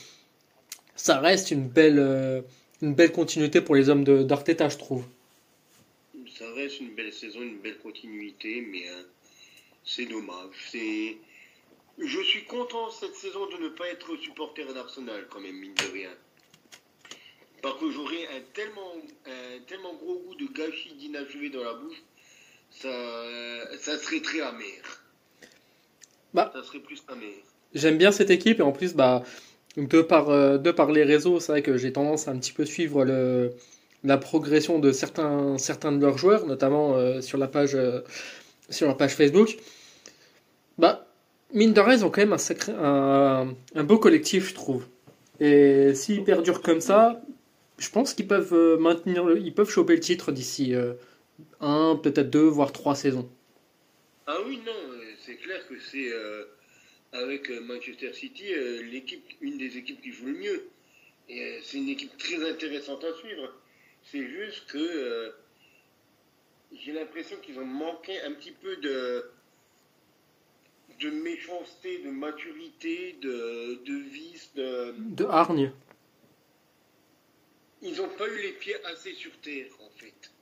ça 0.95 1.19
reste 1.21 1.51
une 1.51 1.69
belle, 1.69 1.99
euh, 1.99 2.43
une 2.83 2.95
belle 2.95 3.13
continuité 3.13 3.61
pour 3.61 3.75
les 3.75 3.89
hommes 3.89 4.05
de- 4.05 4.23
d'Arteta, 4.23 4.69
je 4.69 4.79
trouve. 4.79 5.05
Ça 6.39 6.51
reste 6.55 6.81
une 6.81 6.95
belle 6.95 7.13
saison, 7.13 7.43
une 7.43 7.59
belle 7.59 7.79
continuité, 7.79 8.61
mais 8.61 8.89
euh, 8.89 9.03
c'est 9.85 10.07
dommage. 10.07 10.55
C'est... 10.71 11.17
Je 11.99 12.21
suis 12.23 12.45
content 12.45 12.91
cette 12.91 13.15
saison 13.15 13.47
de 13.47 13.63
ne 13.63 13.69
pas 13.69 13.89
être 13.89 14.17
supporter 14.17 14.65
d'Arsenal, 14.75 15.27
quand 15.31 15.41
même, 15.41 15.55
mine 15.57 15.75
de 15.75 15.93
rien. 15.93 16.11
Parce 17.63 17.79
que 17.81 17.91
j'aurais 17.91 18.27
un 18.37 18.41
tellement, 18.53 18.93
un 19.27 19.61
tellement 19.69 19.95
gros 19.95 20.19
goût 20.19 20.35
de 20.35 20.47
gâchis 20.53 20.93
d'inachevé 20.95 21.51
dans 21.51 21.63
la 21.63 21.75
bouche, 21.75 22.03
ça, 22.71 23.77
ça 23.79 23.97
serait 23.99 24.21
très 24.21 24.41
amer. 24.41 24.83
Bah. 26.35 26.51
Ça 26.53 26.65
serait 26.65 26.81
plus 26.81 27.03
amer. 27.09 27.33
J'aime 27.75 27.97
bien 27.97 28.11
cette 28.11 28.31
équipe 28.31 28.59
et 28.59 28.63
en 28.63 28.73
plus, 28.73 28.95
bah, 28.95 29.23
de 29.77 30.03
par, 30.03 30.31
euh, 30.31 30.59
de 30.59 30.71
par 30.71 30.93
les 30.93 31.03
réseaux, 31.03 31.41
c'est 31.41 31.53
vrai 31.53 31.63
que 31.63 31.77
j'ai 31.77 31.93
tendance 31.93 32.29
à 32.29 32.31
un 32.31 32.39
petit 32.39 32.53
peu 32.53 32.65
suivre 32.65 33.05
la 34.05 34.19
progression 34.19 34.79
de 34.79 34.93
certains, 34.93 35.59
certains 35.59 35.93
de 35.93 36.01
leurs 36.01 36.19
joueurs, 36.19 36.47
notamment 36.47 36.95
euh, 36.95 37.21
sur 37.21 37.39
la 37.39 37.49
page, 37.49 37.75
euh, 37.75 38.01
leur 38.81 38.97
page 38.97 39.15
Facebook. 39.15 39.57
Bah, 40.79 41.07
mine 41.53 41.73
de 41.73 41.81
ont 41.81 42.11
quand 42.11 42.25
même 42.25 42.37
un, 42.79 43.83
beau 43.85 43.99
collectif, 43.99 44.51
je 44.51 44.55
trouve. 44.55 44.87
Et 45.41 45.95
s'ils 45.95 46.25
perdurent 46.25 46.63
comme 46.63 46.81
ça, 46.81 47.21
je 47.79 47.91
pense 47.91 48.15
qu'ils 48.15 48.29
peuvent 48.29 48.79
maintenir, 48.79 49.37
ils 49.37 49.55
peuvent 49.55 49.71
choper 49.71 49.95
le 49.95 50.01
titre 50.01 50.31
d'ici 50.31 50.75
un, 51.61 51.97
peut-être 52.01 52.31
deux, 52.31 52.47
voire 52.47 52.73
trois 52.73 52.95
saisons. 52.95 53.29
Ah 54.27 54.37
oui, 54.47 54.61
non, 54.65 54.73
c'est 55.25 55.37
clair 55.37 55.67
que 55.69 55.75
c'est 55.81 56.11
avec 57.15 57.51
euh, 57.51 57.61
Manchester 57.61 58.13
City 58.13 58.53
euh, 58.53 58.83
l'équipe, 58.83 59.25
une 59.41 59.57
des 59.57 59.77
équipes 59.79 60.03
qui 60.03 60.13
joue 60.13 60.27
le 60.27 60.35
mieux. 60.35 60.69
Et 61.29 61.43
euh, 61.43 61.61
c'est 61.63 61.79
une 61.79 61.89
équipe 61.89 62.17
très 62.19 62.49
intéressante 62.49 63.03
à 63.05 63.15
suivre. 63.15 63.53
C'est 64.03 64.27
juste 64.29 64.67
que 64.67 64.79
euh, 64.79 65.31
j'ai 66.73 66.93
l'impression 66.93 67.37
qu'ils 67.39 67.59
ont 67.59 67.65
manqué 67.65 68.21
un 68.21 68.33
petit 68.33 68.53
peu 68.53 68.77
de 68.77 69.25
de 71.01 71.11
méchanceté, 71.11 71.99
de 71.99 72.11
maturité, 72.11 73.17
de, 73.21 73.81
de 73.85 73.95
vice, 73.95 74.51
de... 74.55 74.95
De 74.97 75.25
hargne. 75.25 75.73
Ils 77.83 77.97
n'ont 77.97 78.09
pas 78.11 78.29
eu 78.29 78.41
les 78.41 78.53
pieds 78.53 78.77
assez 78.85 79.13
sur 79.15 79.33
terre, 79.41 79.67
en 79.81 79.91
fait. 79.99 80.33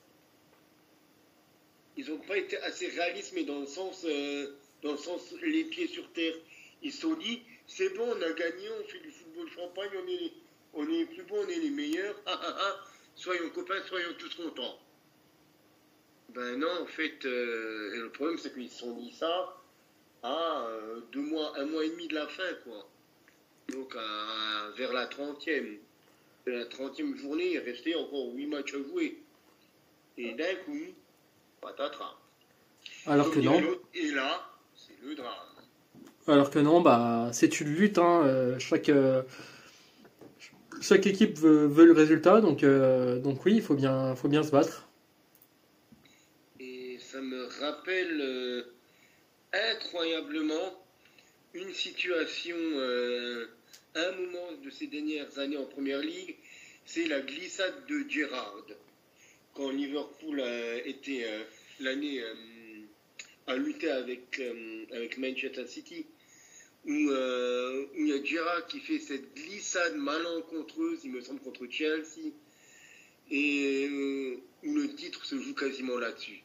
Ils 1.96 2.10
n'ont 2.10 2.18
pas 2.18 2.36
été 2.36 2.58
assez 2.58 2.88
réalistes, 2.88 3.32
mais 3.34 3.44
dans 3.44 3.60
le 3.60 3.66
sens, 3.66 4.04
euh, 4.04 4.54
dans 4.82 4.92
le 4.92 4.98
sens 4.98 5.34
les 5.42 5.64
pieds 5.64 5.88
sur 5.88 6.10
terre. 6.12 6.34
Ils 6.82 6.92
se 6.92 7.02
sont 7.02 7.14
dit, 7.14 7.42
c'est 7.66 7.90
bon, 7.96 8.08
on 8.16 8.22
a 8.22 8.32
gagné, 8.32 8.68
on 8.80 8.84
fait 8.88 8.98
du 9.00 9.10
football 9.10 9.48
champagne, 9.50 9.90
on 10.04 10.08
est, 10.08 10.32
on 10.74 10.84
est 10.88 10.98
les 10.98 11.04
plus 11.06 11.22
bons, 11.24 11.44
on 11.44 11.48
est 11.48 11.58
les 11.58 11.70
meilleurs. 11.70 12.16
Ah, 12.26 12.40
ah, 12.42 12.56
ah, 12.58 12.84
soyons 13.14 13.50
copains, 13.50 13.82
soyons 13.86 14.14
tous 14.18 14.34
contents. 14.34 14.78
Ben 16.30 16.56
non, 16.58 16.82
en 16.82 16.86
fait, 16.86 17.24
euh, 17.26 18.02
le 18.02 18.10
problème 18.10 18.38
c'est 18.38 18.52
qu'ils 18.54 18.70
se 18.70 18.78
sont 18.80 18.94
dit 18.96 19.12
ça 19.12 19.56
à 20.22 20.66
euh, 20.66 21.00
deux 21.12 21.20
mois, 21.20 21.52
un 21.58 21.66
mois 21.66 21.84
et 21.84 21.90
demi 21.90 22.08
de 22.08 22.14
la 22.14 22.26
fin, 22.26 22.54
quoi. 22.64 22.88
Donc 23.68 23.94
à- 23.96 24.70
vers 24.76 24.92
la 24.92 25.06
trentième. 25.06 25.78
De 26.46 26.50
la 26.52 26.64
30e 26.64 27.16
journée, 27.16 27.52
il 27.52 27.58
restait 27.60 27.94
encore 27.94 28.32
8 28.34 28.46
matchs 28.46 28.74
à 28.74 28.78
jouer. 28.78 29.22
Et 30.18 30.32
d'un 30.32 30.56
coup, 30.64 30.76
patatras. 31.60 32.16
Alors 33.06 33.30
que 33.30 33.38
Donc, 33.38 33.62
non. 33.62 33.78
Et 33.94 34.10
là, 34.10 34.50
c'est 34.74 35.00
le 35.02 35.14
drame. 35.14 35.51
Alors 36.28 36.50
que 36.50 36.60
non, 36.60 36.80
bah, 36.80 37.30
c'est 37.32 37.60
une 37.60 37.74
lutte. 37.74 37.98
Hein. 37.98 38.22
euh, 38.24 38.58
Chaque, 38.60 38.88
euh, 38.88 39.22
chaque 40.80 41.06
équipe 41.06 41.36
veut, 41.36 41.84
le 41.84 41.92
résultat, 41.92 42.40
donc, 42.40 42.62
euh, 42.62 43.18
donc 43.18 43.44
oui, 43.44 43.54
il 43.56 43.62
faut 43.62 43.74
bien, 43.74 44.14
faut 44.14 44.28
bien 44.28 44.44
se 44.44 44.52
battre. 44.52 44.88
Et 46.60 46.98
ça 47.00 47.20
me 47.20 47.46
rappelle 47.60 48.66
incroyablement 49.52 50.84
une 51.54 51.72
situation, 51.72 52.56
un 53.94 54.12
moment 54.12 54.52
de 54.64 54.70
ces 54.70 54.86
dernières 54.86 55.38
années 55.38 55.58
en 55.58 55.66
Première 55.66 56.00
Ligue, 56.00 56.36
c'est 56.86 57.08
la 57.08 57.20
glissade 57.20 57.84
de 57.88 58.08
Gerrard. 58.08 58.64
Quand 59.54 59.70
Liverpool 59.70 60.40
a 60.40 60.76
été 60.86 61.26
l'année 61.80 62.22
à 63.46 63.56
lutter 63.56 63.90
avec, 63.90 64.40
avec 64.92 65.18
Manchester 65.18 65.66
City, 65.66 66.06
où, 66.84 67.10
euh, 67.10 67.86
où 67.94 67.98
il 67.98 68.08
y 68.08 68.12
a 68.12 68.24
Gerrard 68.24 68.66
qui 68.66 68.80
fait 68.80 68.98
cette 68.98 69.34
glissade 69.34 69.96
malencontreuse, 69.96 71.00
il 71.04 71.12
me 71.12 71.20
semble, 71.20 71.40
contre 71.40 71.66
Chelsea, 71.70 72.32
et 73.30 73.88
euh, 73.88 74.36
où 74.64 74.74
le 74.74 74.94
titre 74.94 75.24
se 75.24 75.38
joue 75.38 75.54
quasiment 75.54 75.98
là-dessus. 75.98 76.42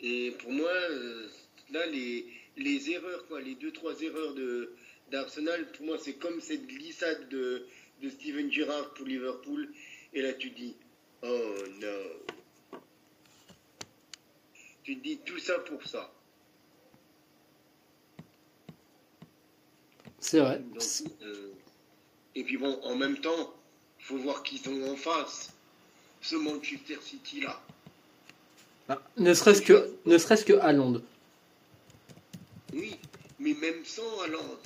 Et 0.00 0.32
pour 0.38 0.52
moi, 0.52 0.70
euh, 0.70 1.28
là, 1.70 1.86
les, 1.86 2.26
les 2.56 2.90
erreurs, 2.90 3.26
quoi, 3.26 3.40
les 3.40 3.56
deux, 3.56 3.72
trois 3.72 4.00
erreurs 4.00 4.34
de, 4.34 4.72
d'Arsenal, 5.10 5.70
pour 5.72 5.86
moi, 5.86 5.98
c'est 5.98 6.14
comme 6.14 6.40
cette 6.40 6.66
glissade 6.66 7.28
de, 7.28 7.66
de 8.02 8.08
Steven 8.08 8.50
Gerrard 8.50 8.94
pour 8.94 9.06
Liverpool. 9.06 9.68
Et 10.12 10.22
là, 10.22 10.32
tu 10.34 10.50
dis, 10.50 10.76
oh 11.22 11.54
non. 11.80 12.78
Tu 14.84 14.96
dis 14.96 15.18
tout 15.18 15.38
ça 15.38 15.58
pour 15.58 15.84
ça. 15.86 16.14
C'est 20.20 20.40
vrai. 20.40 20.58
Donc, 20.58 20.82
euh, 21.22 21.52
et 22.34 22.44
puis 22.44 22.56
bon, 22.56 22.80
en 22.82 22.94
même 22.96 23.18
temps, 23.18 23.54
il 24.00 24.04
faut 24.04 24.16
voir 24.16 24.42
qui 24.42 24.58
sont 24.58 24.82
en 24.82 24.96
face. 24.96 25.52
Ce 26.20 26.34
Manchester 26.34 26.98
City-là. 27.00 27.60
Ah, 28.88 29.00
Ne 29.16 29.34
serait-ce 29.34 29.62
que, 29.62 29.94
ne 30.06 30.18
serait-ce 30.18 30.44
que 30.44 30.54
Haaland. 30.54 31.00
Oui, 32.72 32.98
mais 33.38 33.54
même 33.54 33.84
sans 33.84 34.20
Haaland, 34.22 34.58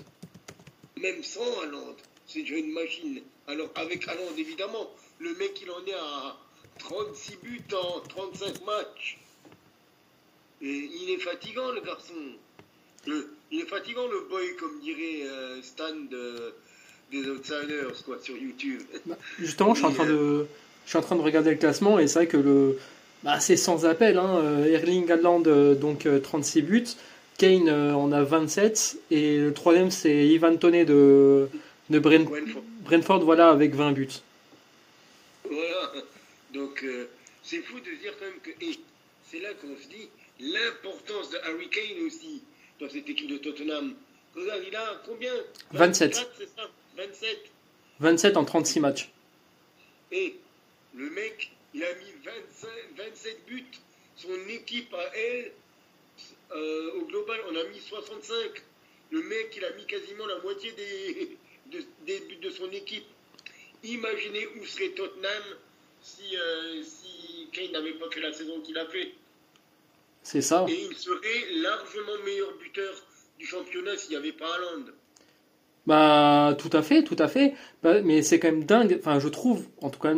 même 0.97 1.23
sans 1.23 1.61
Haaland, 1.61 1.95
c'est 2.27 2.41
déjà 2.41 2.57
une 2.57 2.73
machine. 2.73 3.21
Alors 3.47 3.71
avec 3.75 4.09
Haaland, 4.09 4.35
évidemment, 4.39 4.91
le 5.19 5.35
mec 5.35 5.61
il 5.61 5.71
en 5.71 5.85
est 5.87 5.95
à 5.95 6.37
36 6.79 7.37
buts 7.43 7.65
en 7.75 8.01
35 8.01 8.65
matchs. 8.65 9.19
Et 10.63 10.69
il 10.69 11.11
est 11.11 11.19
fatigant, 11.19 11.73
le 11.73 11.81
garçon. 11.81 12.15
Le- 13.07 13.29
il 13.51 13.61
est 13.61 13.67
fatigant, 13.67 14.07
le 14.09 14.21
boy, 14.31 14.57
comme 14.59 14.81
dirait 14.81 15.27
euh, 15.29 15.61
Stan 15.63 15.95
de- 16.11 16.55
des 17.11 17.29
Outsiders, 17.29 18.03
quoi, 18.05 18.19
sur 18.23 18.37
YouTube. 18.37 18.81
Justement, 19.39 19.75
je 19.75 19.81
suis 19.81 19.87
en 19.89 19.93
train 19.93 20.07
de, 20.07 20.47
je 20.85 20.89
suis 20.91 20.99
en 20.99 21.03
train 21.03 21.17
de 21.17 21.21
regarder 21.21 21.51
le 21.51 21.57
classement 21.59 21.99
et 21.99 22.07
c'est 22.09 22.21
vrai 22.21 22.27
que 22.29 22.39
le, 22.39 22.79
bah, 23.23 23.39
c'est 23.41 23.57
sans 23.59 23.85
appel. 23.85 24.17
Hein. 24.19 24.39
Euh, 24.43 24.65
Erling 24.73 25.11
Haaland, 25.11 25.43
euh, 25.47 25.75
donc 25.75 26.07
euh, 26.07 26.19
36 26.21 26.63
buts. 26.63 26.85
Kane 27.39 27.69
euh, 27.69 27.95
en 27.95 28.13
a 28.13 28.23
27. 28.23 28.99
Et 29.11 29.39
le 29.39 29.53
troisième, 29.53 29.91
c'est 29.91 30.27
Ivan 30.29 30.57
Toney 30.57 30.85
de, 30.85 31.49
de 31.91 31.99
Bren- 31.99 32.25
Brentford. 32.25 32.63
Brentford, 32.85 33.25
voilà, 33.25 33.51
avec 33.51 33.75
20 33.75 33.93
buts. 33.93 34.09
Voilà. 35.51 35.93
Donc, 36.55 36.83
euh, 36.85 37.07
c'est 37.43 37.59
fou 37.59 37.79
de 37.81 38.01
dire 38.01 38.15
quand 38.19 38.27
même 38.27 38.41
que. 38.43 38.65
Et 38.65 38.79
c'est 39.31 39.41
là 39.41 39.49
qu'on 39.61 39.77
se 39.83 39.89
dit 39.89 40.09
l'importance 40.41 41.31
de 41.31 41.37
Harry 41.45 41.69
Kane 41.69 42.07
aussi 42.07 42.43
dans 42.83 42.91
cette 42.91 43.09
équipe 43.09 43.28
de 43.28 43.39
Tottenham. 43.39 43.95
Regarde, 44.35 44.62
il 44.66 44.74
a 44.76 45.03
combien? 45.07 45.33
27. 45.72 46.14
24, 46.16 46.35
c'est 46.39 46.57
ça? 46.57 46.70
27. 46.97 47.39
27 48.01 48.37
en 48.37 48.45
36 48.45 48.80
matchs. 48.80 49.11
Et 50.11 50.35
le 50.95 51.09
mec, 51.11 51.53
il 51.74 51.85
a 51.85 51.95
mis 51.95 52.12
25, 52.24 52.68
27 52.97 53.47
buts. 53.47 53.64
Son 54.16 54.35
équipe 54.49 54.93
à 54.95 55.16
elle, 55.16 55.53
euh, 56.55 56.93
au 56.95 57.03
global, 57.07 57.41
on 57.51 57.57
a 57.57 57.64
mis 57.64 57.78
65. 57.80 58.62
Le 59.11 59.22
mec, 59.22 59.55
il 59.57 59.64
a 59.64 59.70
mis 59.72 59.87
quasiment 59.87 60.26
la 60.26 60.39
moitié 60.41 60.72
des, 60.72 61.37
de- 61.70 61.85
des 62.07 62.20
buts 62.20 62.37
de 62.37 62.51
son 62.51 62.70
équipe. 62.72 63.05
Imaginez 63.85 64.47
où 64.59 64.64
serait 64.66 64.91
Tottenham 64.91 65.43
si, 66.03 66.37
euh, 66.37 66.83
si 66.83 67.49
Kane 67.53 67.72
n'avait 67.72 67.93
pas 67.95 68.11
fait 68.11 68.20
la 68.20 68.33
saison 68.33 68.61
qu'il 68.61 68.76
a 68.78 68.87
fait. 68.87 69.12
C'est 70.23 70.43
ça. 70.43 70.66
Et 70.68 70.87
il 70.91 70.97
serait 70.97 71.61
largement 71.62 72.25
meilleur 72.25 72.57
buteur 72.59 72.93
du 73.39 73.47
championnat 73.47 73.97
s'il 73.97 74.11
n'y 74.11 74.16
avait 74.16 74.33
pas 74.33 74.47
Haaland. 74.47 74.85
Bah, 75.87 76.55
tout 76.59 76.70
à 76.73 76.83
fait, 76.83 77.03
tout 77.03 77.16
à 77.18 77.27
fait. 77.27 77.55
Bah, 77.83 78.01
mais 78.03 78.23
c'est 78.23 78.39
quand 78.39 78.49
même 78.49 78.64
dingue. 78.64 78.97
Enfin, 79.01 79.18
je 79.18 79.29
trouve, 79.29 79.66
en 79.81 79.91
tout 79.91 79.99
cas, 79.99 80.14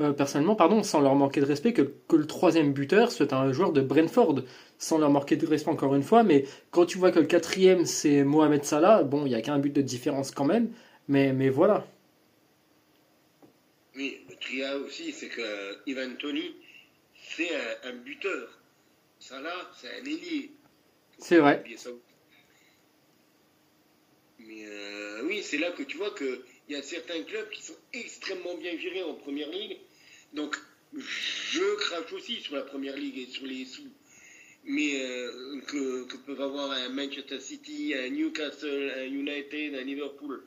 euh, 0.00 0.12
personnellement, 0.12 0.54
pardon, 0.54 0.82
sans 0.82 1.00
leur 1.00 1.14
manquer 1.14 1.40
de 1.40 1.46
respect, 1.46 1.72
que, 1.72 1.82
que 2.08 2.16
le 2.16 2.26
troisième 2.26 2.72
buteur 2.72 3.10
soit 3.10 3.32
un 3.32 3.52
joueur 3.52 3.72
de 3.72 3.80
Brentford. 3.80 4.42
Sans 4.78 4.98
leur 4.98 5.10
manquer 5.10 5.36
de 5.36 5.46
respect 5.46 5.70
encore 5.70 5.94
une 5.94 6.02
fois. 6.02 6.22
Mais 6.22 6.44
quand 6.70 6.86
tu 6.86 6.98
vois 6.98 7.10
que 7.10 7.18
le 7.18 7.26
quatrième, 7.26 7.86
c'est 7.86 8.22
Mohamed 8.22 8.64
Salah, 8.64 9.02
bon, 9.02 9.24
il 9.24 9.30
n'y 9.30 9.34
a 9.34 9.40
qu'un 9.40 9.58
but 9.58 9.72
de 9.72 9.82
différence 9.82 10.30
quand 10.30 10.44
même. 10.44 10.70
Mais, 11.08 11.32
mais 11.32 11.48
voilà. 11.48 11.86
Oui, 13.96 14.20
le 14.28 14.36
tria 14.36 14.76
aussi, 14.76 15.10
c'est 15.12 15.28
que 15.28 15.40
euh, 15.40 15.74
Ivan 15.86 16.14
Tony, 16.18 16.54
c'est 17.16 17.48
un, 17.84 17.90
un 17.90 17.92
buteur. 17.94 18.57
Salah, 19.20 19.70
c'est 19.80 19.88
un 19.88 20.04
ailier. 20.04 20.50
C'est 21.18 21.38
vrai. 21.38 21.64
Mais 24.38 24.66
euh, 24.66 25.22
oui, 25.24 25.42
c'est 25.42 25.58
là 25.58 25.72
que 25.72 25.82
tu 25.82 25.96
vois 25.96 26.14
qu'il 26.14 26.40
y 26.68 26.76
a 26.76 26.82
certains 26.82 27.22
clubs 27.24 27.50
qui 27.50 27.62
sont 27.62 27.76
extrêmement 27.92 28.56
bien 28.56 28.78
gérés 28.78 29.02
en 29.02 29.14
première 29.14 29.50
ligue. 29.50 29.78
Donc, 30.32 30.56
je 30.94 31.76
crache 31.76 32.12
aussi 32.12 32.40
sur 32.40 32.54
la 32.54 32.62
première 32.62 32.96
ligue 32.96 33.18
et 33.18 33.26
sur 33.26 33.44
les 33.46 33.64
sous. 33.64 33.90
Mais 34.64 35.02
euh, 35.02 35.60
que, 35.66 36.04
que 36.04 36.16
peuvent 36.18 36.40
avoir 36.40 36.70
un 36.70 36.88
Manchester 36.90 37.40
City, 37.40 37.94
un 37.94 38.10
Newcastle, 38.10 38.92
un 38.96 39.04
United, 39.04 39.74
un 39.74 39.82
Liverpool. 39.82 40.42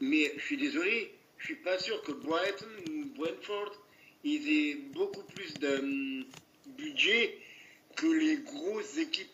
Mais 0.00 0.32
je 0.36 0.44
suis 0.44 0.56
désolé, 0.56 1.12
je 1.38 1.46
suis 1.46 1.56
pas 1.56 1.78
sûr 1.78 2.02
que 2.02 2.12
Brighton 2.12 2.66
ou 2.90 3.04
Brentford 3.16 3.82
ils 4.24 4.48
aient 4.50 4.74
beaucoup 4.92 5.22
plus 5.22 5.54
de 5.54 5.78
hum, 5.78 6.24
budget 6.76 7.38
que 7.96 8.06
les 8.06 8.36
grosses 8.38 8.98
équipes 8.98 9.30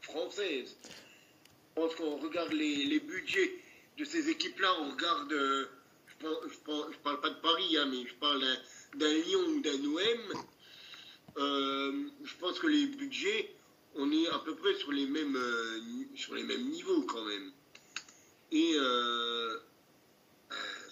françaises. 0.00 0.76
Je 0.84 1.82
pense 1.82 1.94
qu'on 1.94 2.16
regarde 2.16 2.52
les, 2.52 3.00
budgets 3.00 3.52
de 3.98 4.04
ces 4.04 4.30
équipes-là, 4.30 4.68
on 4.80 4.90
regarde, 4.90 5.32
euh, 5.32 5.66
je, 6.08 6.26
je, 6.50 6.98
parle, 7.02 7.20
pas 7.20 7.30
de 7.30 7.40
Paris, 7.40 7.76
hein, 7.76 7.86
mais 7.90 8.06
je 8.06 8.14
parle 8.14 8.42
d'un- 8.94 9.12
Lyon 9.12 9.40
ou 9.48 9.60
d'un 9.60 9.84
OM. 9.84 10.44
Euh, 11.38 11.92
je 12.24 12.34
pense 12.40 12.58
que 12.58 12.66
les 12.66 12.86
budgets, 12.86 13.54
on 13.94 14.10
est 14.10 14.26
à 14.28 14.38
peu 14.38 14.54
près 14.56 14.74
sur 14.74 14.90
les 14.92 15.06
mêmes, 15.06 15.36
euh, 15.36 15.80
sur 16.14 16.34
les 16.34 16.44
mêmes 16.44 16.66
niveaux 16.70 17.02
quand 17.02 17.24
même. 17.24 17.52
Et 18.52 18.74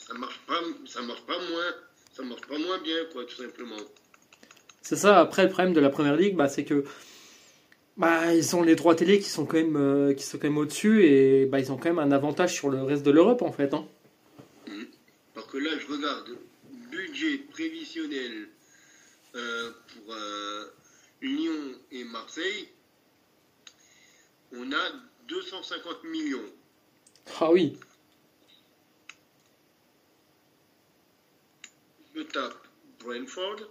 ça 0.06 0.12
marche 0.14 0.38
marche 0.48 1.22
pas 1.22 1.38
moins, 1.38 2.28
marche 2.28 2.46
pas 2.46 2.58
moins 2.58 2.78
bien, 2.78 3.04
quoi, 3.12 3.24
tout 3.24 3.36
simplement. 3.36 3.80
C'est 4.82 4.96
ça. 4.96 5.18
Après, 5.18 5.44
le 5.44 5.48
problème 5.48 5.72
de 5.72 5.80
la 5.80 5.88
première 5.88 6.14
ligue, 6.14 6.36
bah, 6.36 6.48
c'est 6.48 6.64
que 6.64 6.84
bah, 7.96 8.34
ils 8.34 8.56
ont 8.56 8.62
les 8.62 8.74
droits 8.74 8.94
télé 8.94 9.20
qui 9.20 9.28
sont 9.28 9.46
quand 9.46 9.56
même, 9.56 9.76
euh, 9.76 10.14
qui 10.14 10.24
sont 10.24 10.38
quand 10.38 10.48
même 10.48 10.58
au-dessus 10.58 11.04
et 11.06 11.46
bah, 11.46 11.60
ils 11.60 11.70
ont 11.70 11.76
quand 11.76 11.90
même 11.90 11.98
un 11.98 12.12
avantage 12.12 12.52
sur 12.54 12.68
le 12.68 12.82
reste 12.82 13.04
de 13.04 13.10
l'Europe 13.10 13.42
en 13.42 13.52
fait. 13.52 13.72
Hein. 13.72 13.86
Parce 15.34 15.46
que 15.46 15.58
là, 15.58 15.70
je 15.78 15.92
regarde 15.92 16.36
budget 16.90 17.38
prévisionnel 17.52 18.48
euh, 19.34 19.70
pour 19.92 20.14
euh, 20.14 20.64
Lyon 21.22 21.74
et 21.92 22.04
Marseille. 22.04 22.68
On 24.52 24.72
a 24.72 24.92
250 25.28 26.04
millions. 26.04 26.38
Ah 27.40 27.50
oui. 27.50 27.76
Je 32.14 32.22
tape 32.22 32.66
Brentford. 33.00 33.68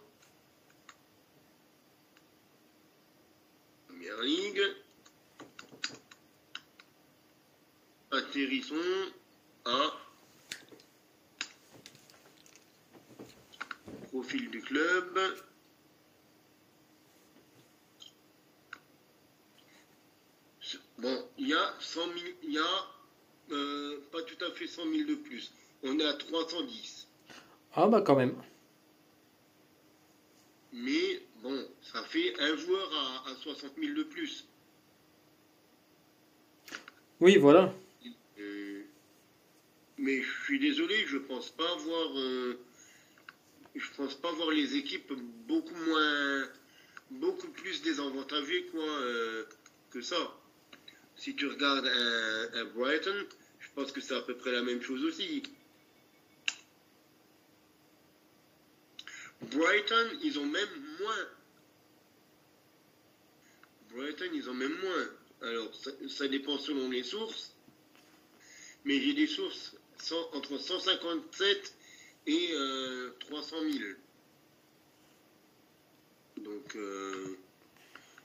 Atterrissons 8.12 8.76
à 9.66 9.92
profil 14.10 14.50
du 14.52 14.62
club. 14.62 15.20
Bon, 21.00 21.28
il 21.38 21.48
y 21.48 21.54
a 21.54 21.74
100 21.80 22.02
000, 22.02 22.16
il 22.44 22.54
y 22.54 22.60
a 22.60 22.64
euh, 23.52 24.00
pas 24.12 24.22
tout 24.22 24.46
à 24.46 24.52
fait 24.52 24.68
100 24.68 24.84
000 24.84 25.10
de 25.10 25.16
plus. 25.16 25.52
On 25.82 25.98
est 26.00 26.06
à 26.06 26.14
310. 26.14 27.08
Ah 27.74 27.88
bah 27.88 28.02
quand 28.02 28.16
même. 28.16 28.36
Mais 30.72 31.22
bon, 31.42 31.68
ça 31.94 32.04
fait 32.04 32.34
un 32.40 32.56
joueur 32.58 32.92
à, 32.94 33.30
à 33.30 33.36
60 33.36 33.74
000 33.78 33.94
de 33.94 34.04
plus. 34.04 34.48
Oui, 37.20 37.38
voilà. 37.38 37.74
Euh, 38.40 38.84
mais 39.98 40.22
je 40.22 40.44
suis 40.44 40.60
désolé, 40.60 41.06
je 41.06 41.18
pense 41.18 41.52
pas 41.52 41.76
voir, 41.76 42.18
euh, 42.18 42.60
je 43.76 43.88
pense 43.96 44.16
pas 44.16 44.32
voir 44.32 44.50
les 44.50 44.76
équipes 44.76 45.14
beaucoup 45.48 45.76
moins, 45.76 46.50
beaucoup 47.12 47.50
plus 47.50 47.82
désavantagées 47.84 48.66
quoi 48.68 48.84
euh, 48.84 49.46
que 49.92 50.02
ça. 50.02 50.36
Si 51.16 51.36
tu 51.36 51.48
regardes 51.48 51.86
un, 51.86 52.50
un 52.54 52.66
Brighton, 52.66 53.28
je 53.60 53.68
pense 53.76 53.92
que 53.92 54.02
c'est 54.02 54.16
à 54.16 54.22
peu 54.22 54.36
près 54.36 54.52
la 54.52 54.64
même 54.64 54.82
chose 54.82 55.04
aussi. 55.06 55.44
Brighton, 59.42 60.18
ils 60.24 60.40
ont 60.40 60.46
même 60.46 60.70
moins. 61.00 61.28
Ils 63.96 64.50
ont 64.50 64.54
même 64.54 64.76
moins. 64.82 65.08
Alors, 65.50 65.74
ça, 65.76 65.92
ça 66.08 66.28
dépend 66.28 66.58
selon 66.58 66.90
les 66.90 67.04
sources. 67.04 67.54
Mais 68.86 69.00
j'ai 69.00 69.14
des 69.14 69.28
sources 69.28 69.76
cent- 69.98 70.30
entre 70.34 70.58
157 70.58 71.76
et 72.28 72.50
euh, 72.54 73.12
300 73.20 73.56
000. 73.72 73.84
Donc, 76.38 76.76
euh, 76.76 77.38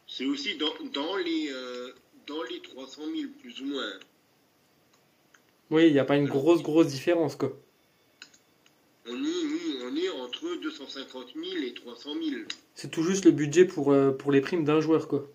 c'est 0.07 0.25
aussi 0.25 0.57
dans, 0.57 0.73
dans 0.93 1.17
les, 1.17 1.51
euh, 1.53 1.93
dans 2.27 2.43
les 2.45 2.61
300 2.61 3.03
000, 3.15 3.31
plus 3.41 3.61
ou 3.61 3.67
moins. 3.67 3.93
Oui, 5.71 5.87
il 5.89 5.93
n'y 5.93 5.99
a 5.99 6.05
pas 6.05 6.17
une 6.17 6.29
grosse, 6.29 6.63
grosse 6.63 6.87
différence, 6.89 7.37
quoi. 7.37 7.53
On 9.07 9.25
est, 9.25 9.83
on 9.85 9.97
est 9.97 10.09
entre 10.09 10.57
250 10.63 11.35
000 11.35 11.47
et 11.63 11.75
300 11.75 12.15
000. 12.15 12.43
C'est 12.75 12.91
tout 12.91 13.03
juste 13.03 13.25
le 13.27 13.33
budget 13.33 13.65
pour, 13.67 13.93
euh, 13.93 14.13
pour 14.13 14.33
les 14.33 14.41
primes 14.41 14.65
d'un 14.65 14.81
joueur, 14.81 15.09
quoi. 15.09 15.29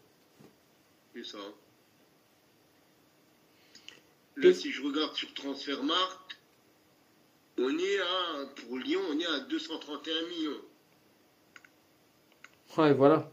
C'est 1.13 1.25
ça. 1.25 1.37
Là, 4.37 4.49
Et- 4.49 4.53
si 4.53 4.71
je 4.71 4.81
regarde 4.81 5.15
sur 5.15 5.31
Transfermarkt, 5.33 6.37
on 7.57 7.77
est 7.77 7.99
à, 7.99 8.45
pour 8.55 8.77
Lyon, 8.79 9.01
on 9.09 9.19
est 9.19 9.25
à 9.25 9.39
231 9.41 10.27
millions. 10.27 10.61
Ouais, 12.77 12.93
voilà. 12.93 13.31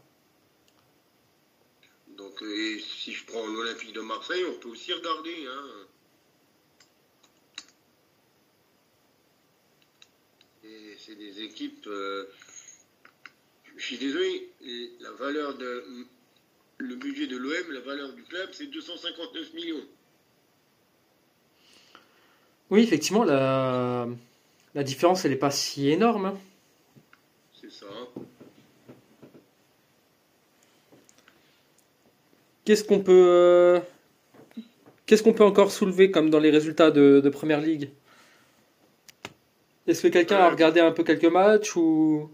Donc, 2.09 2.43
euh, 2.43 2.75
et 2.75 2.79
si 2.79 3.13
je 3.13 3.25
prends 3.25 3.47
l'Olympique 3.47 3.93
de 3.93 4.01
Marseille, 4.01 4.43
on 4.45 4.53
peut 4.59 4.69
aussi 4.69 4.93
regarder. 4.93 5.47
Hein. 5.47 5.87
Et 10.63 10.95
c'est 10.99 11.15
des 11.15 11.41
équipes. 11.41 11.87
euh, 11.87 12.25
je 13.75 13.83
suis 13.83 13.97
désolé, 13.97 14.51
la 14.99 15.11
valeur 15.13 15.57
de 15.57 16.05
budget 17.21 17.27
de 17.27 17.37
l'OM, 17.37 17.71
la 17.73 17.79
valeur 17.81 18.13
du 18.13 18.23
club, 18.23 18.49
c'est 18.51 18.67
259 18.67 19.53
millions. 19.53 19.83
Oui, 22.69 22.81
effectivement, 22.83 23.23
la, 23.23 24.07
la 24.75 24.83
différence, 24.83 25.25
elle 25.25 25.31
n'est 25.31 25.37
pas 25.37 25.51
si 25.51 25.89
énorme. 25.89 26.25
hein. 26.27 26.37
C'est 27.59 27.71
ça. 27.71 27.85
Qu'est-ce 32.63 32.83
qu'on 32.83 32.99
peut, 33.01 33.81
qu'est-ce 35.05 35.23
qu'on 35.23 35.33
peut 35.33 35.43
encore 35.43 35.71
soulever 35.71 36.11
comme 36.11 36.29
dans 36.29 36.39
les 36.39 36.51
résultats 36.51 36.91
de, 36.91 37.19
de 37.23 37.29
Première 37.29 37.59
Ligue? 37.61 37.89
Est-ce 39.87 40.03
que 40.03 40.07
quelqu'un 40.07 40.37
a 40.37 40.47
Euh. 40.47 40.51
regardé 40.51 40.79
un 40.79 40.91
peu 40.91 41.03
quelques 41.03 41.25
matchs 41.25 41.75
ou 41.75 42.29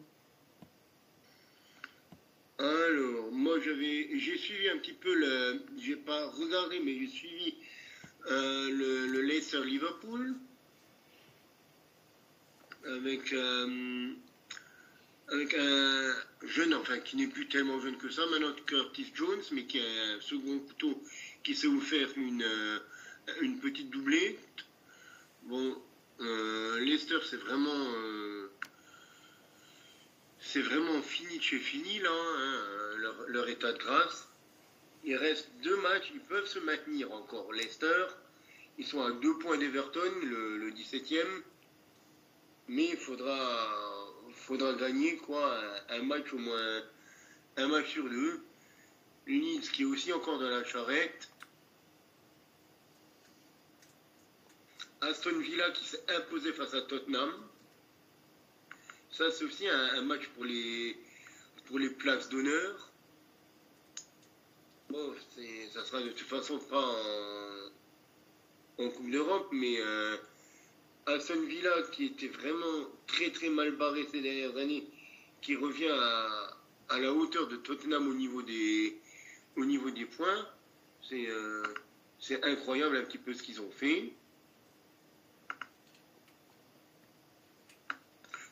Alors, 2.59 3.31
moi 3.31 3.57
j'avais, 3.63 4.09
j'ai 4.19 4.37
suivi 4.37 4.69
un 4.69 4.77
petit 4.77 4.93
le, 5.13 5.61
j'ai 5.81 5.95
pas 5.95 6.27
regardé, 6.27 6.79
mais 6.79 6.97
j'ai 6.99 7.07
suivi 7.07 7.55
euh, 8.29 8.69
le, 8.69 9.07
le 9.07 9.21
Leicester 9.21 9.63
Liverpool 9.63 10.35
avec 12.85 13.33
euh, 13.33 14.13
avec 15.29 15.53
un 15.53 16.15
jeune, 16.43 16.73
enfin 16.73 16.99
qui 16.99 17.17
n'est 17.17 17.27
plus 17.27 17.47
tellement 17.47 17.79
jeune 17.81 17.97
que 17.97 18.09
ça, 18.09 18.25
maintenant 18.27 18.53
Curtis 18.65 19.11
Jones, 19.13 19.41
mais 19.51 19.65
qui 19.65 19.79
a 19.79 20.15
un 20.15 20.21
second 20.21 20.59
couteau 20.59 21.03
qui 21.43 21.55
s'est 21.55 21.67
offert 21.67 22.09
une 22.15 22.43
euh, 22.43 22.79
une 23.41 23.59
petite 23.59 23.89
doublée. 23.89 24.39
Bon, 25.43 25.81
euh, 26.21 26.79
Leicester 26.79 27.19
c'est 27.29 27.37
vraiment 27.37 27.87
c'est 30.39 30.61
vraiment 30.61 31.01
fini 31.01 31.37
de 31.37 31.43
chez 31.43 31.59
fini 31.59 31.99
là, 31.99 32.09
hein, 32.09 33.13
leur 33.27 33.49
état 33.49 33.73
de 33.73 33.77
grâce. 33.77 34.26
Il 35.07 35.15
reste 35.15 35.49
deux 35.63 35.77
matchs, 35.77 36.11
ils 36.13 36.19
peuvent 36.19 36.45
se 36.47 36.59
maintenir 36.59 37.13
encore. 37.13 37.53
Leicester, 37.53 38.07
ils 38.77 38.85
sont 38.85 39.01
à 39.01 39.11
deux 39.11 39.37
points 39.39 39.57
d'Everton, 39.57 40.11
le, 40.21 40.57
le 40.57 40.71
17e. 40.71 41.43
Mais 42.67 42.89
il 42.89 42.97
faudra, 42.97 44.13
faudra 44.33 44.73
gagner 44.73 45.15
quoi, 45.15 45.57
un, 45.87 45.99
un 45.99 46.03
match 46.03 46.33
au 46.33 46.37
moins, 46.37 46.83
un 47.55 47.67
match 47.69 47.93
sur 47.93 48.03
deux. 48.09 48.41
Leeds 49.27 49.71
qui 49.71 49.83
est 49.83 49.85
aussi 49.85 50.11
encore 50.11 50.39
dans 50.39 50.49
la 50.49 50.65
charrette. 50.65 51.29
Aston 54.99 55.39
Villa 55.39 55.71
qui 55.71 55.85
s'est 55.85 56.03
imposé 56.17 56.51
face 56.51 56.73
à 56.73 56.81
Tottenham. 56.81 57.31
Ça, 59.11 59.31
c'est 59.31 59.45
aussi 59.45 59.69
un, 59.69 59.99
un 59.99 60.01
match 60.01 60.27
pour 60.35 60.43
les, 60.43 60.99
pour 61.65 61.79
les 61.79 61.91
places 61.91 62.27
d'honneur. 62.27 62.91
Bon, 64.89 65.13
ça 65.73 65.83
sera 65.83 66.01
de 66.01 66.09
toute 66.11 66.27
façon 66.27 66.59
pas 66.59 66.95
en, 68.77 68.89
Coupe 68.89 69.11
d'Europe, 69.11 69.49
mais 69.51 69.75
euh, 69.79 70.15
Aston 71.07 71.41
Villa, 71.41 71.71
qui 71.91 72.05
était 72.05 72.29
vraiment 72.29 72.87
très 73.05 73.31
très 73.31 73.49
mal 73.49 73.71
barré 73.75 74.07
ces 74.09 74.21
dernières 74.21 74.55
années, 74.55 74.87
qui 75.41 75.55
revient 75.57 75.89
à, 76.89 76.99
la 76.99 77.11
hauteur 77.11 77.47
de 77.47 77.57
Tottenham 77.57 78.07
au 78.07 78.13
niveau 78.13 78.41
des, 78.43 78.97
au 79.57 79.65
niveau 79.65 79.91
des 79.91 80.05
points, 80.05 80.47
c'est 81.01 81.27
euh, 81.27 81.63
incroyable 82.43 82.95
un 82.95 83.03
petit 83.03 83.17
peu 83.17 83.33
ce 83.33 83.43
qu'ils 83.43 83.59
ont 83.59 83.71
fait. 83.71 84.13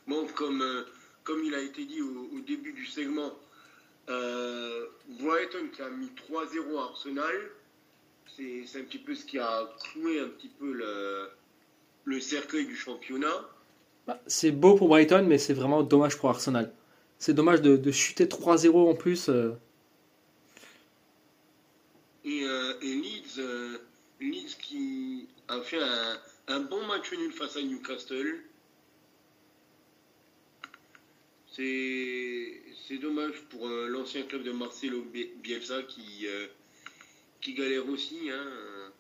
Bon, 0.05 0.27
comme, 0.36 0.61
euh, 0.61 0.83
comme 1.23 1.45
il 1.45 1.55
a 1.55 1.61
été 1.61 1.86
dit 1.86 2.01
au 2.01 2.39
début 2.41 2.73
du 2.73 2.86
segment, 2.86 3.33
euh, 4.10 4.86
Brighton 5.08 5.70
qui 5.74 5.82
a 5.82 5.89
mis 5.89 6.12
3-0 6.30 6.78
à 6.78 6.84
Arsenal, 6.84 7.36
c'est 8.28 8.80
un 8.80 8.84
petit 8.84 8.99
peu 8.99 9.16
ce 9.16 9.26
qui 9.26 9.39
a 9.39 9.70
cloué 9.84 10.20
un 10.20 10.28
petit 10.30 10.49
peu 10.49 10.72
le, 10.74 11.30
le 12.06 12.20
cercueil 12.20 12.66
du 12.66 12.76
championnat. 12.76 13.49
Bah, 14.08 14.22
C'est 14.28 14.51
beau 14.51 14.76
pour 14.76 14.88
Brighton, 14.89 15.26
mais 15.28 15.38
c'est 15.38 15.53
vraiment 15.53 15.84
dommage 15.84 16.18
pour 16.18 16.30
Arsenal. 16.30 16.74
C'est 17.20 17.34
dommage 17.34 17.62
de, 17.62 17.78
de 17.78 17.91
chuter 17.91 18.26
3-0 18.28 18.89
en 18.89 18.95
plus. 18.95 19.30
euh. 19.30 19.53
Et, 22.24 22.43
euh, 22.43 22.74
et 22.82 22.93
Leeds, 22.95 23.39
Leeds 24.20 24.58
qui 24.62 25.28
a 25.47 25.62
fait 25.62 25.82
un, 25.82 26.20
un 26.47 26.60
bon 26.62 26.86
match 26.88 27.12
nul 27.14 27.32
face 27.32 27.56
à 27.58 27.62
Newcastle. 27.62 28.41
C'est 31.58 32.97
dommage 32.99 33.39
pour 33.49 33.66
euh, 33.66 33.88
l'ancien 33.88 34.24
club 34.24 34.43
de 34.43 34.51
Marcelo 34.51 35.01
Bi- 35.03 35.32
Bielsa 35.38 35.84
qui, 35.84 36.28
euh, 36.28 36.47
qui 37.39 37.53
galère 37.53 37.88
aussi. 37.88 38.30
Hein. 38.30 38.91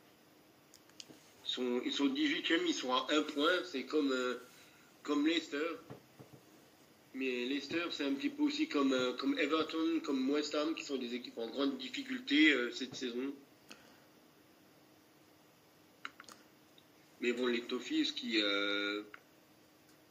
Ils, 1.45 1.49
sont, 1.49 1.81
ils 1.83 1.91
sont 1.91 2.07
18e, 2.07 2.61
ils 2.65 2.73
sont 2.73 2.93
à 2.93 3.07
un 3.11 3.23
point. 3.23 3.51
C'est 3.65 3.83
comme, 3.83 4.09
euh, 4.11 4.35
comme 5.03 5.27
Leicester. 5.27 5.67
Mais 7.13 7.45
Leicester, 7.45 7.83
c'est 7.91 8.05
un 8.05 8.13
petit 8.13 8.29
peu 8.29 8.43
aussi 8.43 8.69
comme, 8.69 8.95
comme 9.17 9.37
Everton, 9.37 9.99
comme 10.03 10.29
West 10.29 10.55
Ham, 10.55 10.75
qui 10.75 10.83
sont 10.85 10.97
des 10.97 11.13
équipes 11.13 11.37
en 11.37 11.47
grande 11.49 11.77
difficulté 11.77 12.53
cette 12.73 12.93
saison. 12.95 13.33
Mais 17.21 17.31
bon, 17.31 17.47
les 17.47 17.61
Toffees 17.61 18.11
qui, 18.13 18.37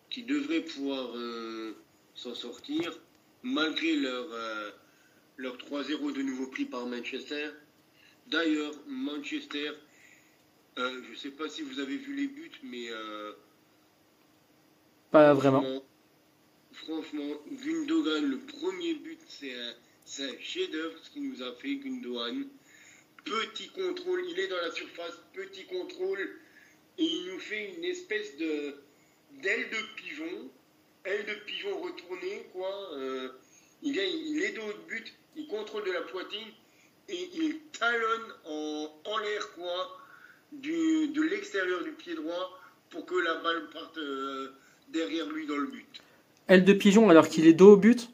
qui 0.08 0.22
devraient 0.22 0.62
pouvoir 0.62 1.14
s'en 2.14 2.34
sortir, 2.34 2.98
malgré 3.42 3.96
leur, 3.96 4.26
euh, 4.32 4.70
leur 5.36 5.56
3-0 5.56 6.12
de 6.12 6.22
nouveau 6.22 6.46
pris 6.46 6.64
par 6.64 6.86
Manchester. 6.86 7.50
D'ailleurs, 8.28 8.72
Manchester, 8.86 9.72
euh, 10.78 11.02
je 11.04 11.10
ne 11.10 11.16
sais 11.16 11.30
pas 11.30 11.48
si 11.48 11.62
vous 11.62 11.80
avez 11.80 11.96
vu 11.96 12.14
les 12.14 12.26
buts, 12.26 12.50
mais 12.62 12.90
euh, 12.90 13.32
Pas 15.10 15.34
vraiment. 15.34 15.84
Franchement, 16.72 17.36
Gundogan, 17.52 18.28
le 18.28 18.38
premier 18.38 18.94
but, 18.94 19.20
c'est 19.28 19.54
un, 19.54 19.74
c'est 20.04 20.24
un 20.24 20.40
chef-d'œuvre 20.40 20.98
ce 21.02 21.10
qu'il 21.10 21.30
nous 21.30 21.42
a 21.42 21.52
fait, 21.54 21.76
Gundogan. 21.76 22.46
Petit 23.24 23.68
contrôle, 23.68 24.22
il 24.30 24.38
est 24.38 24.48
dans 24.48 24.60
la 24.60 24.70
surface, 24.72 25.18
petit 25.32 25.64
contrôle, 25.66 26.18
et 26.98 27.04
il 27.04 27.32
nous 27.32 27.38
fait 27.38 27.74
une 27.76 27.84
espèce 27.84 28.36
de 28.36 28.76
d'aile 29.42 29.68
de 29.70 29.76
pigeon, 29.96 30.50
aile 31.04 31.26
de 31.26 31.34
pigeon 31.46 31.80
retournée, 31.80 32.46
quoi. 32.52 32.90
Euh, 32.94 33.28
il, 33.82 33.92
vient, 33.92 34.04
il 34.04 34.42
est 34.42 34.58
haut 34.58 34.72
de 34.72 34.88
but, 34.88 35.14
il 35.36 35.46
contrôle 35.46 35.84
de 35.84 35.92
la 35.92 36.02
poitrine, 36.02 36.48
et 37.08 37.28
il 37.34 37.58
talonne 37.78 38.32
en, 38.46 39.00
en 39.04 39.18
l'air, 39.18 39.52
quoi, 39.54 39.98
du, 40.52 41.08
de 41.08 41.22
l'extérieur 41.22 41.84
du 41.84 41.92
pied 41.92 42.14
droit, 42.14 42.58
pour 42.90 43.04
que 43.06 43.14
la 43.16 43.34
balle 43.36 43.68
parte 43.70 43.98
euh, 43.98 44.52
derrière 44.88 45.28
lui 45.30 45.46
dans 45.46 45.56
le 45.56 45.66
but. 45.66 46.00
Aile 46.48 46.64
de 46.64 46.72
pigeon 46.72 47.10
alors 47.10 47.28
qu'il 47.28 47.46
est 47.46 47.54
dos 47.54 47.72
au 47.72 47.76
but? 47.76 48.08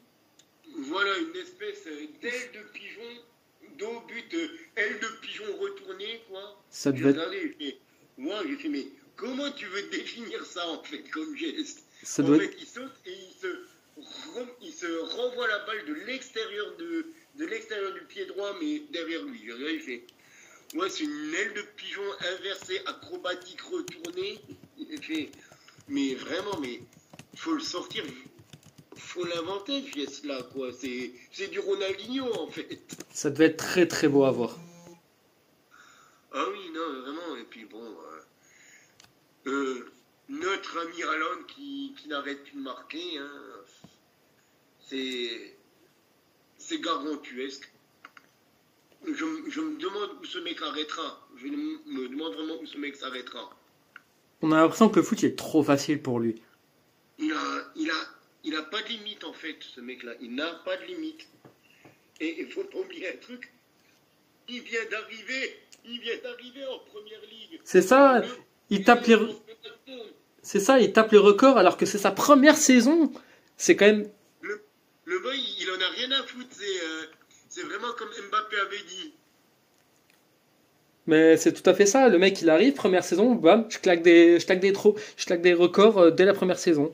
Voilà 0.77 1.17
une 1.17 1.35
espèce 1.35 1.83
d'aile 1.85 2.51
de 2.53 2.61
pigeon, 2.73 3.21
dos 3.77 3.87
au 3.87 4.01
but, 4.07 4.33
euh, 4.33 4.47
aile 4.75 4.99
de 4.99 5.07
pigeon 5.21 5.45
retournée, 5.59 6.21
quoi. 6.29 6.61
Ça 6.69 6.91
devait 6.91 7.09
être, 7.09 7.77
ouais, 8.17 8.35
j'ai 8.47 8.55
fait, 8.55 8.69
mais 8.69 8.87
comment 9.15 9.51
tu 9.51 9.65
veux 9.67 9.83
définir 9.83 10.45
ça 10.45 10.67
en 10.67 10.83
fait 10.83 11.03
comme 11.11 11.37
geste? 11.37 11.85
Ça 12.03 12.23
En 12.23 12.27
doit 12.27 12.39
fait, 12.39 12.55
il 12.59 12.65
saute 12.67 12.93
et 13.05 13.13
il 13.13 13.33
se, 13.39 13.47
ren- 14.35 14.55
il 14.61 14.73
se 14.73 15.15
renvoie 15.15 15.47
la 15.47 15.59
balle 15.65 15.85
de 15.85 15.93
l'extérieur 16.05 16.75
de, 16.77 17.07
de 17.35 17.45
l'extérieur 17.45 17.93
du 17.93 18.01
pied 18.01 18.25
droit, 18.25 18.55
mais 18.61 18.79
derrière 18.91 19.23
lui. 19.23 19.41
Il 19.45 19.79
fait, 19.79 20.03
ouais, 20.75 20.89
c'est 20.89 21.03
une 21.03 21.33
aile 21.33 21.53
de 21.53 21.61
pigeon 21.75 22.03
inversée, 22.37 22.79
acrobatique, 22.85 23.61
retournée. 23.61 24.39
Il 24.77 25.01
fait, 25.03 25.29
mais 25.87 26.15
vraiment, 26.15 26.59
mais 26.59 26.81
il 27.33 27.39
faut 27.39 27.53
le 27.53 27.61
sortir, 27.61 28.03
faut 28.95 29.25
l'inventer, 29.25 29.83
geste-là, 29.95 30.43
quoi. 30.53 30.71
C'est, 30.73 31.11
c'est 31.31 31.47
du 31.49 31.59
Ronaldinho, 31.59 32.33
en 32.33 32.47
fait. 32.49 32.79
ça 33.13 33.29
devait 33.29 33.45
être 33.45 33.57
très 33.57 33.87
très 33.87 34.07
beau 34.07 34.23
à 34.23 34.31
voir. 34.31 34.57
Ah 36.33 36.45
oui, 36.51 36.71
non, 36.73 37.01
vraiment. 37.01 37.35
Et 37.37 37.43
puis 37.43 37.65
bon, 37.65 37.83
euh, 37.83 39.49
euh, 39.51 39.91
notre 40.31 40.77
ami 40.79 41.03
Haaland 41.03 41.43
qui, 41.47 41.93
qui 41.97 42.07
n'arrête 42.07 42.43
plus 42.43 42.55
de 42.55 42.61
marquer, 42.61 43.17
hein, 43.17 43.29
c'est, 44.79 45.57
c'est 46.57 46.79
gargantuesque. 46.79 47.69
Je, 49.05 49.25
je 49.49 49.61
me 49.61 49.77
demande 49.79 50.11
où 50.21 50.25
ce 50.25 50.39
mec 50.39 50.61
arrêtera. 50.61 51.27
Je 51.35 51.47
me 51.47 52.07
demande 52.07 52.33
vraiment 52.33 52.55
où 52.61 52.65
ce 52.65 52.77
mec 52.77 52.95
s'arrêtera. 52.95 53.49
On 54.41 54.51
a 54.51 54.61
l'impression 54.61 54.89
que 54.89 54.99
le 54.99 55.03
foot 55.03 55.21
il 55.21 55.25
est 55.27 55.37
trop 55.37 55.63
facile 55.63 56.01
pour 56.01 56.19
lui. 56.19 56.41
Il 57.17 57.31
a, 57.33 57.71
il 57.75 57.89
a, 57.89 57.95
il 58.43 58.55
a 58.55 58.63
pas 58.63 58.81
de 58.81 58.87
limite 58.87 59.23
en 59.23 59.33
fait, 59.33 59.57
ce 59.59 59.81
mec-là. 59.81 60.13
Il 60.21 60.35
n'a 60.35 60.53
pas 60.65 60.77
de 60.77 60.85
limite. 60.85 61.27
Et 62.19 62.41
il 62.41 62.51
faut 62.51 62.63
pas 62.63 62.77
oublier 62.79 63.09
un 63.09 63.17
truc. 63.17 63.51
Il 64.47 64.61
vient 64.61 64.85
d'arriver. 64.89 65.59
Il 65.83 65.99
vient 65.99 66.17
d'arriver 66.23 66.65
en 66.67 66.79
première 66.79 67.21
ligue. 67.21 67.59
C'est 67.63 67.81
ça, 67.81 68.23
il 68.69 68.83
tape 68.83 69.05
les, 69.07 69.17
c'est 70.41 70.59
ça, 70.59 70.79
il 70.79 70.91
tape 70.91 71.11
les 71.11 71.17
records 71.17 71.57
alors 71.57 71.77
que 71.77 71.85
c'est 71.85 71.97
sa 71.97 72.11
première 72.11 72.57
saison. 72.57 73.11
C'est 73.57 73.75
quand 73.75 73.85
même, 73.85 74.07
Le 74.41 75.19
boy, 75.19 75.37
il 75.59 75.69
en 75.69 75.81
a 75.81 75.89
rien 75.95 76.11
à 76.11 76.23
foutre. 76.23 76.47
C'est, 76.51 76.63
euh, 76.63 77.05
C'est 77.49 77.63
vraiment 77.63 77.93
comme 77.97 78.09
Mbappé 78.09 78.55
avait 78.57 78.83
dit. 78.87 79.13
Mais 81.07 81.37
c'est 81.37 81.53
tout 81.53 81.67
à 81.69 81.73
fait 81.73 81.85
ça. 81.85 82.09
Le 82.09 82.17
mec, 82.17 82.41
il 82.41 82.49
arrive, 82.49 82.73
première 82.73 83.03
saison, 83.03 83.33
bam, 83.35 83.65
je 83.69 83.79
claque 83.79 84.01
des, 84.03 84.39
je 84.39 84.45
claque 84.45 84.59
des, 84.59 84.71
trop, 84.71 84.95
je 85.17 85.25
claque 85.25 85.41
des 85.41 85.53
records 85.53 85.97
euh, 85.97 86.11
dès 86.11 86.25
la 86.25 86.33
première 86.33 86.59
saison. 86.59 86.91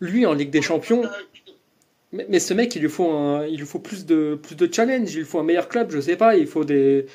Lui, 0.00 0.26
en 0.26 0.34
Ligue 0.34 0.50
des 0.50 0.62
Champions, 0.62 1.02
mais, 2.12 2.26
mais 2.28 2.40
ce 2.40 2.54
mec, 2.54 2.74
il 2.76 2.82
lui 2.82 2.88
faut, 2.88 3.10
un, 3.10 3.46
il 3.46 3.58
lui 3.58 3.66
faut 3.66 3.80
plus, 3.80 4.06
de, 4.06 4.38
plus 4.40 4.54
de 4.54 4.72
challenge, 4.72 5.12
il 5.12 5.18
lui 5.18 5.24
faut 5.24 5.38
un 5.38 5.44
meilleur 5.44 5.68
club, 5.68 5.90
je 5.90 6.00
sais 6.00 6.16
pas, 6.16 6.36
il 6.36 6.46
faut 6.46 6.64
des. 6.64 7.06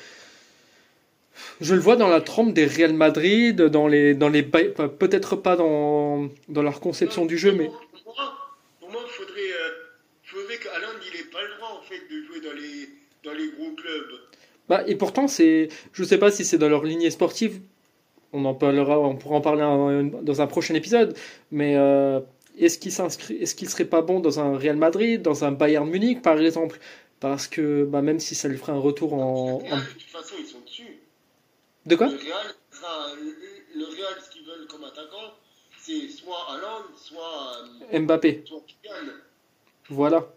Je 1.60 1.74
le 1.74 1.80
vois 1.80 1.96
dans 1.96 2.08
la 2.08 2.20
trempe 2.20 2.52
des 2.54 2.66
Real 2.66 2.92
Madrid, 2.92 3.60
dans 3.60 3.86
les, 3.88 4.14
dans 4.14 4.28
les 4.28 4.42
peut-être 4.42 5.36
pas 5.36 5.56
dans, 5.56 6.28
dans 6.48 6.62
leur 6.62 6.80
conception 6.80 7.26
du 7.26 7.38
jeu, 7.38 7.52
mais 7.52 7.66
Pour 7.66 8.14
moi, 8.16 8.32
pour 8.80 8.90
moi, 8.90 9.00
il 9.04 9.10
faudrait, 9.10 9.40
euh, 9.40 9.70
faudrait 10.24 10.56
qu'Alain 10.58 10.88
il 11.12 11.18
n'ait 11.18 11.30
pas 11.30 11.42
le 11.42 11.56
droit 11.56 11.80
en 11.80 11.82
fait 11.82 12.00
de 12.10 12.22
jouer 12.26 12.40
dans 12.40 12.54
les, 12.56 12.88
dans 13.24 13.32
les 13.36 13.48
gros 13.50 13.74
clubs. 13.74 14.20
bah, 14.68 14.82
et 14.86 14.94
pourtant 14.96 15.28
c'est, 15.28 15.68
je 15.92 16.04
sais 16.04 16.18
pas 16.18 16.30
si 16.30 16.44
c'est 16.44 16.58
dans 16.58 16.68
leur 16.68 16.84
lignée 16.84 17.10
sportive. 17.10 17.60
On 18.32 18.44
en 18.46 18.54
parlera, 18.54 18.98
on 18.98 19.14
pourra 19.14 19.36
en 19.36 19.40
parler 19.40 19.62
un- 19.62 20.02
dans 20.04 20.40
un 20.42 20.46
prochain 20.48 20.74
épisode, 20.74 21.16
mais 21.52 21.76
euh, 21.76 22.18
est-ce 22.58 22.78
qu'il 22.80 22.90
s'inscrit, 22.90 23.36
est-ce 23.36 23.54
qu'il 23.54 23.68
serait 23.68 23.84
pas 23.84 24.02
bon 24.02 24.18
dans 24.20 24.40
un 24.40 24.56
Real 24.58 24.76
Madrid, 24.76 25.22
dans 25.22 25.44
un 25.44 25.52
Bayern 25.52 25.88
Munich 25.88 26.20
par 26.20 26.40
exemple, 26.40 26.80
parce 27.20 27.46
que 27.46 27.84
bah, 27.84 28.02
même 28.02 28.18
si 28.18 28.34
ça 28.34 28.48
lui 28.48 28.56
ferait 28.58 28.72
un 28.72 28.78
retour 28.80 29.14
en, 29.14 29.18
Le 29.18 29.64
en- 29.72 29.76
Real, 29.76 29.80
de 29.80 29.84
toute 29.92 30.02
façon, 30.10 30.34
ils 30.40 30.46
sont 30.46 30.58
dessus. 30.58 30.63
De 31.86 31.96
quoi 31.96 32.06
Le 32.08 32.16
Real, 32.16 32.54
sera- 32.70 33.14
le, 33.14 33.78
le 33.80 33.84
Real, 33.86 34.14
ce 34.24 34.30
qu'ils 34.30 34.44
veulent 34.46 34.66
comme 34.68 34.84
attaquant, 34.84 35.34
c'est 35.80 36.08
soit 36.08 36.46
Haaland, 36.50 36.84
soit, 36.96 37.52
euh, 37.92 38.00
Mbappé. 38.00 38.42
soit. 38.46 38.62
Voilà. 39.90 40.32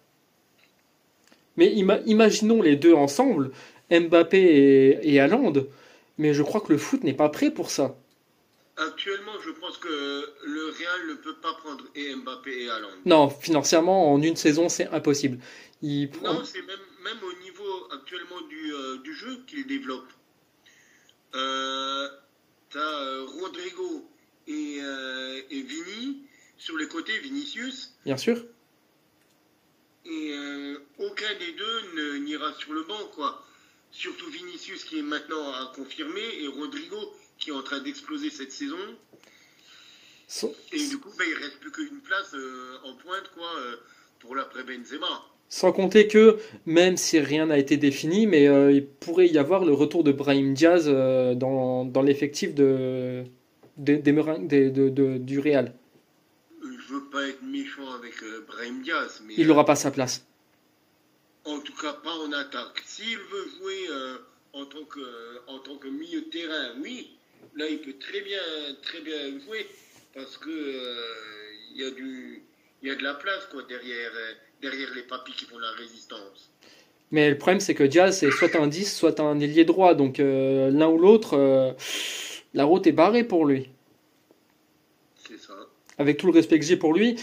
Mais 1.56 1.74
ima- 1.74 2.02
imaginons 2.06 2.62
les 2.62 2.76
deux 2.76 2.94
ensemble, 2.94 3.52
Mbappé 3.90 4.38
et, 4.38 5.16
et 5.16 5.28
mais 6.18 6.34
je 6.34 6.44
crois 6.44 6.62
que 6.62 6.72
le 6.72 6.78
foot 6.78 7.04
n'est 7.04 7.14
pas 7.14 7.30
prêt 7.30 7.52
pour 7.52 7.70
ça. 7.72 7.96
Actuellement, 8.76 9.40
je 9.44 9.50
pense 9.52 9.78
que 9.78 9.88
le 10.46 10.66
Real 10.78 11.08
ne 11.10 11.14
peut 11.16 11.36
pas 11.38 11.54
prendre 11.54 11.84
et 11.96 12.14
Mbappé 12.16 12.64
et 12.64 12.70
Haaland. 12.70 12.90
Non, 13.06 13.30
financièrement, 13.30 14.14
en 14.14 14.22
une 14.22 14.36
saison, 14.36 14.70
c'est 14.70 14.88
impossible. 14.90 15.40
Il 15.82 16.10
Non, 16.24 16.44
c'est 16.44 16.62
même, 16.62 16.80
même 17.04 17.18
au 17.24 17.44
niveau 17.44 17.88
actuellement 17.92 18.42
du, 18.50 18.74
euh, 18.74 18.98
du 19.00 19.14
jeu 19.16 19.40
qu'il 19.48 19.66
développe. 19.66 20.06
Euh, 21.36 22.10
T'as 22.70 22.80
euh, 23.02 23.26
Rodrigo 23.40 24.10
et, 24.46 24.80
euh, 24.82 25.42
et 25.50 25.62
Vini 25.62 26.24
sur 26.58 26.76
les 26.78 26.88
côtés, 26.90 27.18
Vinicius, 27.20 27.94
Bien 28.06 28.18
sûr. 28.18 28.44
et 30.06 30.34
aucun 31.00 31.34
des 31.40 31.54
deux 31.54 31.82
ne- 31.96 32.18
n'ira 32.18 32.54
sur 32.56 32.74
le 32.74 32.84
banc, 32.84 33.08
quoi. 33.16 33.46
Surtout 33.92 34.30
Vinicius 34.30 34.84
qui 34.84 35.00
est 35.00 35.04
maintenant 35.04 35.52
à 35.54 35.72
confirmer 35.76 36.42
et 36.42 36.48
Rodrigo 36.48 36.98
qui 37.38 37.50
est 37.52 37.54
en 37.54 37.64
train 37.64 37.80
d'exploser 37.80 38.30
cette 38.30 38.52
saison. 38.52 38.78
Et 40.74 40.88
du 40.90 40.98
coup, 41.00 41.12
bah, 41.18 41.24
il 41.26 41.36
reste 41.36 41.60
plus 41.60 41.72
qu'une 41.72 42.02
place 42.02 42.34
euh, 42.34 42.78
en 42.84 42.96
pointe, 42.96 43.30
quoi, 43.34 43.50
euh, 43.60 43.78
pour 44.20 44.36
l'après 44.36 44.64
Benzema. 44.64 45.26
Sans 45.50 45.72
compter 45.72 46.08
que, 46.08 46.38
même 46.66 46.98
si 46.98 47.20
rien 47.20 47.46
n'a 47.48 47.58
été 47.58 47.78
défini, 47.78 48.28
mais 48.28 48.48
euh, 48.48 48.72
il 48.72 48.86
pourrait 48.86 49.28
y 49.28 49.38
avoir 49.38 49.64
le 49.64 49.74
retour 49.74 50.04
de 50.04 50.12
Brahim 50.12 50.54
Diaz 50.54 50.86
euh, 50.88 51.36
dans, 51.36 51.86
dans 51.86 52.02
l'effectif 52.02 52.54
de, 52.54 53.24
du 53.78 55.40
Real. 55.40 55.74
Je 56.62 56.94
veux 56.94 57.06
pas 57.10 57.28
être 57.28 57.44
méchant 57.44 57.90
avec 57.98 58.22
euh, 58.24 58.46
Brahim 58.48 58.82
Diaz, 58.82 59.22
mais 59.26 59.36
Il 59.38 59.48
n'aura 59.48 59.66
pas 59.66 59.76
sa 59.76 59.92
place. 59.92 60.26
en 61.46 61.60
tout 61.60 61.76
cas 61.82 61.94
pas 61.94 62.14
en 62.26 62.32
attaque. 62.34 62.82
S'il 62.86 63.18
veut 63.18 63.48
jouer 63.58 63.88
en 64.54 64.66
tant 64.66 64.84
que 64.84 65.00
en 65.48 65.60
tant 65.60 65.78
que 65.78 65.88
milieu 65.88 66.22
de 66.22 66.30
terrain, 66.30 66.74
oui, 66.82 67.12
là 67.56 67.68
il 67.70 67.80
peut 67.80 67.96
très 68.00 68.22
bien 68.22 68.40
très 68.82 69.02
bien 69.02 69.40
jouer 69.46 69.66
parce 70.14 70.38
que 70.38 70.50
il 71.74 71.82
y 71.82 71.86
a 71.86 71.92
du 71.92 72.42
y 72.84 72.90
a 72.90 72.96
de 72.96 73.04
la 73.04 73.14
place 73.14 73.46
quoi 73.52 73.64
derrière 73.64 74.12
derrière 74.62 74.90
les 74.96 75.04
papis 75.04 75.34
qui 75.34 75.46
font 75.46 75.60
la 75.60 75.72
résistance. 75.72 76.52
Mais 77.12 77.30
le 77.30 77.38
problème, 77.38 77.60
c'est 77.60 77.74
que 77.74 77.84
Diaz, 77.84 78.18
c'est 78.18 78.32
soit 78.32 78.56
un 78.56 78.68
10, 78.68 78.94
soit 78.94 79.20
un 79.20 79.40
ailier 79.40 79.66
droit. 79.66 79.96
Donc 79.96 80.20
euh, 80.20 80.70
l'un 80.72 80.90
ou 80.90 80.98
l'autre, 80.98 81.38
euh, 81.38 81.72
la 82.54 82.66
route 82.66 82.86
est 82.88 82.92
barrée 82.92 83.24
pour 83.24 83.46
lui. 83.46 83.70
C'est 85.28 85.38
ça. 85.38 85.54
Avec 85.98 86.18
tout 86.18 86.28
le 86.28 86.34
respect 86.34 86.60
que 86.60 86.66
j'ai 86.66 86.78
pour 86.78 86.94
lui, 86.94 87.16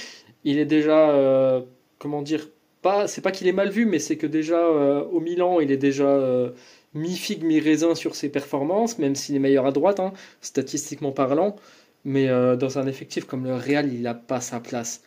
il 0.44 0.58
est 0.58 0.64
déjà, 0.64 1.10
euh, 1.10 1.60
comment 1.98 2.22
dire, 2.22 2.48
pas, 2.82 3.06
c'est 3.08 3.20
pas 3.20 3.30
qu'il 3.30 3.46
est 3.46 3.52
mal 3.52 3.70
vu, 3.70 3.86
mais 3.86 3.98
c'est 3.98 4.16
que 4.16 4.26
déjà 4.26 4.68
au 4.68 5.20
Milan, 5.20 5.60
il 5.60 5.72
est 5.72 5.78
déjà 5.78 6.52
mi-figue, 6.92 7.42
mi-raisin 7.42 7.94
sur 7.94 8.14
ses 8.14 8.28
performances, 8.28 8.98
même 8.98 9.14
s'il 9.14 9.34
est 9.36 9.38
meilleur 9.38 9.64
à 9.64 9.72
droite, 9.72 10.00
hein, 10.00 10.12
statistiquement 10.42 11.10
parlant. 11.10 11.56
Mais 12.04 12.26
dans 12.28 12.78
un 12.78 12.86
effectif 12.86 13.24
comme 13.24 13.44
le 13.44 13.54
Real, 13.54 13.90
il 13.90 14.02
n'a 14.02 14.12
pas 14.12 14.42
sa 14.42 14.60
place. 14.60 15.02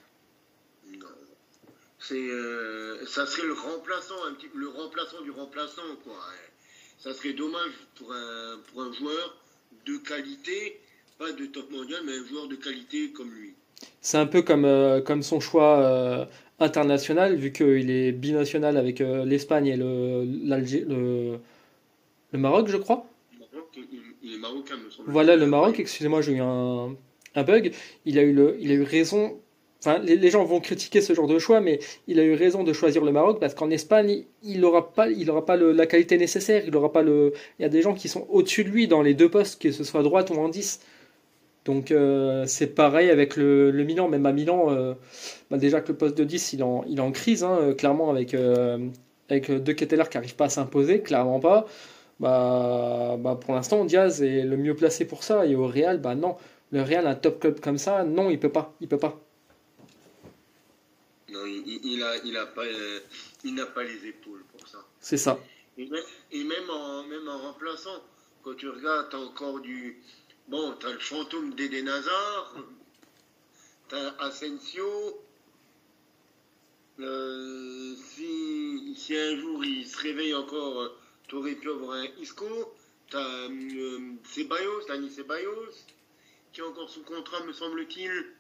C'est 2.00 2.16
euh, 2.16 3.06
ça 3.06 3.26
serait 3.26 3.48
le 3.48 3.54
remplaçant 3.54 4.16
un 4.30 4.34
petit 4.34 4.48
le 4.54 4.70
remplaçant 4.70 5.22
du 5.22 5.32
remplaçant 5.32 5.82
quoi. 6.04 6.14
Ça 7.00 7.14
serait 7.14 7.34
dommage 7.34 7.72
pour 7.96 8.12
un 8.14 8.60
pour 8.72 8.82
un 8.84 8.94
joueur 8.94 9.36
de 9.86 9.98
qualité, 9.98 10.80
pas 11.18 11.32
de 11.32 11.46
top 11.48 11.72
mondial, 11.72 12.02
mais 12.06 12.14
un 12.14 12.26
joueur 12.26 12.48
de 12.48 12.56
qualité 12.56 13.12
comme 13.12 13.32
lui. 13.32 13.54
C'est 14.02 14.18
un 14.18 14.26
peu 14.26 14.42
comme, 14.42 14.66
euh, 14.66 15.02
comme 15.02 15.22
son 15.22 15.40
choix 15.40 15.80
euh, 15.80 16.26
international, 16.60 17.36
vu 17.36 17.52
qu'il 17.52 17.92
est 17.92 18.12
binational 18.12 18.78
avec 18.78 19.00
l'Espagne 19.00 19.68
et 19.68 19.78
le, 19.78 20.24
le, 20.26 21.38
le 22.32 22.40
Maroc, 22.40 22.68
je 22.70 22.78
crois. 22.78 23.06
Maroc, 23.40 23.80
il 24.24 24.34
est 24.34 24.38
marocain, 24.38 24.78
me 24.78 24.90
semble. 24.90 25.12
Voilà, 25.12 25.36
le 25.36 25.46
Maroc, 25.46 25.80
excusez-moi, 25.80 26.22
j'ai 26.22 26.34
eu 26.34 26.42
un, 26.42 26.96
un 27.36 27.44
bug. 27.44 27.72
Il 28.06 28.18
a 28.18 28.24
eu, 28.24 28.34
le, 28.34 28.58
il 28.60 28.72
a 28.72 28.74
eu 28.74 28.84
raison. 28.84 29.40
Enfin, 29.80 30.00
les, 30.00 30.30
gens 30.32 30.44
vont 30.44 30.60
critiquer 30.60 31.02
ce 31.02 31.14
genre 31.14 31.28
de 31.28 31.38
choix, 31.38 31.62
mais 31.62 31.80
il 32.08 32.20
a 32.20 32.24
eu 32.24 32.34
raison 32.34 32.64
de 32.64 32.74
choisir 32.74 33.04
le 33.04 33.12
Maroc 33.12 33.40
parce 33.40 33.54
qu'en 33.54 33.70
Espagne, 33.70 34.24
il 34.44 34.60
n'aura 34.60 34.92
pas, 34.92 35.08
il 35.10 35.30
aura 35.30 35.46
pas 35.46 35.56
la 35.56 35.86
qualité 35.86 36.18
nécessaire. 36.18 36.64
Il 36.66 36.76
aura 36.76 36.92
pas 36.92 37.04
le. 37.04 37.34
Il 37.60 37.62
y 37.62 37.66
a 37.66 37.70
des 37.70 37.82
gens 37.84 37.94
qui 37.94 38.08
sont 38.10 38.26
au-dessus 38.30 38.64
de 38.64 38.70
lui 38.70 38.88
dans 38.88 39.04
les 39.04 39.14
deux 39.14 39.30
postes, 39.30 39.62
que 39.62 39.72
ce 39.72 39.84
soit 39.84 40.00
à 40.00 40.04
droite 40.04 40.32
ou 40.32 40.36
en 40.36 40.50
10. 40.50 40.80
Donc 41.68 41.92
euh, 41.92 42.46
c'est 42.48 42.68
pareil 42.68 43.10
avec 43.10 43.36
le, 43.36 43.72
Milan. 43.84 44.08
Même 44.08 44.26
à 44.26 44.32
Milan, 44.32 44.72
euh, 44.72 44.94
bah, 45.52 45.58
déjà 45.58 45.82
que 45.82 45.90
le 45.90 45.98
poste 45.98 46.18
de 46.18 46.24
10, 46.24 46.54
il 46.54 46.62
est 46.62 46.64
en, 46.64 46.84
il 46.88 47.02
en 47.02 47.12
crise, 47.12 47.44
hein, 47.44 47.58
euh, 47.62 47.74
clairement, 47.76 48.10
avec, 48.10 48.34
euh, 48.34 48.80
avec 49.30 49.52
De 49.52 49.72
Ketteler 49.74 50.04
qui 50.10 50.18
n'arrive 50.18 50.36
pas 50.36 50.46
à 50.46 50.50
s'imposer, 50.50 51.02
clairement 51.02 51.40
pas. 51.40 51.66
Bah, 52.20 53.18
bah, 53.20 53.38
pour 53.40 53.54
l'instant, 53.54 53.86
Diaz 53.86 54.24
est 54.24 54.44
le 54.44 54.58
mieux 54.58 54.76
placé 54.76 55.06
pour 55.06 55.24
ça. 55.24 55.46
Et 55.46 55.56
au 55.56 55.68
Real, 55.68 56.00
bah 56.00 56.16
non. 56.16 56.36
Le 56.72 56.82
Real, 56.82 57.06
un 57.06 57.16
top 57.16 57.40
club 57.40 57.60
comme 57.60 57.78
ça, 57.78 58.04
non, 58.06 58.30
il 58.30 58.40
peut 58.40 58.50
pas. 58.50 58.74
Il 58.82 58.88
peut 58.88 58.98
pas. 58.98 59.20
Non, 61.30 61.46
il, 61.46 62.04
a, 62.04 62.18
il 62.24 62.38
a 62.38 62.46
pas, 62.46 62.64
euh, 62.66 63.02
il 63.44 63.54
n'a 63.56 63.66
pas 63.66 63.84
les 63.84 64.08
épaules 64.08 64.44
pour 64.52 64.66
ça. 64.68 64.86
C'est 65.02 65.18
ça. 65.18 65.38
Et 65.78 65.86
même, 65.86 66.04
et 66.32 66.44
même 66.44 66.70
en, 66.70 67.04
même 67.04 67.28
en 67.28 67.38
remplaçant, 67.40 68.02
quand 68.44 68.56
tu 68.56 68.70
regardes, 68.70 69.10
t'as 69.10 69.18
encore 69.18 69.60
du, 69.60 70.02
bon, 70.48 70.74
t'as 70.80 70.92
le 70.92 71.00
fantôme 71.00 71.54
d'Eden 71.54 71.90
Hazard, 71.90 72.56
t'as 73.90 74.16
Asensio. 74.20 75.22
Euh, 77.00 77.94
si, 77.96 78.96
si 78.98 79.16
un 79.16 79.36
jour 79.38 79.64
il 79.66 79.86
se 79.86 79.98
réveille 79.98 80.34
encore, 80.34 80.96
t'aurais 81.28 81.56
pu 81.56 81.70
avoir 81.70 81.98
un 81.98 82.08
Isco. 82.20 82.74
T'as 83.10 83.50
euh, 83.50 84.00
Ceballos, 84.24 84.86
Dani 84.88 85.10
Ceballos, 85.10 85.74
qui 86.52 86.62
est 86.62 86.64
encore 86.64 86.90
sous 86.90 87.04
contrat, 87.04 87.44
me 87.44 87.54
semble-t-il. 87.54 88.34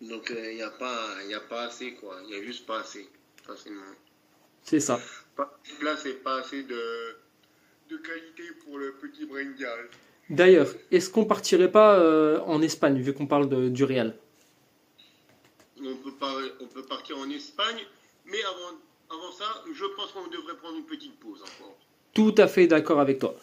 Donc 0.00 0.32
il 0.34 0.54
n'y 0.56 0.62
a, 0.62 0.70
pas- 0.70 1.22
y 1.28 1.34
a 1.34 1.40
pas 1.40 1.62
assez, 1.62 1.94
quoi. 1.94 2.16
Il 2.24 2.28
n'y 2.28 2.36
a 2.36 2.42
juste 2.42 2.66
pas 2.66 2.80
assez, 2.80 3.08
facilement. 3.46 3.82
C'est 4.62 4.80
ça. 4.80 5.00
Là, 5.82 5.96
c'est 5.96 6.22
pas 6.22 6.38
assez 6.40 6.62
de, 6.62 7.16
de 7.90 7.96
qualité 7.96 8.42
pour 8.64 8.78
le 8.78 8.92
petit 8.94 9.24
Bringal. 9.26 9.88
D'ailleurs, 10.30 10.68
est-ce 10.90 11.08
qu'on 11.10 11.24
partirait 11.24 11.70
pas 11.72 11.98
euh, 11.98 12.38
en 12.40 12.60
Espagne, 12.62 13.00
vu 13.00 13.12
qu'on 13.14 13.26
parle 13.26 13.48
de- 13.48 13.68
du 13.68 13.84
Real? 13.84 14.14
On 15.80 15.96
peut, 15.96 16.12
pas, 16.12 16.34
on 16.60 16.66
peut 16.66 16.82
partir 16.82 17.18
en 17.18 17.30
Espagne, 17.30 17.78
mais 18.26 18.38
avant, 18.42 18.78
avant 19.10 19.32
ça, 19.32 19.64
je 19.72 19.84
pense 19.96 20.12
qu'on 20.12 20.26
devrait 20.28 20.56
prendre 20.56 20.76
une 20.76 20.84
petite 20.84 21.18
pause 21.18 21.40
encore. 21.42 21.76
Tout 22.14 22.34
à 22.36 22.48
fait 22.48 22.66
d'accord 22.66 23.00
avec 23.00 23.20
toi. 23.20 23.36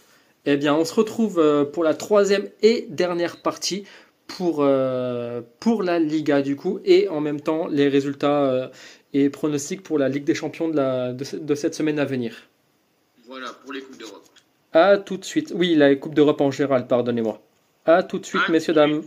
Eh 0.46 0.58
bien, 0.58 0.76
on 0.76 0.86
se 0.86 0.94
retrouve 0.94 1.40
euh, 1.40 1.64
pour 1.66 1.84
la 1.84 1.96
troisième 1.96 2.50
et 2.62 2.86
dernière 2.90 3.42
partie 3.42 3.86
pour, 4.28 4.58
euh, 4.62 5.42
pour 5.60 5.84
la 5.84 6.00
Liga, 6.00 6.42
du 6.42 6.56
coup, 6.56 6.80
et 6.84 7.08
en 7.10 7.22
même 7.22 7.40
temps 7.42 7.68
les 7.68 7.88
résultats 7.88 8.46
euh, 8.46 8.68
et 9.14 9.30
pronostics 9.30 9.84
pour 9.84 9.98
la 10.00 10.10
Ligue 10.10 10.24
des 10.24 10.36
Champions 10.36 10.68
de, 10.70 10.76
la, 10.76 11.14
de, 11.14 11.24
ce- 11.24 11.36
de 11.38 11.56
cette 11.56 11.76
semaine 11.76 12.00
à 12.00 12.06
venir. 12.06 12.36
Voilà, 13.28 13.50
pour 13.64 13.74
les 13.74 13.82
Coupes 13.82 13.98
d'Europe. 13.98 14.24
À 14.74 14.98
tout 14.98 15.18
de 15.18 15.26
suite. 15.26 15.54
Oui, 15.56 15.76
la 15.76 15.96
Coupe 15.96 16.14
d'Europe 16.16 16.42
en 16.42 16.52
général, 16.52 16.88
pardonnez-moi. 16.88 17.42
À 17.86 18.04
tout 18.04 18.20
de 18.20 18.26
suite, 18.26 18.42
À 18.48 18.52
messieurs, 18.52 18.74
dames. 18.74 19.04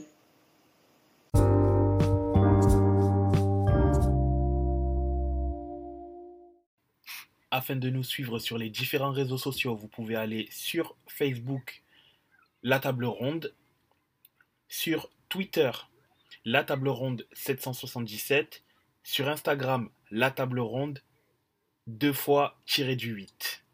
afin 7.50 7.76
de 7.76 7.88
nous 7.90 8.04
suivre 8.04 8.38
sur 8.38 8.58
les 8.58 8.70
différents 8.70 9.12
réseaux 9.12 9.38
sociaux, 9.38 9.74
vous 9.74 9.88
pouvez 9.88 10.16
aller 10.16 10.48
sur 10.50 10.96
Facebook, 11.06 11.82
La 12.62 12.78
Table 12.78 13.06
Ronde, 13.06 13.54
sur 14.68 15.10
Twitter, 15.28 15.70
La 16.44 16.64
Table 16.64 16.88
Ronde 16.88 17.26
777, 17.32 18.62
sur 19.02 19.28
Instagram, 19.28 19.90
La 20.10 20.30
Table 20.30 20.60
Ronde, 20.60 21.02
deux 21.86 22.12
fois 22.12 22.58
tiré 22.66 22.96
du 22.96 23.12
8. 23.12 23.64